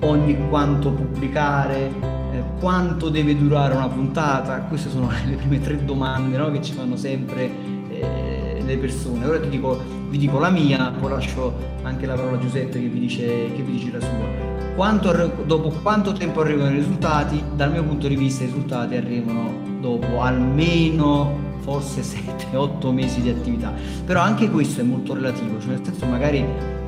ogni 0.00 0.48
quanto 0.48 0.90
pubblicare, 0.90 1.90
eh, 2.32 2.42
quanto 2.58 3.08
deve 3.10 3.36
durare 3.36 3.74
una 3.74 3.88
puntata, 3.88 4.60
queste 4.62 4.88
sono 4.88 5.10
le 5.26 5.36
prime 5.36 5.60
tre 5.60 5.84
domande 5.84 6.36
no, 6.36 6.50
che 6.50 6.62
ci 6.62 6.72
fanno 6.72 6.96
sempre 6.96 7.50
eh, 7.90 8.62
le 8.64 8.78
persone. 8.78 9.26
Ora 9.26 9.38
ti 9.40 9.48
dico, 9.48 9.80
vi 10.08 10.18
dico 10.18 10.38
la 10.38 10.50
mia, 10.50 10.92
poi 10.98 11.10
lascio 11.10 11.74
anche 11.82 12.06
la 12.06 12.14
parola 12.14 12.36
a 12.36 12.40
Giuseppe 12.40 12.80
che 12.80 12.86
vi 12.86 13.00
dice, 13.00 13.26
che 13.26 13.62
vi 13.62 13.72
dice 13.72 13.92
la 13.92 14.00
sua 14.00 14.54
quanto, 14.76 15.10
dopo 15.46 15.70
quanto 15.70 16.12
tempo 16.12 16.42
arrivano 16.42 16.70
i 16.70 16.74
risultati? 16.74 17.42
Dal 17.54 17.70
mio 17.70 17.82
punto 17.82 18.08
di 18.08 18.14
vista 18.14 18.42
i 18.42 18.46
risultati 18.46 18.94
arrivano 18.94 19.78
dopo 19.80 20.20
almeno 20.20 21.45
forse 21.66 22.02
7-8 22.02 22.92
mesi 22.94 23.20
di 23.20 23.28
attività. 23.28 23.72
Però 24.04 24.20
anche 24.20 24.48
questo 24.48 24.80
è 24.80 24.84
molto 24.84 25.12
relativo, 25.12 25.58
cioè 25.60 25.70
nel 25.70 25.80
senso 25.82 26.06
magari 26.06 26.44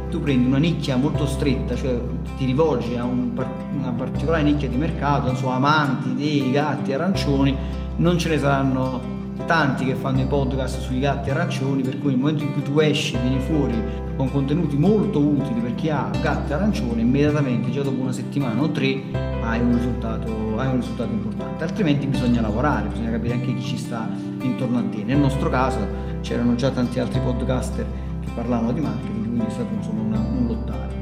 tu 0.09 0.23
prendi 0.23 0.47
una 0.47 0.59
nicchia 0.59 0.97
molto 0.97 1.27
stretta, 1.27 1.75
cioè 1.75 2.01
ti 2.39 2.47
rivolgi 2.47 2.97
a 2.97 3.05
un, 3.05 3.33
una 3.79 3.91
particolare 3.91 4.45
nicchia 4.45 4.69
di 4.69 4.77
mercato, 4.77 5.35
so, 5.35 5.49
amanti 5.49 6.15
dei 6.15 6.51
gatti 6.51 6.93
arancioni, 6.93 7.55
non 7.97 8.17
ce 8.17 8.31
ne 8.31 8.39
saranno 8.39 9.17
tanti 9.45 9.85
che 9.85 9.95
fanno 9.95 10.21
i 10.21 10.27
podcast 10.27 10.81
sui 10.81 11.01
gatti 11.01 11.31
arancioni, 11.31 11.83
per 11.83 11.99
cui 11.99 12.11
nel 12.11 12.19
momento 12.19 12.45
in 12.45 12.53
cui 12.53 12.63
tu 12.63 12.79
esci, 12.79 13.17
vieni 13.19 13.41
fuori 13.41 14.07
con 14.17 14.31
contenuti 14.33 14.77
molto 14.77 15.21
utili 15.21 15.61
per 15.61 15.75
chi 15.77 15.91
ha 15.91 16.11
gatti 16.21 16.53
arancioni, 16.53 17.03
immediatamente, 17.03 17.71
già 17.71 17.83
dopo 17.83 18.01
una 18.01 18.13
settimana 18.13 18.61
o 18.61 18.71
tre, 18.71 19.01
hai 19.43 19.61
un 19.61 19.75
risultato, 19.75 20.59
hai 20.59 20.67
un 20.67 20.77
risultato 20.77 21.13
importante. 21.13 21.63
Altrimenti 21.63 22.07
bisogna 22.07 22.41
lavorare, 22.41 22.89
bisogna 22.89 23.11
capire 23.11 23.35
anche 23.35 23.55
chi 23.55 23.63
ci 23.63 23.79
sta 23.79 24.09
intorno 24.47 24.79
a 24.79 24.83
te. 24.91 25.03
Nel 25.05 25.19
nostro 25.19 25.49
caso 25.51 25.79
c'erano 26.21 26.55
già 26.55 26.71
tanti 26.71 26.99
altri 26.99 27.21
podcaster 27.21 27.87
che 28.21 28.31
parlavano 28.35 28.73
di 28.73 28.81
marketing, 28.81 29.25
quindi 29.25 29.45
è 29.47 29.51
stato 29.51 29.75
insomma 29.75 30.03
una, 30.03 30.19
un 30.19 30.47
lottare. 30.47 30.97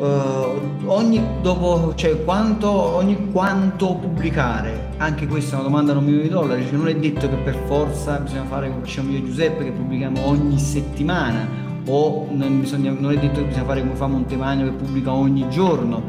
Uh, 0.00 0.86
ogni, 0.86 1.22
dopo, 1.42 1.92
cioè, 1.94 2.24
quanto, 2.24 2.70
ogni 2.70 3.30
quanto 3.30 3.96
pubblicare? 3.96 4.92
Anche 4.96 5.26
questa 5.26 5.56
è 5.56 5.60
una 5.60 5.68
domanda 5.68 5.92
da 5.92 5.98
un 5.98 6.04
milione 6.04 6.24
di 6.24 6.30
dollari, 6.30 6.64
cioè, 6.64 6.76
non 6.76 6.88
è 6.88 6.96
detto 6.96 7.28
che 7.28 7.36
per 7.36 7.54
forza 7.66 8.18
bisogna 8.18 8.44
fare 8.44 8.68
come 8.70 8.80
facciamo 8.80 9.10
io 9.10 9.18
e 9.18 9.24
Giuseppe 9.24 9.64
che 9.64 9.72
pubblichiamo 9.72 10.26
ogni 10.26 10.58
settimana 10.58 11.46
o 11.86 12.28
non, 12.30 12.60
bisogna, 12.60 12.94
non, 12.98 13.12
è 13.12 13.18
detto 13.18 13.40
che 13.40 13.46
bisogna 13.46 13.64
fare 13.64 13.80
come 13.80 13.94
fa 13.94 14.06
Montemagno 14.06 14.64
che 14.64 14.70
pubblica 14.70 15.12
ogni 15.12 15.48
giorno. 15.50 16.02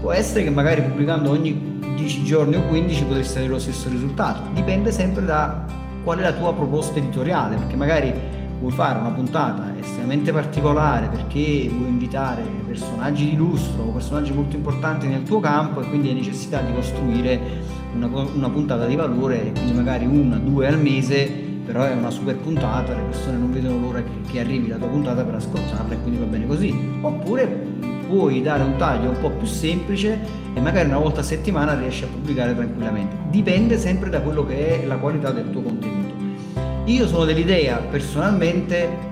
Può 0.00 0.12
essere 0.12 0.44
che 0.44 0.50
magari 0.50 0.82
pubblicando 0.82 1.30
ogni 1.30 1.69
10 2.00 2.24
giorni 2.24 2.56
o 2.56 2.62
15 2.62 3.04
potresti 3.04 3.38
avere 3.38 3.52
lo 3.52 3.58
stesso 3.58 3.88
risultato, 3.88 4.42
dipende 4.54 4.90
sempre 4.90 5.24
da 5.24 5.64
qual 6.02 6.18
è 6.18 6.22
la 6.22 6.32
tua 6.32 6.54
proposta 6.54 6.98
editoriale, 6.98 7.56
perché 7.56 7.76
magari 7.76 8.12
vuoi 8.58 8.72
fare 8.72 8.98
una 8.98 9.10
puntata 9.10 9.72
estremamente 9.78 10.32
particolare 10.32 11.06
perché 11.06 11.70
vuoi 11.72 11.88
invitare 11.88 12.42
personaggi 12.66 13.30
di 13.30 13.36
lustro 13.36 13.84
o 13.84 13.90
personaggi 13.90 14.32
molto 14.32 14.54
importanti 14.54 15.06
nel 15.06 15.22
tuo 15.22 15.40
campo 15.40 15.80
e 15.80 15.88
quindi 15.88 16.08
hai 16.08 16.14
necessità 16.14 16.60
di 16.60 16.74
costruire 16.74 17.40
una, 17.94 18.06
una 18.06 18.50
puntata 18.50 18.84
di 18.84 18.96
valore 18.96 19.52
quindi 19.52 19.72
magari 19.72 20.04
una, 20.04 20.36
due 20.36 20.66
al 20.66 20.78
mese 20.78 21.48
però 21.64 21.84
è 21.84 21.92
una 21.92 22.10
super 22.10 22.36
puntata, 22.36 22.94
le 22.94 23.02
persone 23.02 23.36
non 23.36 23.52
vedono 23.52 23.78
l'ora 23.78 24.02
che, 24.02 24.10
che 24.30 24.40
arrivi 24.40 24.68
la 24.68 24.76
tua 24.76 24.88
puntata 24.88 25.22
per 25.22 25.36
ascoltarla 25.36 25.94
e 25.94 26.00
quindi 26.00 26.18
va 26.18 26.26
bene 26.26 26.46
così. 26.46 26.76
Oppure 27.00 27.89
puoi 28.10 28.42
dare 28.42 28.64
un 28.64 28.76
taglio 28.76 29.10
un 29.10 29.20
po' 29.20 29.30
più 29.30 29.46
semplice 29.46 30.18
e 30.52 30.60
magari 30.60 30.88
una 30.88 30.98
volta 30.98 31.20
a 31.20 31.22
settimana 31.22 31.78
riesci 31.78 32.02
a 32.02 32.08
pubblicare 32.08 32.54
tranquillamente. 32.56 33.16
Dipende 33.30 33.78
sempre 33.78 34.10
da 34.10 34.20
quello 34.20 34.44
che 34.44 34.82
è 34.82 34.86
la 34.86 34.96
qualità 34.96 35.30
del 35.30 35.48
tuo 35.50 35.62
contenuto. 35.62 36.14
Io 36.86 37.06
sono 37.06 37.24
dell'idea 37.24 37.76
personalmente 37.76 39.08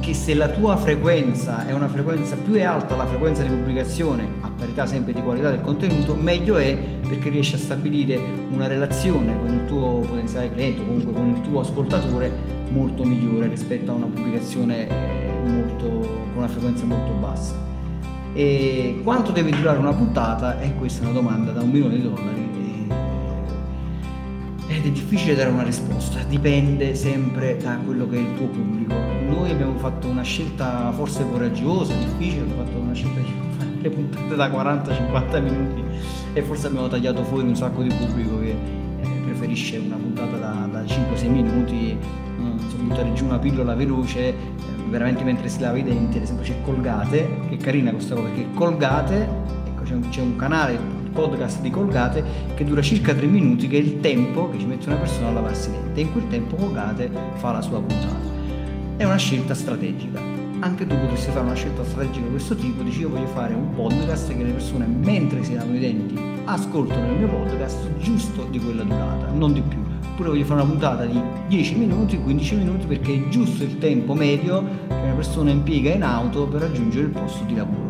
che 0.00 0.12
se 0.12 0.34
la 0.34 0.48
tua 0.48 0.76
frequenza 0.76 1.66
è 1.66 1.72
una 1.72 1.88
frequenza 1.88 2.36
più 2.36 2.52
è 2.54 2.62
alta 2.62 2.94
la 2.94 3.06
frequenza 3.06 3.42
di 3.42 3.48
pubblicazione, 3.48 4.28
a 4.42 4.50
parità 4.54 4.84
sempre 4.84 5.14
di 5.14 5.22
qualità 5.22 5.48
del 5.48 5.62
contenuto, 5.62 6.14
meglio 6.14 6.56
è 6.58 6.76
perché 7.08 7.30
riesci 7.30 7.54
a 7.54 7.58
stabilire 7.58 8.20
una 8.50 8.66
relazione 8.66 9.38
con 9.38 9.54
il 9.54 9.64
tuo 9.64 10.00
potenziale 10.06 10.52
cliente 10.52 10.82
o 10.82 10.84
comunque 10.84 11.12
con 11.14 11.28
il 11.28 11.40
tuo 11.40 11.60
ascoltatore 11.60 12.30
molto 12.68 13.04
migliore 13.04 13.46
rispetto 13.48 13.92
a 13.92 13.94
una 13.94 14.06
pubblicazione 14.06 14.88
eh, 14.88 15.48
molto, 15.48 15.86
con 15.86 16.32
una 16.36 16.48
frequenza 16.48 16.84
molto 16.84 17.12
bassa. 17.12 17.73
E 18.34 19.00
quanto 19.02 19.32
deve 19.32 19.50
durare 19.50 19.78
una 19.78 19.94
puntata? 19.94 20.60
E 20.60 20.74
questa 20.74 21.02
è 21.02 21.04
una 21.04 21.14
domanda 21.14 21.52
da 21.52 21.62
un 21.62 21.70
milione 21.70 21.94
di 21.94 22.02
dollari 22.02 22.44
ed 24.66 24.86
è 24.86 24.90
difficile 24.90 25.34
dare 25.34 25.50
una 25.50 25.62
risposta, 25.62 26.22
dipende 26.24 26.94
sempre 26.94 27.56
da 27.56 27.78
quello 27.84 28.08
che 28.08 28.16
è 28.16 28.20
il 28.20 28.34
tuo 28.36 28.46
pubblico. 28.46 28.94
Noi 28.94 29.50
abbiamo 29.50 29.76
fatto 29.78 30.08
una 30.08 30.22
scelta 30.22 30.90
forse 30.92 31.24
coraggiosa, 31.30 31.94
difficile, 31.94 32.42
abbiamo 32.42 32.64
fatto 32.64 32.78
una 32.78 32.92
scelta 32.92 33.20
di 33.20 33.32
fare 33.56 33.70
le 33.80 33.90
puntate 33.90 34.34
da 34.34 34.48
40-50 34.48 35.42
minuti 35.42 35.82
e 36.32 36.42
forse 36.42 36.66
abbiamo 36.66 36.88
tagliato 36.88 37.22
fuori 37.24 37.46
un 37.46 37.54
sacco 37.54 37.82
di 37.82 37.94
pubblico 37.94 38.40
che 38.40 38.56
eh, 39.00 39.08
preferisce 39.24 39.78
una 39.78 39.96
puntata 39.96 40.36
da, 40.36 40.68
da 40.70 40.82
5-6 40.82 41.28
minuti, 41.30 41.96
non 42.38 42.58
so, 42.68 42.76
buttare 42.76 43.12
giù 43.12 43.26
una 43.26 43.38
pillola 43.38 43.74
veloce, 43.74 44.28
eh, 44.28 44.34
veramente 44.94 45.24
mentre 45.24 45.48
si 45.48 45.58
lava 45.58 45.76
i 45.76 45.82
denti, 45.82 46.18
ad 46.18 46.22
esempio 46.22 46.44
c'è 46.44 46.54
Colgate, 46.62 47.28
che 47.48 47.54
è 47.54 47.56
carina 47.56 47.90
questa 47.90 48.14
cosa, 48.14 48.28
perché 48.28 48.46
Colgate, 48.54 49.28
ecco 49.66 49.82
c'è 49.82 49.94
un, 49.94 50.08
c'è 50.08 50.20
un 50.20 50.36
canale 50.36 50.78
podcast 51.12 51.60
di 51.62 51.70
Colgate 51.70 52.22
che 52.54 52.64
dura 52.64 52.80
circa 52.80 53.12
3 53.12 53.26
minuti, 53.26 53.66
che 53.66 53.76
è 53.76 53.80
il 53.80 53.98
tempo 53.98 54.48
che 54.50 54.58
ci 54.60 54.66
mette 54.66 54.86
una 54.86 54.98
persona 54.98 55.28
a 55.28 55.32
lavarsi 55.32 55.70
i 55.70 55.72
denti. 55.72 55.98
E 55.98 56.02
in 56.04 56.12
quel 56.12 56.28
tempo 56.28 56.54
Colgate 56.54 57.10
fa 57.34 57.50
la 57.50 57.60
sua 57.60 57.80
puntata. 57.80 58.32
È 58.96 59.02
una 59.02 59.16
scelta 59.16 59.52
strategica. 59.54 60.20
Anche 60.60 60.86
tu 60.86 60.96
potresti 60.96 61.32
fare 61.32 61.44
una 61.44 61.54
scelta 61.54 61.82
strategica 61.82 62.26
di 62.26 62.30
questo 62.30 62.54
tipo, 62.54 62.84
dici 62.84 63.00
io 63.00 63.08
voglio 63.08 63.26
fare 63.26 63.52
un 63.52 63.74
podcast 63.74 64.28
che 64.28 64.44
le 64.44 64.52
persone 64.52 64.86
mentre 64.86 65.42
si 65.42 65.54
lavano 65.54 65.74
i 65.74 65.80
denti 65.80 66.32
ascoltano 66.44 67.10
il 67.10 67.18
mio 67.18 67.28
podcast 67.28 67.96
giusto 67.98 68.46
di 68.48 68.60
quella 68.60 68.84
durata, 68.84 69.26
non 69.32 69.52
di 69.52 69.60
più. 69.60 69.83
Oppure 70.12 70.28
voglio 70.28 70.44
fare 70.44 70.60
una 70.60 70.70
puntata 70.70 71.04
di 71.04 71.20
10 71.48 71.74
minuti, 71.76 72.18
15 72.18 72.56
minuti 72.56 72.86
perché 72.86 73.14
è 73.14 73.28
giusto 73.28 73.64
il 73.64 73.78
tempo 73.78 74.14
medio 74.14 74.62
che 74.88 74.94
una 74.94 75.14
persona 75.14 75.50
impiega 75.50 75.92
in 75.92 76.02
auto 76.02 76.46
per 76.46 76.60
raggiungere 76.60 77.06
il 77.06 77.10
posto 77.10 77.44
di 77.44 77.56
lavoro. 77.56 77.88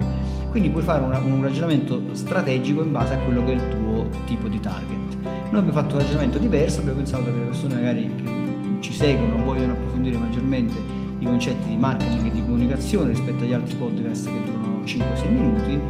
Quindi 0.50 0.70
puoi 0.70 0.84
fare 0.84 1.02
una, 1.02 1.18
un 1.18 1.42
ragionamento 1.42 2.00
strategico 2.12 2.82
in 2.82 2.92
base 2.92 3.14
a 3.14 3.18
quello 3.18 3.44
che 3.44 3.52
è 3.52 3.54
il 3.56 3.68
tuo 3.68 4.08
tipo 4.24 4.48
di 4.48 4.60
target. 4.60 5.16
Noi 5.22 5.60
abbiamo 5.60 5.72
fatto 5.72 5.96
un 5.96 6.00
ragionamento 6.00 6.38
diverso, 6.38 6.80
abbiamo 6.80 6.98
pensato 6.98 7.24
che 7.24 7.30
le 7.30 7.44
persone 7.44 7.74
magari 7.74 8.10
che 8.22 8.44
ci 8.80 8.92
seguono 8.92 9.42
vogliono 9.42 9.72
approfondire 9.72 10.16
maggiormente 10.16 10.74
i 11.18 11.24
concetti 11.24 11.68
di 11.68 11.76
marketing 11.76 12.26
e 12.26 12.30
di 12.30 12.42
comunicazione 12.42 13.10
rispetto 13.10 13.44
agli 13.44 13.52
altri 13.52 13.74
podcast 13.76 14.26
che 14.26 14.42
durano 14.44 14.82
5-6 14.84 15.30
minuti 15.30 15.80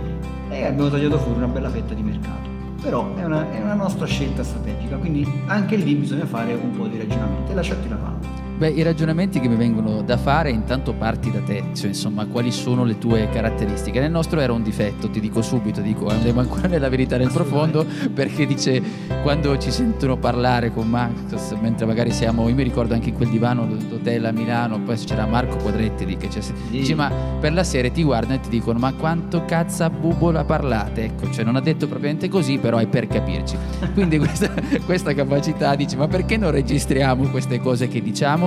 e 0.50 0.64
abbiamo 0.64 0.88
tagliato 0.88 1.18
fuori 1.18 1.38
una 1.38 1.48
bella 1.48 1.70
fetta 1.70 1.94
di 1.94 2.02
mercato. 2.02 2.53
Però 2.84 3.14
è 3.14 3.24
una, 3.24 3.50
è 3.50 3.62
una 3.62 3.72
nostra 3.72 4.04
scelta 4.04 4.44
strategica, 4.44 4.98
quindi 4.98 5.26
anche 5.46 5.76
lì 5.76 5.94
bisogna 5.94 6.26
fare 6.26 6.52
un 6.52 6.70
po' 6.72 6.86
di 6.86 6.98
ragionamento 6.98 7.50
e 7.50 7.54
lasciarti 7.54 7.88
la 7.88 7.96
palla. 7.96 8.23
Beh, 8.56 8.68
i 8.68 8.82
ragionamenti 8.82 9.40
che 9.40 9.48
mi 9.48 9.56
vengono 9.56 10.02
da 10.02 10.16
fare, 10.16 10.50
intanto 10.50 10.92
parti 10.94 11.28
da 11.30 11.40
te, 11.40 11.70
cioè 11.74 11.88
insomma, 11.88 12.24
quali 12.26 12.52
sono 12.52 12.84
le 12.84 12.98
tue 12.98 13.28
caratteristiche. 13.28 13.98
Nel 13.98 14.12
nostro 14.12 14.38
era 14.38 14.52
un 14.52 14.62
difetto, 14.62 15.10
ti 15.10 15.18
dico 15.18 15.42
subito, 15.42 15.80
dico, 15.80 16.06
andiamo 16.06 16.38
ancora 16.38 16.68
nella 16.68 16.88
verità 16.88 17.16
nel 17.16 17.32
profondo, 17.32 17.84
perché 18.14 18.46
dice, 18.46 18.80
quando 19.22 19.58
ci 19.58 19.72
sentono 19.72 20.16
parlare 20.18 20.72
con 20.72 20.88
Max, 20.88 21.56
mentre 21.60 21.84
magari 21.84 22.12
siamo, 22.12 22.48
io 22.48 22.54
mi 22.54 22.62
ricordo 22.62 22.94
anche 22.94 23.08
in 23.08 23.16
quel 23.16 23.28
divano 23.28 23.66
d'hotel 23.66 24.24
a 24.24 24.30
Milano, 24.30 24.80
poi 24.80 24.96
c'era 24.96 25.26
Marco 25.26 25.56
Quadretti 25.56 26.06
lì 26.06 26.16
che 26.16 26.28
c'è, 26.28 26.40
sì. 26.40 26.52
dice, 26.70 26.94
ma 26.94 27.10
per 27.40 27.52
la 27.52 27.64
serie 27.64 27.90
ti 27.90 28.04
guardano 28.04 28.34
e 28.34 28.40
ti 28.40 28.50
dicono, 28.50 28.78
ma 28.78 28.92
quanto 28.92 29.44
cazzo 29.44 29.90
bubola 29.90 30.44
parlate? 30.44 31.02
Ecco, 31.04 31.28
cioè 31.32 31.44
non 31.44 31.56
ha 31.56 31.60
detto 31.60 31.88
propriamente 31.88 32.28
così, 32.28 32.58
però 32.58 32.78
è 32.78 32.86
per 32.86 33.08
capirci. 33.08 33.56
Quindi 33.94 34.16
questa, 34.18 34.48
questa 34.84 35.12
capacità 35.12 35.74
dice, 35.74 35.96
ma 35.96 36.06
perché 36.06 36.36
non 36.36 36.52
registriamo 36.52 37.28
queste 37.30 37.58
cose 37.58 37.88
che 37.88 38.00
diciamo? 38.00 38.43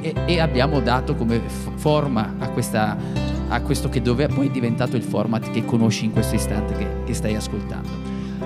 E, 0.00 0.14
e 0.26 0.40
abbiamo 0.40 0.80
dato 0.80 1.14
come 1.14 1.40
forma 1.74 2.34
a, 2.38 2.48
questa, 2.48 2.96
a, 3.48 3.60
questo 3.62 3.88
che 3.88 4.02
dove 4.02 4.26
poi 4.26 4.48
è 4.48 4.50
diventato 4.50 4.96
il 4.96 5.02
format 5.02 5.50
che 5.50 5.64
conosci 5.64 6.06
in 6.06 6.12
questo 6.12 6.34
istante 6.34 6.74
che, 6.74 6.86
che 7.04 7.14
stai 7.14 7.34
ascoltando. 7.34 7.88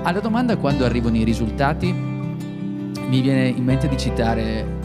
Alla 0.02 0.20
domanda 0.20 0.56
quando 0.56 0.84
arrivano 0.84 1.16
i 1.16 1.24
risultati 1.24 1.92
mi 1.92 3.20
viene 3.20 3.48
in 3.48 3.64
mente 3.64 3.88
di 3.88 3.96
citare 3.96 4.83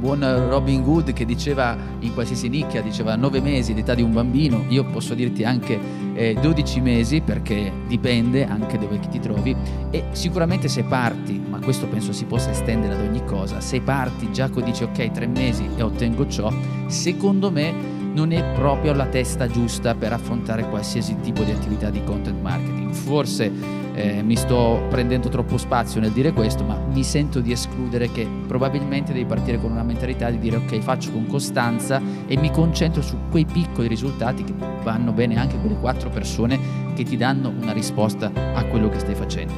buon 0.00 0.48
Robin 0.48 0.82
Hood 0.82 1.12
che 1.12 1.26
diceva 1.26 1.76
in 2.00 2.14
qualsiasi 2.14 2.48
nicchia, 2.48 2.80
diceva 2.80 3.14
9 3.14 3.40
mesi 3.40 3.74
l'età 3.74 3.94
di 3.94 4.02
un 4.02 4.12
bambino, 4.12 4.64
io 4.68 4.84
posso 4.86 5.14
dirti 5.14 5.44
anche 5.44 5.78
eh, 6.14 6.36
12 6.40 6.80
mesi 6.80 7.20
perché 7.20 7.70
dipende 7.86 8.46
anche 8.46 8.78
dove 8.78 8.98
ti 8.98 9.20
trovi 9.20 9.54
e 9.90 10.04
sicuramente 10.12 10.68
se 10.68 10.82
parti, 10.84 11.38
ma 11.38 11.58
questo 11.60 11.86
penso 11.86 12.12
si 12.12 12.24
possa 12.24 12.50
estendere 12.50 12.94
ad 12.94 13.00
ogni 13.00 13.22
cosa, 13.24 13.60
se 13.60 13.80
parti 13.82 14.32
già 14.32 14.48
che 14.48 14.62
dici 14.62 14.82
ok 14.82 15.10
3 15.10 15.26
mesi 15.26 15.68
e 15.76 15.82
ottengo 15.82 16.26
ciò, 16.26 16.50
secondo 16.86 17.50
me 17.50 17.98
non 18.12 18.32
è 18.32 18.42
proprio 18.54 18.92
la 18.92 19.06
testa 19.06 19.46
giusta 19.46 19.94
per 19.94 20.12
affrontare 20.12 20.68
qualsiasi 20.68 21.16
tipo 21.20 21.42
di 21.42 21.52
attività 21.52 21.90
di 21.90 22.02
content 22.02 22.40
marketing. 22.40 22.92
Forse 22.92 23.79
eh, 24.00 24.22
mi 24.22 24.36
sto 24.36 24.86
prendendo 24.88 25.28
troppo 25.28 25.58
spazio 25.58 26.00
nel 26.00 26.10
dire 26.12 26.32
questo, 26.32 26.64
ma 26.64 26.78
mi 26.92 27.02
sento 27.02 27.40
di 27.40 27.52
escludere 27.52 28.10
che 28.10 28.26
probabilmente 28.46 29.12
devi 29.12 29.26
partire 29.26 29.58
con 29.58 29.70
una 29.70 29.82
mentalità 29.82 30.30
di 30.30 30.38
dire 30.38 30.56
ok, 30.56 30.78
faccio 30.78 31.12
con 31.12 31.26
costanza 31.26 32.00
e 32.26 32.36
mi 32.36 32.50
concentro 32.50 33.02
su 33.02 33.16
quei 33.30 33.44
piccoli 33.44 33.88
risultati 33.88 34.44
che 34.44 34.54
vanno 34.82 35.12
bene 35.12 35.36
anche 35.36 35.58
quelle 35.58 35.76
quattro 35.76 36.08
persone 36.08 36.58
che 36.94 37.04
ti 37.04 37.16
danno 37.16 37.52
una 37.60 37.72
risposta 37.72 38.32
a 38.54 38.64
quello 38.64 38.88
che 38.88 38.98
stai 38.98 39.14
facendo. 39.14 39.54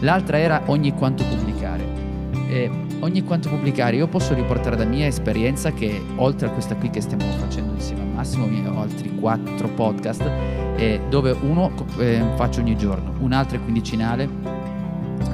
L'altra 0.00 0.38
era 0.38 0.62
ogni 0.66 0.92
quanto 0.94 1.24
pubblicare. 1.24 2.02
Eh, 2.48 2.70
ogni 3.00 3.22
quanto 3.22 3.48
pubblicare, 3.48 3.96
io 3.96 4.06
posso 4.06 4.34
riportare 4.34 4.76
da 4.76 4.84
mia 4.84 5.06
esperienza 5.06 5.72
che 5.72 6.02
oltre 6.16 6.48
a 6.48 6.50
questa 6.50 6.74
qui 6.76 6.90
che 6.90 7.00
stiamo 7.00 7.24
facendo 7.38 7.74
insieme 7.74 8.02
a 8.02 8.06
Massimo, 8.06 8.46
ho 8.46 8.80
altri 8.80 9.14
quattro 9.14 9.68
podcast 9.68 10.63
eh, 10.76 11.00
dove 11.08 11.36
uno 11.40 11.70
eh, 11.98 12.22
faccio 12.34 12.60
ogni 12.60 12.76
giorno, 12.76 13.14
un 13.20 13.32
altro 13.32 13.56
è 13.56 13.62
quindicinale 13.62 14.28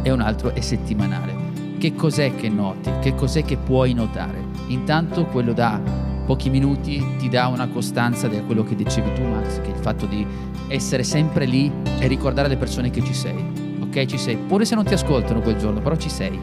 e 0.03 0.11
un 0.11 0.20
altro 0.20 0.55
è 0.55 0.61
settimanale. 0.61 1.49
Che 1.78 1.95
cos'è 1.95 2.34
che 2.34 2.49
noti? 2.49 2.91
Che 3.01 3.14
cos'è 3.14 3.43
che 3.45 3.57
puoi 3.57 3.95
notare? 3.95 4.43
Intanto 4.66 5.24
quello 5.24 5.53
da 5.53 5.80
pochi 6.26 6.51
minuti 6.51 7.05
ti 7.18 7.28
dà 7.28 7.47
una 7.49 7.68
costanza 7.68 8.28
di 8.28 8.41
quello 8.45 8.62
che 8.62 8.74
dicevi 8.74 9.14
tu 9.14 9.22
Max, 9.22 9.61
che 9.62 9.72
è 9.72 9.74
il 9.74 9.80
fatto 9.80 10.07
di 10.07 10.24
essere 10.68 11.03
sempre 11.03 11.45
lì 11.45 11.72
e 11.99 12.07
ricordare 12.07 12.47
alle 12.47 12.57
persone 12.57 12.91
che 12.91 13.03
ci 13.03 13.14
sei. 13.14 13.78
Ok, 13.80 14.05
ci 14.05 14.18
sei, 14.18 14.36
pure 14.36 14.64
se 14.64 14.74
non 14.74 14.84
ti 14.84 14.95
ascoltano 14.95 15.41
quel 15.41 15.57
giorno, 15.57 15.80
però 15.80 15.97
ci 15.97 16.09
sei. 16.09 16.38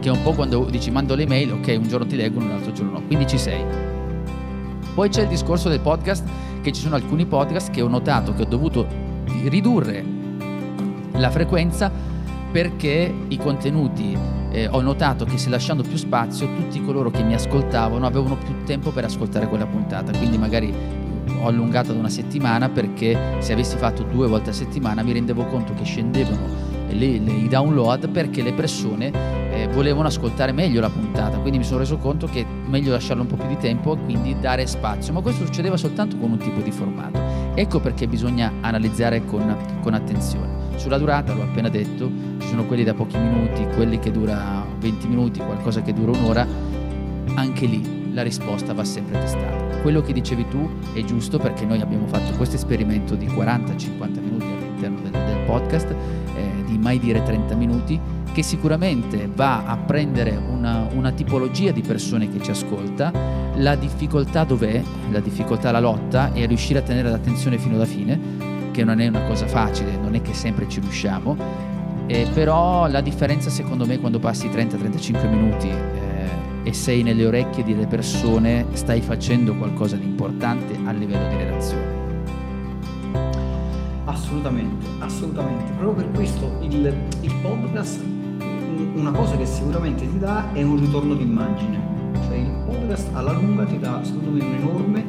Che 0.00 0.08
è 0.08 0.10
un 0.10 0.22
po' 0.22 0.32
quando 0.32 0.64
dici 0.64 0.90
mando 0.90 1.14
le 1.14 1.26
mail, 1.26 1.52
ok, 1.52 1.76
un 1.80 1.86
giorno 1.88 2.06
ti 2.06 2.16
leggono, 2.16 2.46
un 2.46 2.52
altro 2.52 2.72
giorno 2.72 2.92
no, 2.92 3.02
quindi 3.06 3.26
ci 3.26 3.38
sei. 3.38 3.62
Poi 4.94 5.08
c'è 5.08 5.22
il 5.22 5.28
discorso 5.28 5.68
del 5.68 5.80
podcast 5.80 6.26
che 6.68 6.74
ci 6.74 6.82
sono 6.82 6.96
alcuni 6.96 7.24
podcast 7.24 7.70
che 7.70 7.80
ho 7.80 7.88
notato 7.88 8.34
che 8.34 8.42
ho 8.42 8.46
dovuto 8.46 8.86
ridurre 9.44 10.04
la 11.12 11.30
frequenza 11.30 11.90
perché 12.52 13.14
i 13.28 13.36
contenuti 13.38 14.16
eh, 14.50 14.68
ho 14.70 14.80
notato 14.82 15.24
che 15.24 15.38
se 15.38 15.48
lasciando 15.48 15.82
più 15.82 15.96
spazio 15.96 16.46
tutti 16.54 16.82
coloro 16.84 17.10
che 17.10 17.22
mi 17.22 17.32
ascoltavano 17.32 18.06
avevano 18.06 18.36
più 18.36 18.64
tempo 18.64 18.90
per 18.90 19.04
ascoltare 19.04 19.46
quella 19.48 19.66
puntata. 19.66 20.16
Quindi 20.16 20.38
magari 20.38 20.74
ho 21.40 21.46
allungato 21.46 21.90
ad 21.90 21.98
una 21.98 22.08
settimana 22.08 22.70
perché 22.70 23.36
se 23.40 23.52
avessi 23.52 23.76
fatto 23.76 24.02
due 24.02 24.26
volte 24.26 24.50
a 24.50 24.54
settimana 24.54 25.02
mi 25.02 25.12
rendevo 25.12 25.44
conto 25.44 25.74
che 25.74 25.84
scendevano 25.84 26.77
le, 26.90 27.18
le, 27.18 27.32
i 27.32 27.48
download 27.48 28.08
perché 28.10 28.42
le 28.42 28.52
persone 28.52 29.12
eh, 29.52 29.68
volevano 29.68 30.08
ascoltare 30.08 30.52
meglio 30.52 30.80
la 30.80 30.90
puntata, 30.90 31.38
quindi 31.38 31.58
mi 31.58 31.64
sono 31.64 31.80
reso 31.80 31.96
conto 31.96 32.26
che 32.26 32.40
è 32.42 32.46
meglio 32.66 32.92
lasciarlo 32.92 33.22
un 33.22 33.28
po' 33.28 33.36
più 33.36 33.48
di 33.48 33.56
tempo 33.56 33.94
e 33.94 33.98
quindi 34.04 34.36
dare 34.38 34.66
spazio, 34.66 35.12
ma 35.12 35.20
questo 35.20 35.44
succedeva 35.44 35.76
soltanto 35.76 36.16
con 36.16 36.30
un 36.30 36.38
tipo 36.38 36.60
di 36.60 36.70
formato. 36.70 37.20
Ecco 37.54 37.80
perché 37.80 38.06
bisogna 38.06 38.52
analizzare 38.60 39.24
con, 39.24 39.56
con 39.82 39.94
attenzione. 39.94 40.76
Sulla 40.76 40.98
durata, 40.98 41.34
l'ho 41.34 41.42
appena 41.42 41.68
detto, 41.68 42.10
ci 42.38 42.46
sono 42.46 42.64
quelli 42.66 42.84
da 42.84 42.94
pochi 42.94 43.18
minuti, 43.18 43.66
quelli 43.74 43.98
che 43.98 44.12
dura 44.12 44.64
20 44.78 45.08
minuti, 45.08 45.40
qualcosa 45.40 45.82
che 45.82 45.92
dura 45.92 46.12
un'ora, 46.12 46.46
anche 47.34 47.66
lì 47.66 48.12
la 48.12 48.22
risposta 48.22 48.72
va 48.72 48.84
sempre 48.84 49.18
testata. 49.18 49.80
Quello 49.82 50.02
che 50.02 50.12
dicevi 50.12 50.46
tu 50.48 50.68
è 50.92 51.02
giusto 51.02 51.38
perché 51.38 51.64
noi 51.64 51.80
abbiamo 51.80 52.06
fatto 52.06 52.32
questo 52.36 52.56
esperimento 52.56 53.14
di 53.14 53.26
40-50 53.26 54.20
minuti 54.20 54.44
all'interno 54.44 55.00
del, 55.00 55.10
del 55.10 55.44
podcast 55.46 55.94
di 56.68 56.78
mai 56.78 56.98
dire 56.98 57.22
30 57.22 57.54
minuti 57.54 58.00
che 58.32 58.42
sicuramente 58.42 59.28
va 59.34 59.64
a 59.64 59.76
prendere 59.76 60.36
una, 60.36 60.86
una, 60.92 61.10
tipologia 61.10 61.72
di 61.72 61.80
persone 61.80 62.30
che 62.30 62.40
ci 62.40 62.50
ascolta, 62.50 63.10
la 63.54 63.74
difficoltà 63.74 64.44
dov'è, 64.44 64.80
la 65.10 65.20
difficoltà 65.20 65.72
la 65.72 65.80
lotta 65.80 66.32
è 66.32 66.46
riuscire 66.46 66.78
a 66.78 66.82
tenere 66.82 67.10
l'attenzione 67.10 67.58
fino 67.58 67.74
alla 67.74 67.84
fine, 67.84 68.20
che 68.70 68.84
non 68.84 69.00
è 69.00 69.08
una 69.08 69.24
cosa 69.24 69.46
facile, 69.48 69.96
non 69.96 70.14
è 70.14 70.22
che 70.22 70.34
sempre 70.34 70.68
ci 70.68 70.78
riusciamo, 70.78 71.36
eh, 72.06 72.28
però 72.32 72.86
la 72.86 73.00
differenza 73.00 73.50
secondo 73.50 73.86
me 73.86 73.98
quando 73.98 74.18
passi 74.18 74.48
30-35 74.48 75.28
minuti 75.28 75.68
eh, 75.68 76.62
e 76.62 76.72
sei 76.72 77.02
nelle 77.02 77.26
orecchie 77.26 77.64
delle 77.64 77.86
persone, 77.86 78.66
stai 78.72 79.00
facendo 79.00 79.54
qualcosa 79.56 79.96
di 79.96 80.04
importante 80.04 80.78
a 80.84 80.92
livello 80.92 81.28
di 81.28 81.36
relazione. 81.36 81.97
Assolutamente, 84.38 84.86
assolutamente. 85.00 85.72
Proprio 85.72 86.04
per 86.04 86.14
questo 86.14 86.58
il, 86.60 86.94
il 87.22 87.34
podcast, 87.42 88.00
una 88.94 89.10
cosa 89.10 89.36
che 89.36 89.44
sicuramente 89.44 90.08
ti 90.08 90.16
dà 90.16 90.52
è 90.52 90.62
un 90.62 90.78
ritorno 90.78 91.14
d'immagine. 91.14 91.96
Cioè 92.24 92.36
il 92.36 92.52
podcast 92.64 93.08
alla 93.14 93.32
lunga 93.32 93.64
ti 93.64 93.80
dà, 93.80 93.98
secondo 94.04 94.30
me, 94.30 94.44
un 94.44 94.54
enorme 94.54 95.04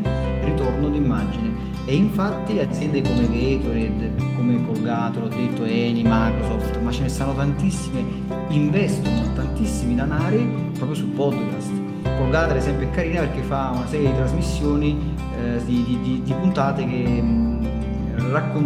ritorno 0.45 0.89
d'immagine. 0.89 1.67
E 1.85 1.95
infatti 1.95 2.57
aziende 2.57 3.03
come 3.03 3.27
Gatorade, 3.27 4.13
come 4.35 4.65
Colgate, 4.65 5.19
l'ho 5.19 5.27
detto, 5.27 5.63
Eni, 5.63 6.01
Microsoft, 6.03 6.79
ma 6.81 6.91
ce 6.91 7.03
ne 7.03 7.09
stanno 7.09 7.35
tantissime, 7.35 8.03
investono 8.49 9.31
tantissimi 9.35 9.93
danari 9.93 10.71
proprio 10.73 10.95
sul 10.95 11.09
podcast. 11.09 11.69
Colgate 12.17 12.51
ad 12.51 12.57
esempio 12.57 12.87
è 12.87 12.91
carina 12.91 13.19
perché 13.19 13.41
fa 13.41 13.73
una 13.75 13.87
serie 13.87 14.09
di 14.09 14.15
trasmissioni 14.15 15.15
eh, 15.39 15.63
di, 15.65 15.83
di, 15.83 15.99
di, 16.01 16.21
di, 16.23 16.33
puntate 16.33 16.85
che 16.85 17.48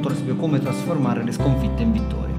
ad 0.07 0.11
esempio 0.11 0.35
come 0.35 0.59
trasformare 0.59 1.23
le 1.23 1.31
sconfitte 1.31 1.81
in 1.81 1.91
vittorie. 1.91 2.35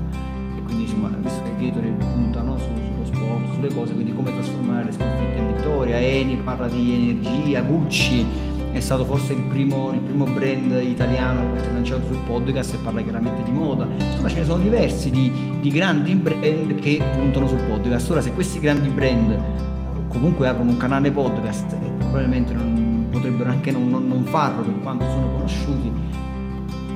E 0.57 0.63
quindi 0.63 0.83
insomma, 0.83 1.09
visto 1.21 1.43
che 1.43 1.65
Gatorade 1.65 2.05
punta 2.05 2.43
no, 2.43 2.59
su, 2.59 2.65
sullo 2.65 3.05
sport, 3.05 3.55
sulle 3.55 3.75
cose, 3.75 3.95
quindi 3.95 4.15
come 4.15 4.33
trasformare 4.33 4.85
le 4.85 4.93
sconfitte 4.93 5.39
in 5.39 5.55
vittoria, 5.55 5.99
Eni 5.99 6.37
parla 6.37 6.69
di 6.69 6.95
energia, 6.95 7.63
Gucci 7.63 8.27
è 8.73 8.81
stato 8.81 9.05
forse 9.05 9.35
il 9.35 9.43
primo, 9.43 9.93
il 9.93 10.01
primo 10.01 10.25
brand 10.25 10.83
italiano 10.83 11.53
che 11.53 11.61
si 11.61 11.69
è 11.69 11.73
lanciato 11.73 12.07
sul 12.07 12.19
podcast 12.27 12.75
e 12.75 12.79
parla 12.79 13.03
chiaramente 13.03 13.43
di 13.45 13.53
moda. 13.53 13.87
Insomma, 13.97 14.29
ce 14.29 14.39
ne 14.41 14.45
sono 14.45 14.63
diversi 14.63 15.11
di, 15.11 15.31
di 15.61 15.71
grandi 15.71 16.13
brand 16.17 16.75
che 16.75 17.01
puntano 17.15 17.47
sul 17.47 17.61
podcast. 17.61 18.11
Ora, 18.11 18.21
se 18.21 18.33
questi 18.33 18.59
grandi 18.59 18.89
brand 18.89 19.39
comunque 20.09 20.49
aprono 20.49 20.71
un 20.71 20.77
canale 20.77 21.11
podcast 21.13 21.73
e 21.73 21.91
probabilmente 21.99 22.53
non, 22.53 23.07
potrebbero 23.11 23.51
anche 23.51 23.71
non, 23.71 23.89
non, 23.89 24.09
non, 24.09 24.25
farlo 24.25 24.63
per 24.63 24.75
quanto 24.83 25.05
sono 25.09 25.31
conosciuti, 25.31 25.91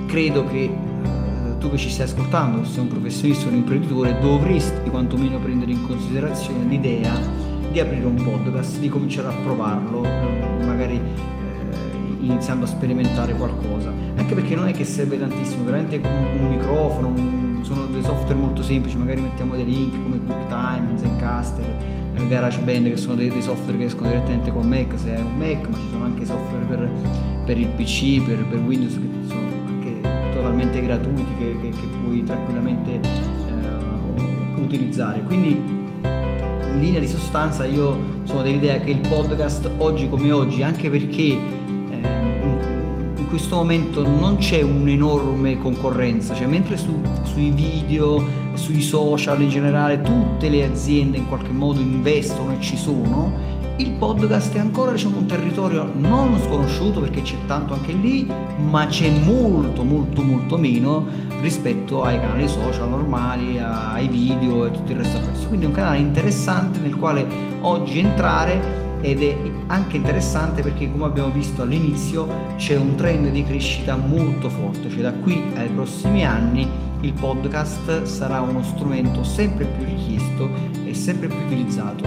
credo 0.09 0.45
che 0.47 0.65
eh, 0.65 1.59
tu 1.59 1.71
che 1.71 1.77
ci 1.77 1.91
stai 1.91 2.07
ascoltando, 2.07 2.65
se 2.65 2.73
sei 2.73 2.81
un 2.81 2.89
professionista 2.89 3.47
o 3.47 3.51
un 3.51 3.57
imprenditore, 3.57 4.19
dovresti 4.21 4.91
quantomeno 4.91 5.39
prendere 5.39 5.71
in 5.71 5.87
considerazione 5.87 6.65
l'idea 6.65 7.13
di 7.71 7.79
aprire 7.79 8.07
un 8.07 8.17
podcast, 8.17 8.79
di 8.79 8.89
cominciare 8.89 9.29
a 9.29 9.37
provarlo, 9.43 10.05
eh, 10.05 10.65
magari 10.65 11.01
iniziando 12.21 12.65
a 12.65 12.69
sperimentare 12.69 13.35
qualcosa. 13.35 13.93
Anche 14.17 14.35
perché 14.35 14.55
non 14.55 14.69
è 14.69 14.73
che 14.73 14.85
serve 14.85 15.19
tantissimo, 15.19 15.65
veramente 15.65 15.97
un, 15.97 16.41
un 16.41 16.49
microfono, 16.49 17.09
un, 17.09 17.61
sono 17.63 17.87
dei 17.87 18.03
software 18.03 18.35
molto 18.35 18.63
semplici, 18.63 18.97
magari 18.97 19.21
mettiamo 19.21 19.55
dei 19.55 19.65
link 19.65 19.93
come 20.03 20.21
QuickTime, 20.25 20.97
Zencaster, 20.97 21.77
eh, 22.15 22.29
GarageBand 22.29 22.91
che 22.91 22.97
sono 22.97 23.15
dei, 23.15 23.29
dei, 23.29 23.43
software 23.43 23.79
che 23.79 23.85
escono 23.85 24.09
direttamente 24.09 24.51
con 24.51 24.67
Mac 24.67 24.99
se 24.99 25.15
è 25.15 25.21
un 25.21 25.37
Mac, 25.37 25.69
ma 25.69 25.77
ci 25.77 25.89
sono 25.91 26.05
anche 26.05 26.25
software 26.25 26.65
per, 26.65 26.91
per 27.45 27.59
il 27.59 27.69
PC, 27.69 28.23
per, 28.25 28.45
per, 28.47 28.59
Windows 28.61 28.95
che 28.95 29.29
sono 29.29 29.48
totalmente 30.49 30.81
gratuiti 30.81 31.27
che, 31.39 31.57
che, 31.61 31.69
che 31.69 31.87
puoi 32.03 32.25
tranquillamente 32.25 33.01
eh, 33.01 34.61
utilizzare. 34.61 35.23
Quindi 35.23 35.51
in 35.51 36.81
linea 36.81 37.01
di 37.01 37.07
sostanza 37.07 37.67
io 37.67 38.17
sono 38.25 38.43
dell'idea 38.43 38.79
che 38.81 38.91
il 38.91 39.01
podcast 39.07 39.71
oggi 39.77 40.09
come 40.09 40.33
oggi, 40.33 40.63
anche 40.63 40.89
perché 40.89 41.57
in 43.17 43.27
questo 43.29 43.57
momento 43.57 44.07
non 44.07 44.39
c'è 44.39 44.63
un'enorme 44.63 45.59
concorrenza, 45.59 46.35
cioè 46.35 46.47
mentre 46.47 46.79
su, 46.79 46.99
sui 47.25 47.51
video, 47.51 48.25
sui 48.55 48.81
social 48.81 49.43
in 49.43 49.51
generale 49.51 50.01
tutte 50.01 50.49
le 50.49 50.65
aziende 50.65 51.19
in 51.19 51.29
qualche 51.29 51.51
modo 51.51 51.79
investono 51.79 52.53
e 52.53 52.61
ci 52.61 52.79
sono, 52.79 53.58
il 53.79 53.93
podcast 53.93 54.55
è 54.55 54.59
ancora 54.59 54.91
diciamo, 54.91 55.19
un 55.19 55.27
territorio 55.27 55.91
non 55.95 56.37
sconosciuto 56.41 57.01
perché 57.01 57.23
c'è 57.23 57.37
tanto 57.47 57.75
anche 57.75 57.93
lì, 57.93 58.29
ma 58.59 58.87
c'è 58.87 59.09
molto 59.21 59.85
molto 59.85 60.23
molto 60.23 60.59
meno 60.59 61.07
rispetto 61.41 62.03
ai 62.03 62.19
canali 62.19 62.49
social 62.49 62.89
normali, 62.89 63.59
ai 63.59 64.09
video 64.09 64.67
e 64.67 64.73
tutto 64.73 64.93
il 64.93 64.99
resto. 64.99 65.21
Quindi 65.47 65.67
è 65.67 65.69
un 65.69 65.75
canale 65.75 65.99
interessante 65.99 66.81
nel 66.81 66.97
quale 66.97 67.25
oggi 67.61 68.01
entrare 68.01 68.87
ed 69.01 69.23
è 69.23 69.37
anche 69.69 69.97
interessante 69.97 70.61
perché 70.63 70.91
come 70.91 71.05
abbiamo 71.05 71.31
visto 71.31 71.63
all'inizio 71.63 72.27
c'è 72.57 72.77
un 72.77 72.97
trend 72.97 73.31
di 73.31 73.45
crescita 73.45 73.97
molto 73.97 74.49
forte, 74.49 74.91
cioè 74.91 75.03
da 75.03 75.13
qui 75.13 75.41
ai 75.55 75.69
prossimi 75.69 76.25
anni 76.25 76.69
il 77.03 77.13
podcast 77.13 78.03
sarà 78.03 78.41
uno 78.41 78.61
strumento 78.65 79.23
sempre 79.23 79.67
più 79.67 79.85
richiesto 79.85 80.51
e 80.85 80.93
sempre 80.95 81.29
più 81.29 81.39
utilizzato. 81.47 82.03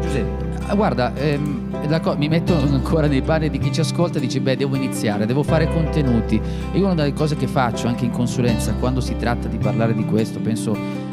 Giuseppe. 0.00 0.51
Ah, 0.66 0.74
guarda, 0.74 1.14
ehm, 1.14 1.70
mi 2.16 2.28
metto 2.28 2.56
ancora 2.58 3.06
nei 3.06 3.22
panni 3.22 3.50
di 3.50 3.58
chi 3.58 3.72
ci 3.72 3.80
ascolta 3.80 4.18
e 4.18 4.20
dice 4.20 4.40
beh 4.40 4.56
devo 4.56 4.76
iniziare, 4.76 5.26
devo 5.26 5.42
fare 5.42 5.68
contenuti. 5.68 6.40
Io 6.72 6.84
una 6.84 6.94
delle 6.94 7.12
cose 7.12 7.36
che 7.36 7.46
faccio 7.46 7.88
anche 7.88 8.04
in 8.04 8.10
consulenza 8.10 8.72
quando 8.74 9.00
si 9.00 9.16
tratta 9.16 9.48
di 9.48 9.58
parlare 9.58 9.94
di 9.94 10.04
questo, 10.04 10.40
penso 10.40 11.10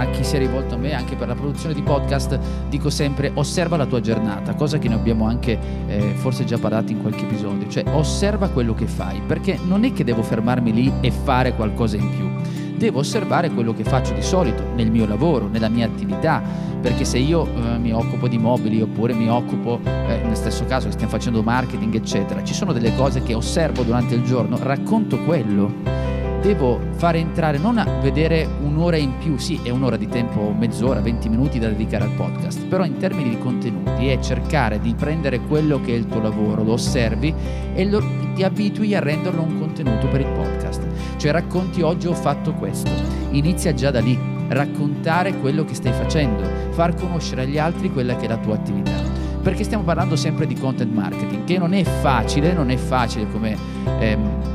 a 0.00 0.06
chi 0.06 0.24
si 0.24 0.36
è 0.36 0.38
rivolto 0.38 0.74
a 0.74 0.78
me 0.78 0.94
anche 0.94 1.14
per 1.16 1.28
la 1.28 1.34
produzione 1.34 1.74
di 1.74 1.82
podcast, 1.82 2.38
dico 2.68 2.88
sempre 2.88 3.30
osserva 3.34 3.76
la 3.76 3.86
tua 3.86 4.00
giornata, 4.00 4.54
cosa 4.54 4.78
che 4.78 4.88
ne 4.88 4.94
abbiamo 4.94 5.26
anche 5.26 5.58
eh, 5.86 6.00
forse 6.14 6.44
già 6.44 6.58
parlato 6.58 6.92
in 6.92 7.00
qualche 7.00 7.24
episodio, 7.24 7.68
cioè 7.68 7.84
osserva 7.92 8.48
quello 8.48 8.74
che 8.74 8.86
fai, 8.86 9.20
perché 9.26 9.58
non 9.62 9.84
è 9.84 9.92
che 9.92 10.04
devo 10.04 10.22
fermarmi 10.22 10.72
lì 10.72 10.92
e 11.00 11.10
fare 11.10 11.54
qualcosa 11.54 11.96
in 11.96 12.08
più, 12.08 12.30
devo 12.78 13.00
osservare 13.00 13.50
quello 13.50 13.74
che 13.74 13.84
faccio 13.84 14.14
di 14.14 14.22
solito 14.22 14.62
nel 14.74 14.90
mio 14.90 15.06
lavoro, 15.06 15.48
nella 15.48 15.68
mia 15.68 15.86
attività, 15.86 16.42
perché 16.80 17.04
se 17.04 17.18
io 17.18 17.46
eh, 17.46 17.78
mi 17.78 17.92
occupo 17.92 18.26
di 18.28 18.38
mobili 18.38 18.80
oppure 18.80 19.12
mi 19.12 19.28
occupo 19.28 19.80
eh, 19.84 20.20
nel 20.24 20.36
stesso 20.36 20.64
caso 20.64 20.86
che 20.86 20.92
stiamo 20.92 21.12
facendo 21.12 21.42
marketing 21.42 21.94
eccetera, 21.94 22.42
ci 22.42 22.54
sono 22.54 22.72
delle 22.72 22.94
cose 22.96 23.22
che 23.22 23.34
osservo 23.34 23.82
durante 23.82 24.14
il 24.14 24.22
giorno, 24.22 24.58
racconto 24.60 25.18
quello. 25.20 25.98
Devo 26.40 26.80
fare 26.92 27.18
entrare, 27.18 27.58
non 27.58 27.76
a 27.76 27.84
vedere 28.00 28.48
un'ora 28.62 28.96
in 28.96 29.18
più, 29.18 29.36
sì, 29.36 29.60
è 29.62 29.68
un'ora 29.68 29.98
di 29.98 30.08
tempo, 30.08 30.54
mezz'ora, 30.58 31.00
20 31.00 31.28
minuti 31.28 31.58
da 31.58 31.68
dedicare 31.68 32.04
al 32.04 32.12
podcast, 32.12 32.64
però 32.64 32.86
in 32.86 32.96
termini 32.96 33.28
di 33.28 33.38
contenuti 33.38 34.08
è 34.08 34.18
cercare 34.20 34.80
di 34.80 34.94
prendere 34.94 35.40
quello 35.40 35.82
che 35.82 35.92
è 35.92 35.96
il 35.96 36.06
tuo 36.06 36.22
lavoro, 36.22 36.64
lo 36.64 36.72
osservi 36.72 37.34
e 37.74 37.84
lo, 37.84 38.02
ti 38.34 38.42
abitui 38.42 38.94
a 38.94 39.00
renderlo 39.00 39.42
un 39.42 39.58
contenuto 39.58 40.08
per 40.08 40.20
il 40.20 40.28
podcast. 40.28 40.86
Cioè 41.18 41.30
racconti 41.30 41.82
oggi 41.82 42.06
ho 42.06 42.14
fatto 42.14 42.54
questo, 42.54 42.90
inizia 43.32 43.74
già 43.74 43.90
da 43.90 44.00
lì, 44.00 44.18
raccontare 44.50 45.34
quello 45.38 45.64
che 45.64 45.74
stai 45.74 45.92
facendo, 45.92 46.42
far 46.70 46.94
conoscere 46.94 47.42
agli 47.42 47.58
altri 47.58 47.90
quella 47.90 48.14
che 48.16 48.26
è 48.26 48.28
la 48.28 48.38
tua 48.38 48.54
attività 48.54 49.10
perché 49.42 49.64
stiamo 49.64 49.84
parlando 49.84 50.16
sempre 50.16 50.46
di 50.46 50.54
content 50.54 50.92
marketing, 50.92 51.44
che 51.44 51.56
non 51.56 51.72
è 51.72 51.82
facile, 51.82 52.52
non 52.52 52.70
è 52.70 52.76
facile 52.76 53.26
come 53.30 53.56
ehm, 53.98 54.50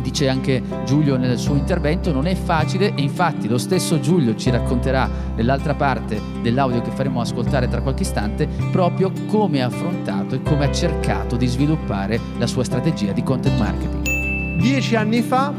dice 0.00 0.28
anche 0.28 0.62
Giulio 0.84 1.16
nel 1.16 1.38
suo 1.38 1.54
intervento, 1.54 2.12
non 2.12 2.26
è 2.26 2.34
facile 2.34 2.94
e 2.94 3.02
infatti 3.02 3.48
lo 3.48 3.58
stesso 3.58 4.00
Giulio 4.00 4.34
ci 4.36 4.50
racconterà 4.50 5.08
nell'altra 5.36 5.74
parte 5.74 6.20
dell'audio 6.42 6.80
che 6.80 6.90
faremo 6.90 7.20
ascoltare 7.20 7.68
tra 7.68 7.80
qualche 7.80 8.02
istante 8.02 8.48
proprio 8.70 9.12
come 9.26 9.62
ha 9.62 9.66
affrontato 9.66 10.34
e 10.34 10.42
come 10.42 10.64
ha 10.64 10.72
cercato 10.72 11.36
di 11.36 11.46
sviluppare 11.46 12.18
la 12.38 12.46
sua 12.46 12.64
strategia 12.64 13.12
di 13.12 13.22
content 13.22 13.58
marketing. 13.58 14.58
Dieci 14.60 14.96
anni 14.96 15.22
fa 15.22 15.52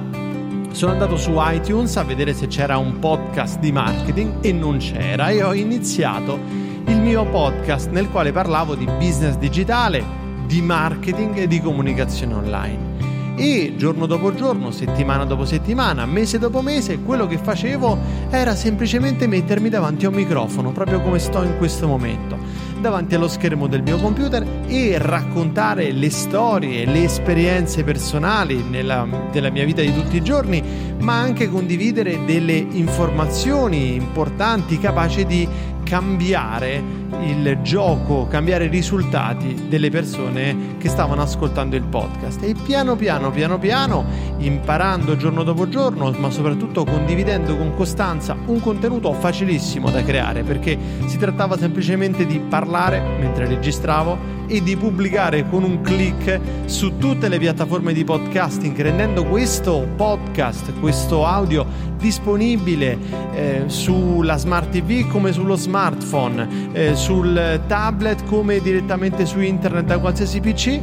sono 0.72 0.94
andato 0.94 1.18
su 1.18 1.34
iTunes 1.36 1.96
a 1.98 2.04
vedere 2.04 2.34
se 2.34 2.48
c'era 2.48 2.78
un 2.78 3.00
podcast 3.00 3.60
di 3.60 3.72
marketing 3.72 4.36
e 4.42 4.52
non 4.52 4.78
c'era 4.78 5.30
e 5.30 5.44
ho 5.44 5.54
iniziato 5.54 6.40
il 6.86 6.98
mio 6.98 7.26
podcast 7.26 7.90
nel 7.90 8.10
quale 8.10 8.32
parlavo 8.32 8.76
di 8.76 8.86
business 8.86 9.36
digitale, 9.36 10.04
di 10.48 10.62
marketing 10.62 11.38
e 11.38 11.48
di 11.48 11.62
comunicazione 11.62 12.34
online. 12.34 12.90
E 13.36 13.74
giorno 13.78 14.06
dopo 14.06 14.34
giorno, 14.34 14.72
settimana 14.72 15.26
dopo 15.26 15.46
settimana, 15.46 16.06
mese 16.06 16.38
dopo 16.38 16.62
mese, 16.62 17.00
quello 17.00 17.28
che 17.28 17.38
facevo 17.38 17.98
era 18.30 18.56
semplicemente 18.56 19.28
mettermi 19.28 19.70
davanti 19.70 20.06
a 20.06 20.10
un 20.10 20.16
microfono, 20.16 20.72
proprio 20.72 21.02
come 21.02 21.20
sto 21.20 21.42
in 21.44 21.58
questo 21.58 21.88
momento, 21.88 22.38
davanti 22.82 23.16
allo 23.16 23.28
schermo 23.28 23.68
del 23.68 23.84
mio 23.84 23.98
computer 23.98 24.46
e 24.68 24.98
raccontare 24.98 25.92
le 25.92 26.10
storie, 26.10 26.86
le 26.86 27.04
esperienze 27.04 27.84
personali 27.84 28.64
nella, 28.64 29.08
della 29.32 29.52
mia 29.52 29.64
vita 29.64 29.82
di 29.82 29.94
tutti 29.94 30.18
i 30.18 30.24
giorni, 30.24 30.62
ma 31.00 31.20
anche 31.20 31.48
condividere 31.48 32.26
delle 32.26 32.56
informazioni 32.56 33.94
importanti 33.94 34.80
capaci 34.80 35.26
di 35.26 35.48
cambiare 35.84 37.01
il 37.20 37.60
gioco, 37.62 38.28
cambiare 38.28 38.66
i 38.66 38.70
risultati 38.70 39.68
delle 39.68 39.90
persone 39.90 40.76
che 40.78 40.90
stavano 40.90 41.22
ascoltando 41.22 41.76
il 41.76 41.84
podcast. 41.84 42.44
E 42.44 42.56
piano 42.56 42.96
piano, 42.96 43.32
piano 43.32 43.60
piano, 43.60 44.06
imparando 44.38 45.16
giorno 45.16 45.44
dopo 45.44 45.68
giorno, 45.68 46.12
ma 46.18 46.30
soprattutto 46.30 46.84
condividendo 46.84 47.56
con 47.58 47.74
costanza 47.76 48.36
un 48.46 48.60
contenuto 48.60 49.14
facilissimo 49.14 49.90
da 49.90 50.04
creare 50.04 50.44
perché 50.44 50.78
si 51.06 51.18
trattava 51.18 51.58
semplicemente 51.58 52.26
di 52.26 52.40
parlare 52.40 53.02
mentre 53.20 53.48
registravo 53.48 54.40
e 54.48 54.62
di 54.62 54.76
pubblicare 54.76 55.48
con 55.48 55.64
un 55.64 55.80
clic 55.82 56.40
su 56.66 56.98
tutte 56.98 57.30
le 57.30 57.38
piattaforme 57.38 57.94
di 57.94 58.04
podcasting, 58.04 58.80
rendendo 58.82 59.24
questo 59.24 59.88
podcast, 59.96 60.74
questo 60.80 61.26
audio 61.26 61.66
disponibile 61.98 62.98
eh, 63.34 63.64
sulla 63.68 64.36
smart 64.36 64.70
TV 64.72 65.08
come 65.08 65.32
sullo 65.32 65.56
smartphone, 65.56 66.72
eh, 66.74 66.96
sul 67.02 67.60
tablet 67.66 68.24
come 68.26 68.60
direttamente 68.60 69.26
su 69.26 69.40
internet 69.40 69.86
da 69.86 69.98
qualsiasi 69.98 70.40
PC 70.40 70.80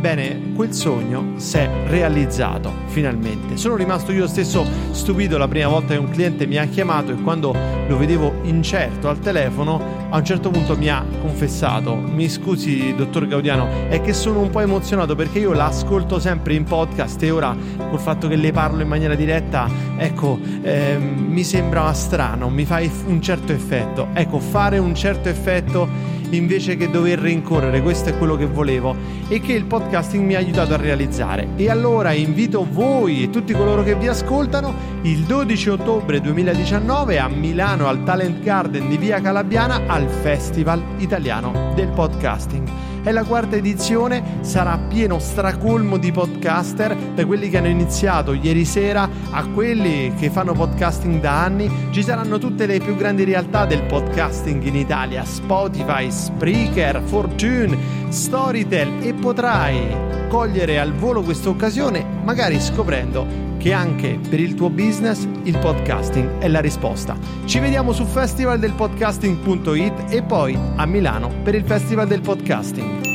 Bene, 0.00 0.52
quel 0.54 0.72
sogno 0.72 1.32
si 1.38 1.56
è 1.56 1.68
realizzato 1.88 2.72
finalmente. 2.86 3.56
Sono 3.56 3.74
rimasto 3.74 4.12
io 4.12 4.28
stesso 4.28 4.64
stupito 4.92 5.38
la 5.38 5.48
prima 5.48 5.66
volta 5.66 5.94
che 5.94 5.98
un 5.98 6.08
cliente 6.08 6.46
mi 6.46 6.56
ha 6.56 6.66
chiamato 6.66 7.10
e 7.10 7.16
quando 7.16 7.52
lo 7.88 7.96
vedevo 7.96 8.34
incerto 8.42 9.08
al 9.08 9.18
telefono, 9.18 10.06
a 10.10 10.16
un 10.16 10.24
certo 10.24 10.50
punto 10.50 10.78
mi 10.78 10.88
ha 10.88 11.04
confessato: 11.20 11.96
Mi 11.96 12.28
scusi, 12.28 12.94
dottor 12.94 13.26
Gaudiano, 13.26 13.88
è 13.88 14.00
che 14.00 14.12
sono 14.12 14.38
un 14.38 14.50
po' 14.50 14.60
emozionato 14.60 15.16
perché 15.16 15.40
io 15.40 15.52
l'ascolto 15.52 16.20
sempre 16.20 16.54
in 16.54 16.62
podcast 16.62 17.20
e 17.24 17.32
ora 17.32 17.56
col 17.90 17.98
fatto 17.98 18.28
che 18.28 18.36
le 18.36 18.52
parlo 18.52 18.82
in 18.82 18.88
maniera 18.88 19.16
diretta, 19.16 19.68
ecco, 19.96 20.38
eh, 20.62 20.96
mi 20.96 21.42
sembra 21.42 21.92
strano, 21.92 22.48
mi 22.50 22.64
fa 22.64 22.80
un 23.06 23.20
certo 23.20 23.50
effetto. 23.50 24.10
Ecco, 24.12 24.38
fare 24.38 24.78
un 24.78 24.94
certo 24.94 25.28
effetto 25.28 26.17
invece 26.36 26.76
che 26.76 26.90
dover 26.90 27.18
rincorrere, 27.18 27.80
questo 27.80 28.10
è 28.10 28.18
quello 28.18 28.36
che 28.36 28.46
volevo 28.46 28.94
e 29.28 29.40
che 29.40 29.52
il 29.52 29.64
podcasting 29.64 30.24
mi 30.24 30.34
ha 30.34 30.38
aiutato 30.38 30.74
a 30.74 30.76
realizzare. 30.76 31.48
E 31.56 31.70
allora 31.70 32.12
invito 32.12 32.66
voi 32.70 33.22
e 33.22 33.30
tutti 33.30 33.52
coloro 33.52 33.82
che 33.82 33.94
vi 33.94 34.08
ascoltano 34.08 34.74
il 35.02 35.24
12 35.24 35.70
ottobre 35.70 36.20
2019 36.20 37.18
a 37.18 37.28
Milano 37.28 37.88
al 37.88 38.02
Talent 38.04 38.42
Garden 38.42 38.88
di 38.88 38.96
Via 38.96 39.20
Calabiana 39.20 39.82
al 39.86 40.08
Festival 40.08 40.82
Italiano 40.98 41.72
del 41.74 41.88
Podcasting. 41.88 42.87
È 43.08 43.12
la 43.12 43.24
quarta 43.24 43.56
edizione, 43.56 44.40
sarà 44.42 44.76
pieno 44.76 45.18
stracolmo 45.18 45.96
di 45.96 46.12
podcaster, 46.12 46.94
da 47.14 47.24
quelli 47.24 47.48
che 47.48 47.56
hanno 47.56 47.68
iniziato 47.68 48.34
ieri 48.34 48.66
sera 48.66 49.08
a 49.30 49.46
quelli 49.46 50.12
che 50.18 50.28
fanno 50.28 50.52
podcasting 50.52 51.18
da 51.18 51.42
anni. 51.42 51.70
Ci 51.90 52.02
saranno 52.02 52.36
tutte 52.36 52.66
le 52.66 52.80
più 52.80 52.96
grandi 52.96 53.24
realtà 53.24 53.64
del 53.64 53.84
podcasting 53.84 54.62
in 54.62 54.76
Italia, 54.76 55.24
Spotify, 55.24 56.10
Spreaker, 56.10 57.00
Fortune, 57.02 58.07
Storytel 58.10 59.02
e 59.02 59.14
potrai 59.14 60.06
cogliere 60.28 60.78
al 60.78 60.92
volo 60.92 61.22
questa 61.22 61.48
occasione, 61.48 62.04
magari 62.22 62.60
scoprendo 62.60 63.46
che 63.58 63.72
anche 63.72 64.18
per 64.28 64.40
il 64.40 64.54
tuo 64.54 64.70
business 64.70 65.26
il 65.42 65.58
podcasting 65.58 66.38
è 66.38 66.48
la 66.48 66.60
risposta. 66.60 67.16
Ci 67.44 67.58
vediamo 67.58 67.92
su 67.92 68.04
festivaldelpodcasting.it 68.04 70.12
e 70.12 70.22
poi 70.22 70.58
a 70.76 70.86
Milano 70.86 71.30
per 71.42 71.54
il 71.54 71.64
Festival 71.64 72.06
del 72.06 72.20
Podcasting. 72.20 73.06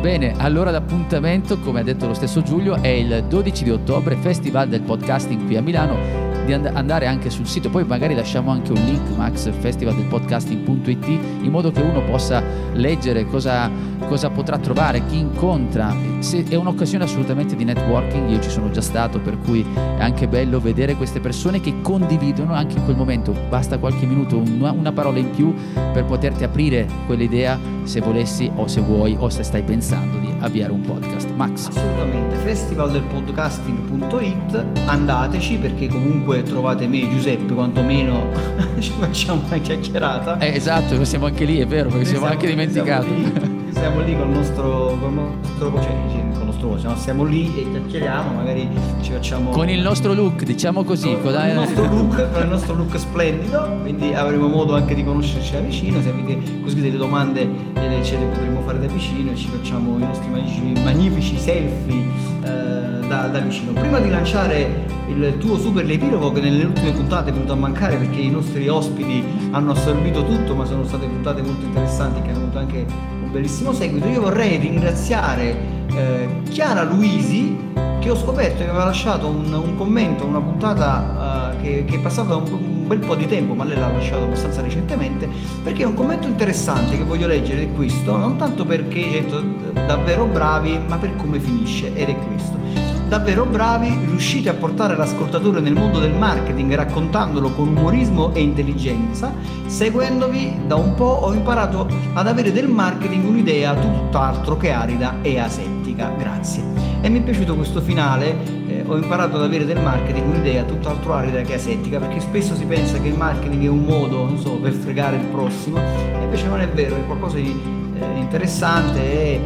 Bene, 0.00 0.34
allora 0.38 0.70
l'appuntamento, 0.70 1.58
come 1.58 1.80
ha 1.80 1.82
detto 1.82 2.06
lo 2.06 2.14
stesso 2.14 2.42
Giulio, 2.42 2.80
è 2.80 2.88
il 2.88 3.24
12 3.28 3.64
di 3.64 3.70
ottobre, 3.70 4.16
Festival 4.16 4.68
del 4.68 4.82
Podcasting 4.82 5.44
qui 5.44 5.56
a 5.56 5.62
Milano 5.62 6.19
di 6.44 6.52
and- 6.52 6.70
andare 6.72 7.06
anche 7.06 7.30
sul 7.30 7.46
sito, 7.46 7.70
poi 7.70 7.84
magari 7.84 8.14
lasciamo 8.14 8.50
anche 8.50 8.72
un 8.72 8.84
link 8.84 9.08
Max 9.16 9.50
Festival 9.58 9.94
del 9.94 10.06
podcasting.it 10.06 11.06
in 11.06 11.50
modo 11.50 11.70
che 11.70 11.80
uno 11.80 12.02
possa 12.02 12.42
leggere 12.72 13.24
cosa, 13.26 13.70
cosa 14.06 14.30
potrà 14.30 14.58
trovare, 14.58 15.04
chi 15.06 15.18
incontra. 15.18 15.94
Se 16.20 16.44
è 16.48 16.54
un'occasione 16.54 17.04
assolutamente 17.04 17.56
di 17.56 17.64
networking, 17.64 18.30
io 18.30 18.40
ci 18.40 18.50
sono 18.50 18.70
già 18.70 18.80
stato, 18.80 19.20
per 19.20 19.38
cui 19.38 19.64
è 19.74 20.02
anche 20.02 20.28
bello 20.28 20.60
vedere 20.60 20.94
queste 20.94 21.20
persone 21.20 21.60
che 21.60 21.80
condividono 21.80 22.54
anche 22.54 22.78
in 22.78 22.84
quel 22.84 22.96
momento, 22.96 23.34
basta 23.48 23.78
qualche 23.78 24.06
minuto, 24.06 24.38
una, 24.38 24.72
una 24.72 24.92
parola 24.92 25.18
in 25.18 25.30
più 25.30 25.54
per 25.92 26.04
poterti 26.04 26.44
aprire 26.44 26.86
quell'idea 27.06 27.58
se 27.84 28.00
volessi 28.00 28.50
o 28.54 28.66
se 28.66 28.80
vuoi 28.80 29.16
o 29.18 29.28
se 29.28 29.42
stai 29.42 29.62
pensando 29.62 30.18
di 30.18 30.32
avviare 30.40 30.72
un 30.72 30.80
podcast. 30.82 31.30
Max. 31.34 31.68
Assolutamente, 31.68 32.36
festivaldelpodcasting.it, 32.36 34.64
andateci 34.86 35.56
perché 35.56 35.88
comunque 35.88 36.29
trovate 36.38 36.86
me 36.86 37.08
Giuseppe, 37.10 37.52
quantomeno 37.52 38.30
ci 38.78 38.92
facciamo 38.98 39.42
una 39.46 39.58
chiacchierata. 39.58 40.38
Eh, 40.38 40.54
esatto, 40.54 41.04
siamo 41.04 41.26
anche 41.26 41.44
lì, 41.44 41.58
è 41.58 41.66
vero, 41.66 41.88
perché 41.88 42.04
siamo, 42.04 42.26
siamo, 42.26 42.32
anche 42.32 42.46
dimenticato. 42.46 43.59
Siamo 43.80 44.00
lì, 44.00 44.12
il 44.12 44.28
nostro, 44.28 44.98
con 45.00 45.10
il 45.10 45.14
nostro, 45.14 45.82
cioè, 45.82 45.96
con 46.32 46.40
il 46.40 46.44
nostro 46.44 46.68
voce, 46.68 46.86
no? 46.86 46.96
siamo 46.96 47.24
lì 47.24 47.52
e 47.56 47.70
chiacchieriamo, 47.70 48.34
magari 48.34 48.68
ci 49.00 49.10
facciamo... 49.10 49.50
Con 49.50 49.68
il 49.68 49.80
nostro 49.80 50.12
look, 50.12 50.44
diciamo 50.44 50.84
così. 50.84 51.12
Con, 51.20 51.32
con 51.32 51.46
il 51.46 51.54
nostro 51.54 51.86
look, 51.86 52.30
con 52.30 52.42
il 52.42 52.48
nostro 52.48 52.74
look 52.74 52.98
splendido, 52.98 53.78
quindi 53.80 54.12
avremo 54.12 54.48
modo 54.48 54.74
anche 54.74 54.94
di 54.94 55.02
conoscerci 55.02 55.52
da 55.52 55.60
vicino, 55.60 56.00
se 56.02 56.10
avete 56.10 56.60
così 56.60 56.80
delle 56.80 56.98
domande 56.98 57.70
ce 58.02 58.18
le 58.18 58.26
potremo 58.26 58.60
fare 58.62 58.80
da 58.80 58.86
vicino 58.86 59.30
e 59.30 59.36
ci 59.36 59.48
facciamo 59.48 59.98
i 59.98 60.02
nostri 60.02 60.28
magnifici, 60.28 60.82
magnifici 60.82 61.38
selfie 61.38 62.04
eh, 62.42 63.06
da, 63.06 63.28
da, 63.28 63.38
vicino. 63.40 63.72
Prima 63.72 63.98
di 63.98 64.08
lanciare 64.08 64.86
il 65.08 65.36
tuo 65.38 65.58
super 65.58 65.88
epilogo 65.88 66.32
che 66.32 66.40
nelle 66.40 66.64
ultime 66.64 66.92
puntate 66.92 67.30
è 67.30 67.32
venuto 67.32 67.52
a 67.52 67.56
mancare 67.56 67.96
perché 67.96 68.20
i 68.20 68.30
nostri 68.30 68.68
ospiti 68.68 69.22
hanno 69.50 69.72
assorbito 69.72 70.24
tutto, 70.24 70.54
ma 70.54 70.64
sono 70.64 70.84
state 70.84 71.06
puntate 71.06 71.42
molto 71.42 71.64
interessanti 71.64 72.22
che 72.22 72.30
hanno 72.30 72.38
avuto 72.38 72.58
anche 72.58 72.86
bellissimo 73.30 73.72
seguito, 73.72 74.08
io 74.08 74.20
vorrei 74.20 74.56
ringraziare 74.58 75.56
eh, 75.94 76.28
Chiara 76.50 76.82
Luisi 76.82 77.68
che 78.00 78.10
ho 78.10 78.16
scoperto 78.16 78.64
che 78.64 78.68
aveva 78.68 78.84
lasciato 78.84 79.28
un, 79.28 79.52
un 79.52 79.76
commento, 79.76 80.24
una 80.24 80.40
puntata 80.40 81.52
uh, 81.54 81.62
che, 81.62 81.84
che, 81.84 81.96
è 81.96 81.98
passata 81.98 82.34
un, 82.34 82.50
un, 82.50 82.86
bel 82.86 82.98
po' 82.98 83.14
di 83.14 83.26
tempo, 83.26 83.54
ma 83.54 83.64
lei 83.64 83.78
l'ha 83.78 83.92
lasciato 83.92 84.24
abbastanza 84.24 84.62
recentemente, 84.62 85.28
perché 85.62 85.82
è 85.82 85.86
un 85.86 85.94
commento 85.94 86.26
interessante 86.26 86.96
che 86.96 87.04
voglio 87.04 87.26
leggere 87.26 87.66
di 87.66 87.72
questo, 87.72 88.16
non 88.16 88.36
tanto 88.36 88.64
perché 88.64 89.06
è 89.06 89.10
detto 89.20 89.42
davvero 89.86 90.24
bravi, 90.24 90.80
ma 90.88 90.96
per 90.96 91.14
come 91.16 91.38
finisce, 91.38 91.94
ed 91.94 92.08
è 92.08 92.16
questo. 92.16 92.89
Davvero 93.10 93.44
bravi, 93.44 93.88
riuscite 94.06 94.50
a 94.50 94.54
portare 94.54 94.96
l'ascoltatore 94.96 95.58
nel 95.58 95.72
mondo 95.72 95.98
del 95.98 96.14
marketing 96.14 96.72
raccontandolo 96.76 97.50
con 97.50 97.66
umorismo 97.66 98.32
e 98.34 98.40
intelligenza. 98.40 99.34
Seguendovi 99.66 100.60
da 100.68 100.76
un 100.76 100.94
po' 100.94 101.18
ho 101.22 101.32
imparato 101.32 101.88
ad 102.12 102.28
avere 102.28 102.52
del 102.52 102.68
marketing 102.68 103.26
un'idea 103.26 103.74
tutt'altro 103.74 104.56
che 104.56 104.70
arida 104.70 105.16
e 105.22 105.40
asettica. 105.40 106.12
Grazie. 106.16 106.62
E 107.00 107.08
mi 107.08 107.18
è 107.18 107.22
piaciuto 107.22 107.56
questo 107.56 107.80
finale, 107.80 108.36
eh, 108.68 108.84
ho 108.86 108.96
imparato 108.96 109.38
ad 109.38 109.42
avere 109.42 109.64
del 109.64 109.80
marketing 109.80 110.28
un'idea 110.28 110.62
tutt'altro 110.62 111.12
arida 111.12 111.40
che 111.40 111.54
asettica, 111.54 111.98
perché 111.98 112.20
spesso 112.20 112.54
si 112.54 112.64
pensa 112.64 113.00
che 113.00 113.08
il 113.08 113.16
marketing 113.16 113.64
è 113.64 113.68
un 113.68 113.82
modo, 113.82 114.24
non 114.24 114.38
so, 114.38 114.52
per 114.52 114.70
fregare 114.70 115.16
il 115.16 115.24
prossimo, 115.24 115.78
e 115.78 116.22
invece 116.22 116.46
non 116.46 116.60
è 116.60 116.68
vero, 116.68 116.94
è 116.94 117.04
qualcosa 117.06 117.38
di 117.38 117.60
eh, 117.98 118.18
interessante, 118.20 119.34
è 119.34 119.40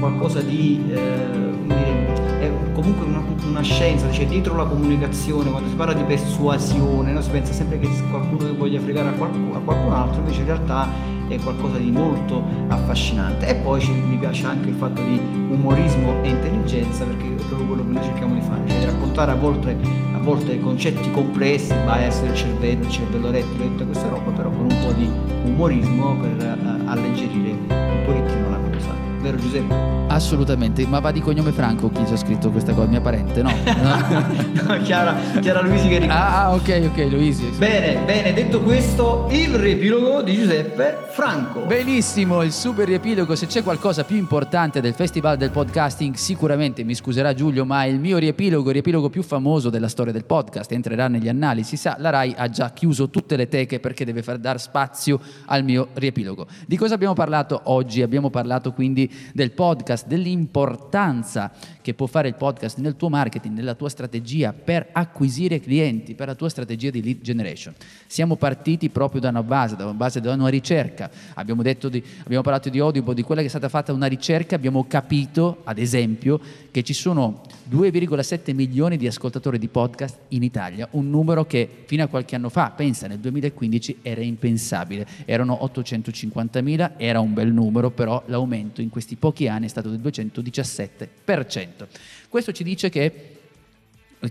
qualcosa 0.00 0.40
di... 0.40 0.82
Eh, 0.90 1.43
comunque 2.84 3.06
una, 3.06 3.22
una, 3.48 3.62
scienza, 3.62 4.10
cioè 4.10 4.26
dietro 4.26 4.54
la 4.56 4.66
comunicazione, 4.66 5.50
quando 5.50 5.70
si 5.70 5.74
parla 5.74 5.94
di 5.94 6.02
persuasione, 6.02 7.12
no? 7.12 7.22
si 7.22 7.30
pensa 7.30 7.52
sempre 7.54 7.78
che 7.78 7.88
qualcuno 8.10 8.54
voglia 8.54 8.78
fregare 8.78 9.08
a 9.08 9.12
qualcun, 9.12 9.52
a 9.54 9.58
qualcun 9.60 9.92
altro, 9.92 10.20
invece 10.20 10.40
in 10.40 10.46
realtà 10.46 10.88
è 11.28 11.38
qualcosa 11.38 11.78
di 11.78 11.90
molto 11.90 12.44
affascinante. 12.68 13.48
E 13.48 13.54
poi 13.54 13.86
mi 13.88 14.18
piace 14.18 14.46
anche 14.46 14.68
il 14.68 14.74
fatto 14.74 15.00
di 15.00 15.18
umorismo 15.48 16.22
e 16.22 16.28
intelligenza, 16.28 17.04
perché 17.04 17.24
è 17.24 17.46
proprio 17.46 17.66
quello 17.66 17.84
che 17.84 17.92
noi 17.92 18.02
cerchiamo 18.02 18.34
di 18.34 18.40
fare, 18.42 18.60
cioè 18.66 18.78
di 18.78 18.84
raccontare 18.84 19.30
a 19.30 19.36
volte, 19.36 19.76
a 20.14 20.18
volte 20.18 20.60
concetti 20.60 21.10
complessi, 21.10 21.72
bias 21.86 22.20
del 22.20 22.34
cervello, 22.34 22.84
il 22.84 22.90
cervello 22.90 23.30
rettile, 23.30 23.64
tutta 23.68 23.84
questa 23.84 24.08
roba, 24.08 24.30
però 24.30 24.50
con 24.50 24.70
un 24.70 24.78
po' 24.84 24.92
di 24.92 25.10
umorismo 25.44 26.16
per 26.16 26.58
uh, 26.58 26.88
alleggerire 26.88 27.93
vero 29.24 29.38
Giuseppe? 29.38 29.92
Assolutamente, 30.08 30.86
ma 30.86 31.00
va 31.00 31.10
di 31.10 31.20
cognome 31.20 31.50
Franco 31.50 31.90
chi 31.90 32.06
ci 32.06 32.12
ha 32.12 32.16
scritto 32.16 32.50
questa 32.50 32.72
cosa, 32.72 32.86
mia 32.86 33.00
parente, 33.00 33.42
no? 33.42 33.50
no 33.50 34.82
Chiara, 34.82 35.16
Chiara 35.40 35.60
Luisi 35.62 35.88
che 35.88 35.98
ricorda. 35.98 36.14
Ah, 36.14 36.44
ah, 36.44 36.52
ok, 36.52 36.90
ok, 36.92 37.06
Luisi. 37.10 37.46
Bene, 37.56 38.04
bene, 38.04 38.32
detto 38.32 38.60
questo, 38.60 39.26
il 39.30 39.54
riepilogo 39.54 40.22
di 40.22 40.34
Giuseppe 40.34 41.06
Franco. 41.10 41.62
Benissimo, 41.62 42.42
il 42.42 42.52
super 42.52 42.86
riepilogo, 42.86 43.34
se 43.34 43.46
c'è 43.46 43.62
qualcosa 43.62 44.04
più 44.04 44.16
importante 44.16 44.80
del 44.80 44.92
Festival 44.92 45.36
del 45.36 45.50
Podcasting, 45.50 46.14
sicuramente 46.14 46.84
mi 46.84 46.94
scuserà 46.94 47.34
Giulio, 47.34 47.64
ma 47.64 47.84
il 47.86 47.98
mio 47.98 48.18
riepilogo, 48.18 48.68
il 48.68 48.74
riepilogo 48.74 49.08
più 49.08 49.22
famoso 49.22 49.70
della 49.70 49.88
storia 49.88 50.12
del 50.12 50.26
podcast, 50.26 50.70
entrerà 50.70 51.08
negli 51.08 51.28
annali, 51.28 51.64
si 51.64 51.76
sa, 51.76 51.96
la 51.98 52.10
RAI 52.10 52.34
ha 52.36 52.48
già 52.50 52.70
chiuso 52.72 53.08
tutte 53.08 53.36
le 53.36 53.48
teche 53.48 53.80
perché 53.80 54.04
deve 54.04 54.22
far 54.22 54.38
dar 54.38 54.60
spazio 54.60 55.18
al 55.46 55.64
mio 55.64 55.88
riepilogo. 55.94 56.46
Di 56.66 56.76
cosa 56.76 56.94
abbiamo 56.94 57.14
parlato 57.14 57.62
oggi? 57.64 58.02
Abbiamo 58.02 58.30
parlato 58.30 58.72
quindi 58.72 59.10
del 59.32 59.52
podcast, 59.52 60.06
dell'importanza 60.06 61.52
che 61.84 61.92
può 61.92 62.06
fare 62.06 62.28
il 62.28 62.34
podcast 62.34 62.78
nel 62.78 62.96
tuo 62.96 63.10
marketing, 63.10 63.54
nella 63.54 63.74
tua 63.74 63.90
strategia 63.90 64.54
per 64.54 64.88
acquisire 64.92 65.60
clienti, 65.60 66.14
per 66.14 66.28
la 66.28 66.34
tua 66.34 66.48
strategia 66.48 66.88
di 66.88 67.02
lead 67.02 67.20
generation. 67.20 67.74
Siamo 68.06 68.36
partiti 68.36 68.88
proprio 68.88 69.20
da 69.20 69.28
una 69.28 69.42
base, 69.42 69.76
da 69.76 69.84
una 69.84 69.92
base 69.92 70.22
da 70.22 70.32
una 70.32 70.48
ricerca. 70.48 71.10
Abbiamo, 71.34 71.60
di, 71.60 71.76
abbiamo 72.24 72.42
parlato 72.42 72.70
di 72.70 72.78
Audible, 72.78 73.12
di 73.12 73.22
quella 73.22 73.42
che 73.42 73.48
è 73.48 73.50
stata 73.50 73.68
fatta 73.68 73.92
una 73.92 74.06
ricerca, 74.06 74.56
abbiamo 74.56 74.86
capito, 74.88 75.60
ad 75.64 75.76
esempio, 75.76 76.40
che 76.70 76.82
ci 76.82 76.94
sono 76.94 77.42
2,7 77.70 78.54
milioni 78.54 78.96
di 78.96 79.06
ascoltatori 79.06 79.58
di 79.58 79.68
podcast 79.68 80.20
in 80.28 80.42
Italia, 80.42 80.88
un 80.92 81.10
numero 81.10 81.44
che 81.44 81.68
fino 81.84 82.02
a 82.02 82.06
qualche 82.06 82.34
anno 82.34 82.48
fa, 82.48 82.70
pensa 82.70 83.06
nel 83.06 83.18
2015, 83.18 83.98
era 84.00 84.22
impensabile. 84.22 85.06
Erano 85.26 85.62
850 85.64 86.62
mila, 86.62 86.94
era 86.96 87.20
un 87.20 87.34
bel 87.34 87.52
numero, 87.52 87.90
però 87.90 88.22
l'aumento 88.26 88.80
in 88.80 88.88
questi 88.88 89.03
questi 89.04 89.16
pochi 89.16 89.48
anni 89.48 89.66
è 89.66 89.68
stato 89.68 89.90
del 89.90 90.00
217%. 90.00 91.86
Questo 92.30 92.52
ci 92.52 92.64
dice 92.64 92.88
che 92.88 93.33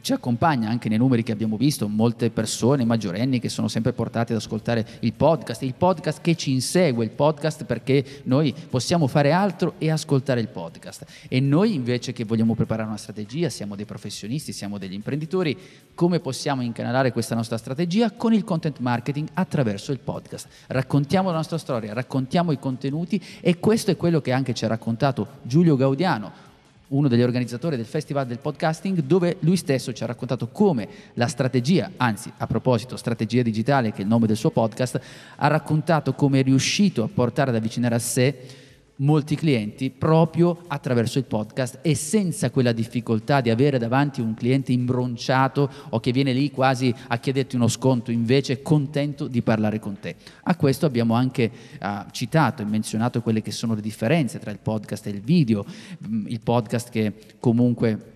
ci 0.01 0.13
accompagna 0.13 0.69
anche 0.69 0.89
nei 0.89 0.97
numeri 0.97 1.23
che 1.23 1.31
abbiamo 1.31 1.57
visto, 1.57 1.87
molte 1.87 2.29
persone 2.29 2.85
maggiorenni 2.85 3.39
che 3.39 3.49
sono 3.49 3.67
sempre 3.67 3.93
portate 3.93 4.33
ad 4.33 4.39
ascoltare 4.39 4.85
il 5.01 5.13
podcast, 5.13 5.61
il 5.61 5.75
podcast 5.75 6.21
che 6.21 6.35
ci 6.35 6.51
insegue, 6.51 7.03
il 7.03 7.11
podcast 7.11 7.65
perché 7.65 8.21
noi 8.23 8.53
possiamo 8.69 9.07
fare 9.07 9.31
altro 9.31 9.75
e 9.77 9.91
ascoltare 9.91 10.39
il 10.39 10.47
podcast. 10.47 11.05
E 11.27 11.39
noi 11.39 11.73
invece 11.73 12.13
che 12.13 12.23
vogliamo 12.23 12.55
preparare 12.55 12.87
una 12.87 12.97
strategia, 12.97 13.49
siamo 13.49 13.75
dei 13.75 13.85
professionisti, 13.85 14.51
siamo 14.51 14.77
degli 14.77 14.93
imprenditori, 14.93 15.57
come 15.93 16.19
possiamo 16.19 16.61
incanalare 16.61 17.11
questa 17.11 17.35
nostra 17.35 17.57
strategia? 17.57 18.11
Con 18.11 18.33
il 18.33 18.43
content 18.43 18.79
marketing 18.79 19.27
attraverso 19.33 19.91
il 19.91 19.99
podcast. 19.99 20.47
Raccontiamo 20.67 21.29
la 21.29 21.37
nostra 21.37 21.57
storia, 21.57 21.93
raccontiamo 21.93 22.51
i 22.51 22.59
contenuti 22.59 23.21
e 23.41 23.59
questo 23.59 23.91
è 23.91 23.97
quello 23.97 24.21
che 24.21 24.31
anche 24.31 24.53
ci 24.53 24.65
ha 24.65 24.69
raccontato 24.69 25.27
Giulio 25.43 25.75
Gaudiano 25.75 26.51
uno 26.93 27.07
degli 27.07 27.21
organizzatori 27.21 27.75
del 27.75 27.85
Festival 27.85 28.25
del 28.25 28.39
Podcasting, 28.39 29.01
dove 29.01 29.37
lui 29.39 29.57
stesso 29.57 29.93
ci 29.93 30.03
ha 30.03 30.07
raccontato 30.07 30.47
come 30.47 30.87
la 31.15 31.27
strategia, 31.27 31.91
anzi 31.97 32.31
a 32.37 32.47
proposito, 32.47 32.97
strategia 32.97 33.41
digitale, 33.41 33.91
che 33.91 33.99
è 33.99 34.01
il 34.01 34.07
nome 34.07 34.27
del 34.27 34.37
suo 34.37 34.51
podcast, 34.51 34.99
ha 35.35 35.47
raccontato 35.47 36.13
come 36.13 36.39
è 36.39 36.43
riuscito 36.43 37.03
a 37.03 37.09
portare 37.13 37.49
ad 37.49 37.55
avvicinare 37.55 37.95
a 37.95 37.99
sé 37.99 38.62
molti 39.03 39.35
clienti 39.35 39.89
proprio 39.89 40.57
attraverso 40.67 41.17
il 41.19 41.25
podcast 41.25 41.79
e 41.81 41.93
senza 41.95 42.49
quella 42.49 42.71
difficoltà 42.71 43.41
di 43.41 43.49
avere 43.49 43.77
davanti 43.77 44.21
un 44.21 44.33
cliente 44.33 44.71
imbronciato 44.71 45.69
o 45.89 45.99
che 45.99 46.11
viene 46.11 46.33
lì 46.33 46.51
quasi 46.51 46.93
a 47.07 47.17
chiederti 47.17 47.55
uno 47.55 47.67
sconto, 47.67 48.11
invece 48.11 48.61
contento 48.61 49.27
di 49.27 49.41
parlare 49.41 49.79
con 49.79 49.99
te. 49.99 50.15
A 50.43 50.55
questo 50.55 50.85
abbiamo 50.85 51.13
anche 51.13 51.51
uh, 51.81 51.87
citato 52.11 52.61
e 52.61 52.65
menzionato 52.65 53.21
quelle 53.21 53.41
che 53.41 53.51
sono 53.51 53.75
le 53.75 53.81
differenze 53.81 54.39
tra 54.39 54.51
il 54.51 54.59
podcast 54.59 55.05
e 55.07 55.11
il 55.11 55.21
video, 55.21 55.65
mm, 56.07 56.27
il 56.27 56.39
podcast 56.41 56.89
che 56.89 57.13
comunque 57.39 58.11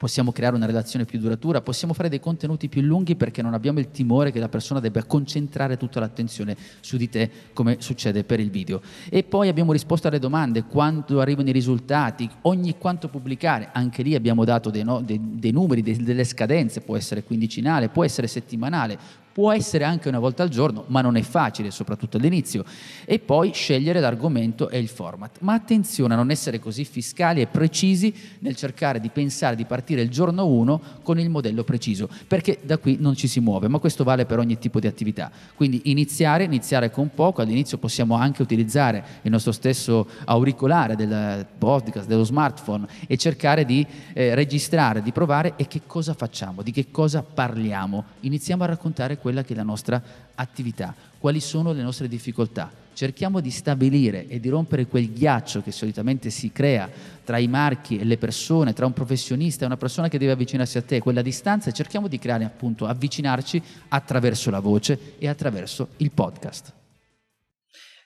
possiamo 0.00 0.32
creare 0.32 0.56
una 0.56 0.64
relazione 0.64 1.04
più 1.04 1.18
duratura, 1.18 1.60
possiamo 1.60 1.92
fare 1.92 2.08
dei 2.08 2.20
contenuti 2.20 2.70
più 2.70 2.80
lunghi 2.80 3.16
perché 3.16 3.42
non 3.42 3.52
abbiamo 3.52 3.80
il 3.80 3.90
timore 3.90 4.32
che 4.32 4.38
la 4.38 4.48
persona 4.48 4.80
debba 4.80 5.04
concentrare 5.04 5.76
tutta 5.76 6.00
l'attenzione 6.00 6.56
su 6.80 6.96
di 6.96 7.10
te 7.10 7.30
come 7.52 7.76
succede 7.80 8.24
per 8.24 8.40
il 8.40 8.48
video. 8.48 8.80
E 9.10 9.24
poi 9.24 9.48
abbiamo 9.48 9.72
risposto 9.72 10.08
alle 10.08 10.18
domande, 10.18 10.64
quando 10.64 11.20
arrivano 11.20 11.50
i 11.50 11.52
risultati, 11.52 12.26
ogni 12.42 12.78
quanto 12.78 13.08
pubblicare, 13.08 13.68
anche 13.74 14.02
lì 14.02 14.14
abbiamo 14.14 14.46
dato 14.46 14.70
dei, 14.70 14.84
no, 14.84 15.02
dei, 15.02 15.20
dei 15.20 15.50
numeri, 15.50 15.82
dei, 15.82 16.02
delle 16.02 16.24
scadenze, 16.24 16.80
può 16.80 16.96
essere 16.96 17.22
quindicinale, 17.22 17.90
può 17.90 18.02
essere 18.02 18.26
settimanale, 18.26 18.98
può 19.32 19.52
essere 19.52 19.84
anche 19.84 20.08
una 20.08 20.18
volta 20.18 20.42
al 20.42 20.48
giorno, 20.48 20.84
ma 20.88 21.00
non 21.00 21.16
è 21.16 21.22
facile, 21.22 21.70
soprattutto 21.70 22.16
all'inizio. 22.16 22.64
E 23.04 23.18
poi 23.18 23.52
scegliere 23.52 24.00
l'argomento 24.00 24.68
e 24.68 24.78
il 24.78 24.88
format. 24.88 25.38
Ma 25.40 25.54
attenzione 25.54 26.14
a 26.14 26.16
non 26.16 26.30
essere 26.30 26.58
così 26.58 26.84
fiscali 26.84 27.40
e 27.40 27.46
precisi 27.46 28.12
nel 28.40 28.56
cercare 28.56 29.00
di 29.00 29.08
pensare 29.08 29.56
di 29.56 29.64
partire 29.64 30.02
il 30.02 30.10
giorno 30.10 30.46
1 30.46 30.80
con 31.02 31.18
il 31.18 31.30
modello 31.30 31.64
preciso, 31.64 32.08
perché 32.26 32.58
da 32.62 32.78
qui 32.78 32.96
non 32.98 33.14
ci 33.14 33.28
si 33.28 33.40
muove, 33.40 33.68
ma 33.68 33.78
questo 33.78 34.04
vale 34.04 34.26
per 34.26 34.38
ogni 34.38 34.58
tipo 34.58 34.80
di 34.80 34.86
attività. 34.86 35.30
Quindi 35.54 35.82
iniziare, 35.84 36.44
iniziare 36.44 36.90
con 36.90 37.10
poco, 37.14 37.40
all'inizio 37.40 37.78
possiamo 37.78 38.16
anche 38.16 38.42
utilizzare 38.42 39.04
il 39.22 39.30
nostro 39.30 39.52
stesso 39.52 40.08
auricolare 40.24 40.96
del 40.96 41.46
podcast, 41.58 42.06
dello 42.06 42.24
smartphone 42.24 42.86
e 43.06 43.16
cercare 43.16 43.64
di 43.64 43.86
eh, 44.12 44.34
registrare, 44.34 45.02
di 45.02 45.12
provare 45.12 45.54
e 45.56 45.66
che 45.66 45.82
cosa 45.86 46.14
facciamo, 46.14 46.62
di 46.62 46.72
che 46.72 46.90
cosa 46.90 47.22
parliamo. 47.22 48.04
Iniziamo 48.20 48.64
a 48.64 48.66
raccontare 48.66 49.18
quella 49.30 49.44
che 49.44 49.52
è 49.52 49.56
la 49.56 49.62
nostra 49.62 50.02
attività, 50.34 50.92
quali 51.18 51.38
sono 51.38 51.72
le 51.72 51.82
nostre 51.82 52.08
difficoltà. 52.08 52.70
Cerchiamo 52.92 53.40
di 53.40 53.52
stabilire 53.52 54.26
e 54.26 54.40
di 54.40 54.48
rompere 54.48 54.86
quel 54.86 55.12
ghiaccio 55.12 55.62
che 55.62 55.70
solitamente 55.70 56.30
si 56.30 56.50
crea 56.50 56.90
tra 57.24 57.38
i 57.38 57.46
marchi 57.46 57.98
e 57.98 58.04
le 58.04 58.18
persone, 58.18 58.72
tra 58.72 58.86
un 58.86 58.92
professionista 58.92 59.62
e 59.62 59.66
una 59.66 59.76
persona 59.76 60.08
che 60.08 60.18
deve 60.18 60.32
avvicinarsi 60.32 60.78
a 60.78 60.82
te, 60.82 60.98
quella 60.98 61.22
distanza, 61.22 61.70
e 61.70 61.72
cerchiamo 61.72 62.08
di 62.08 62.18
creare 62.18 62.44
appunto, 62.44 62.86
avvicinarci 62.86 63.62
attraverso 63.88 64.50
la 64.50 64.60
voce 64.60 65.14
e 65.18 65.28
attraverso 65.28 65.90
il 65.98 66.10
podcast. 66.10 66.72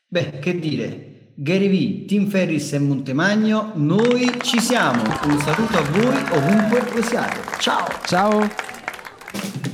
Beh, 0.06 0.38
che 0.38 0.58
dire, 0.58 1.30
Gary 1.34 2.04
V, 2.04 2.06
Tim 2.06 2.28
Ferris 2.28 2.74
e 2.74 2.78
Montemagno, 2.78 3.72
noi 3.76 4.30
ci 4.42 4.60
siamo. 4.60 5.02
Un 5.02 5.40
saluto 5.40 5.78
a 5.78 5.82
voi 5.90 6.22
ovunque 6.32 6.80
voi 6.92 7.02
siate. 7.02 7.40
Ciao! 7.58 7.86
Ciao! 8.04 9.73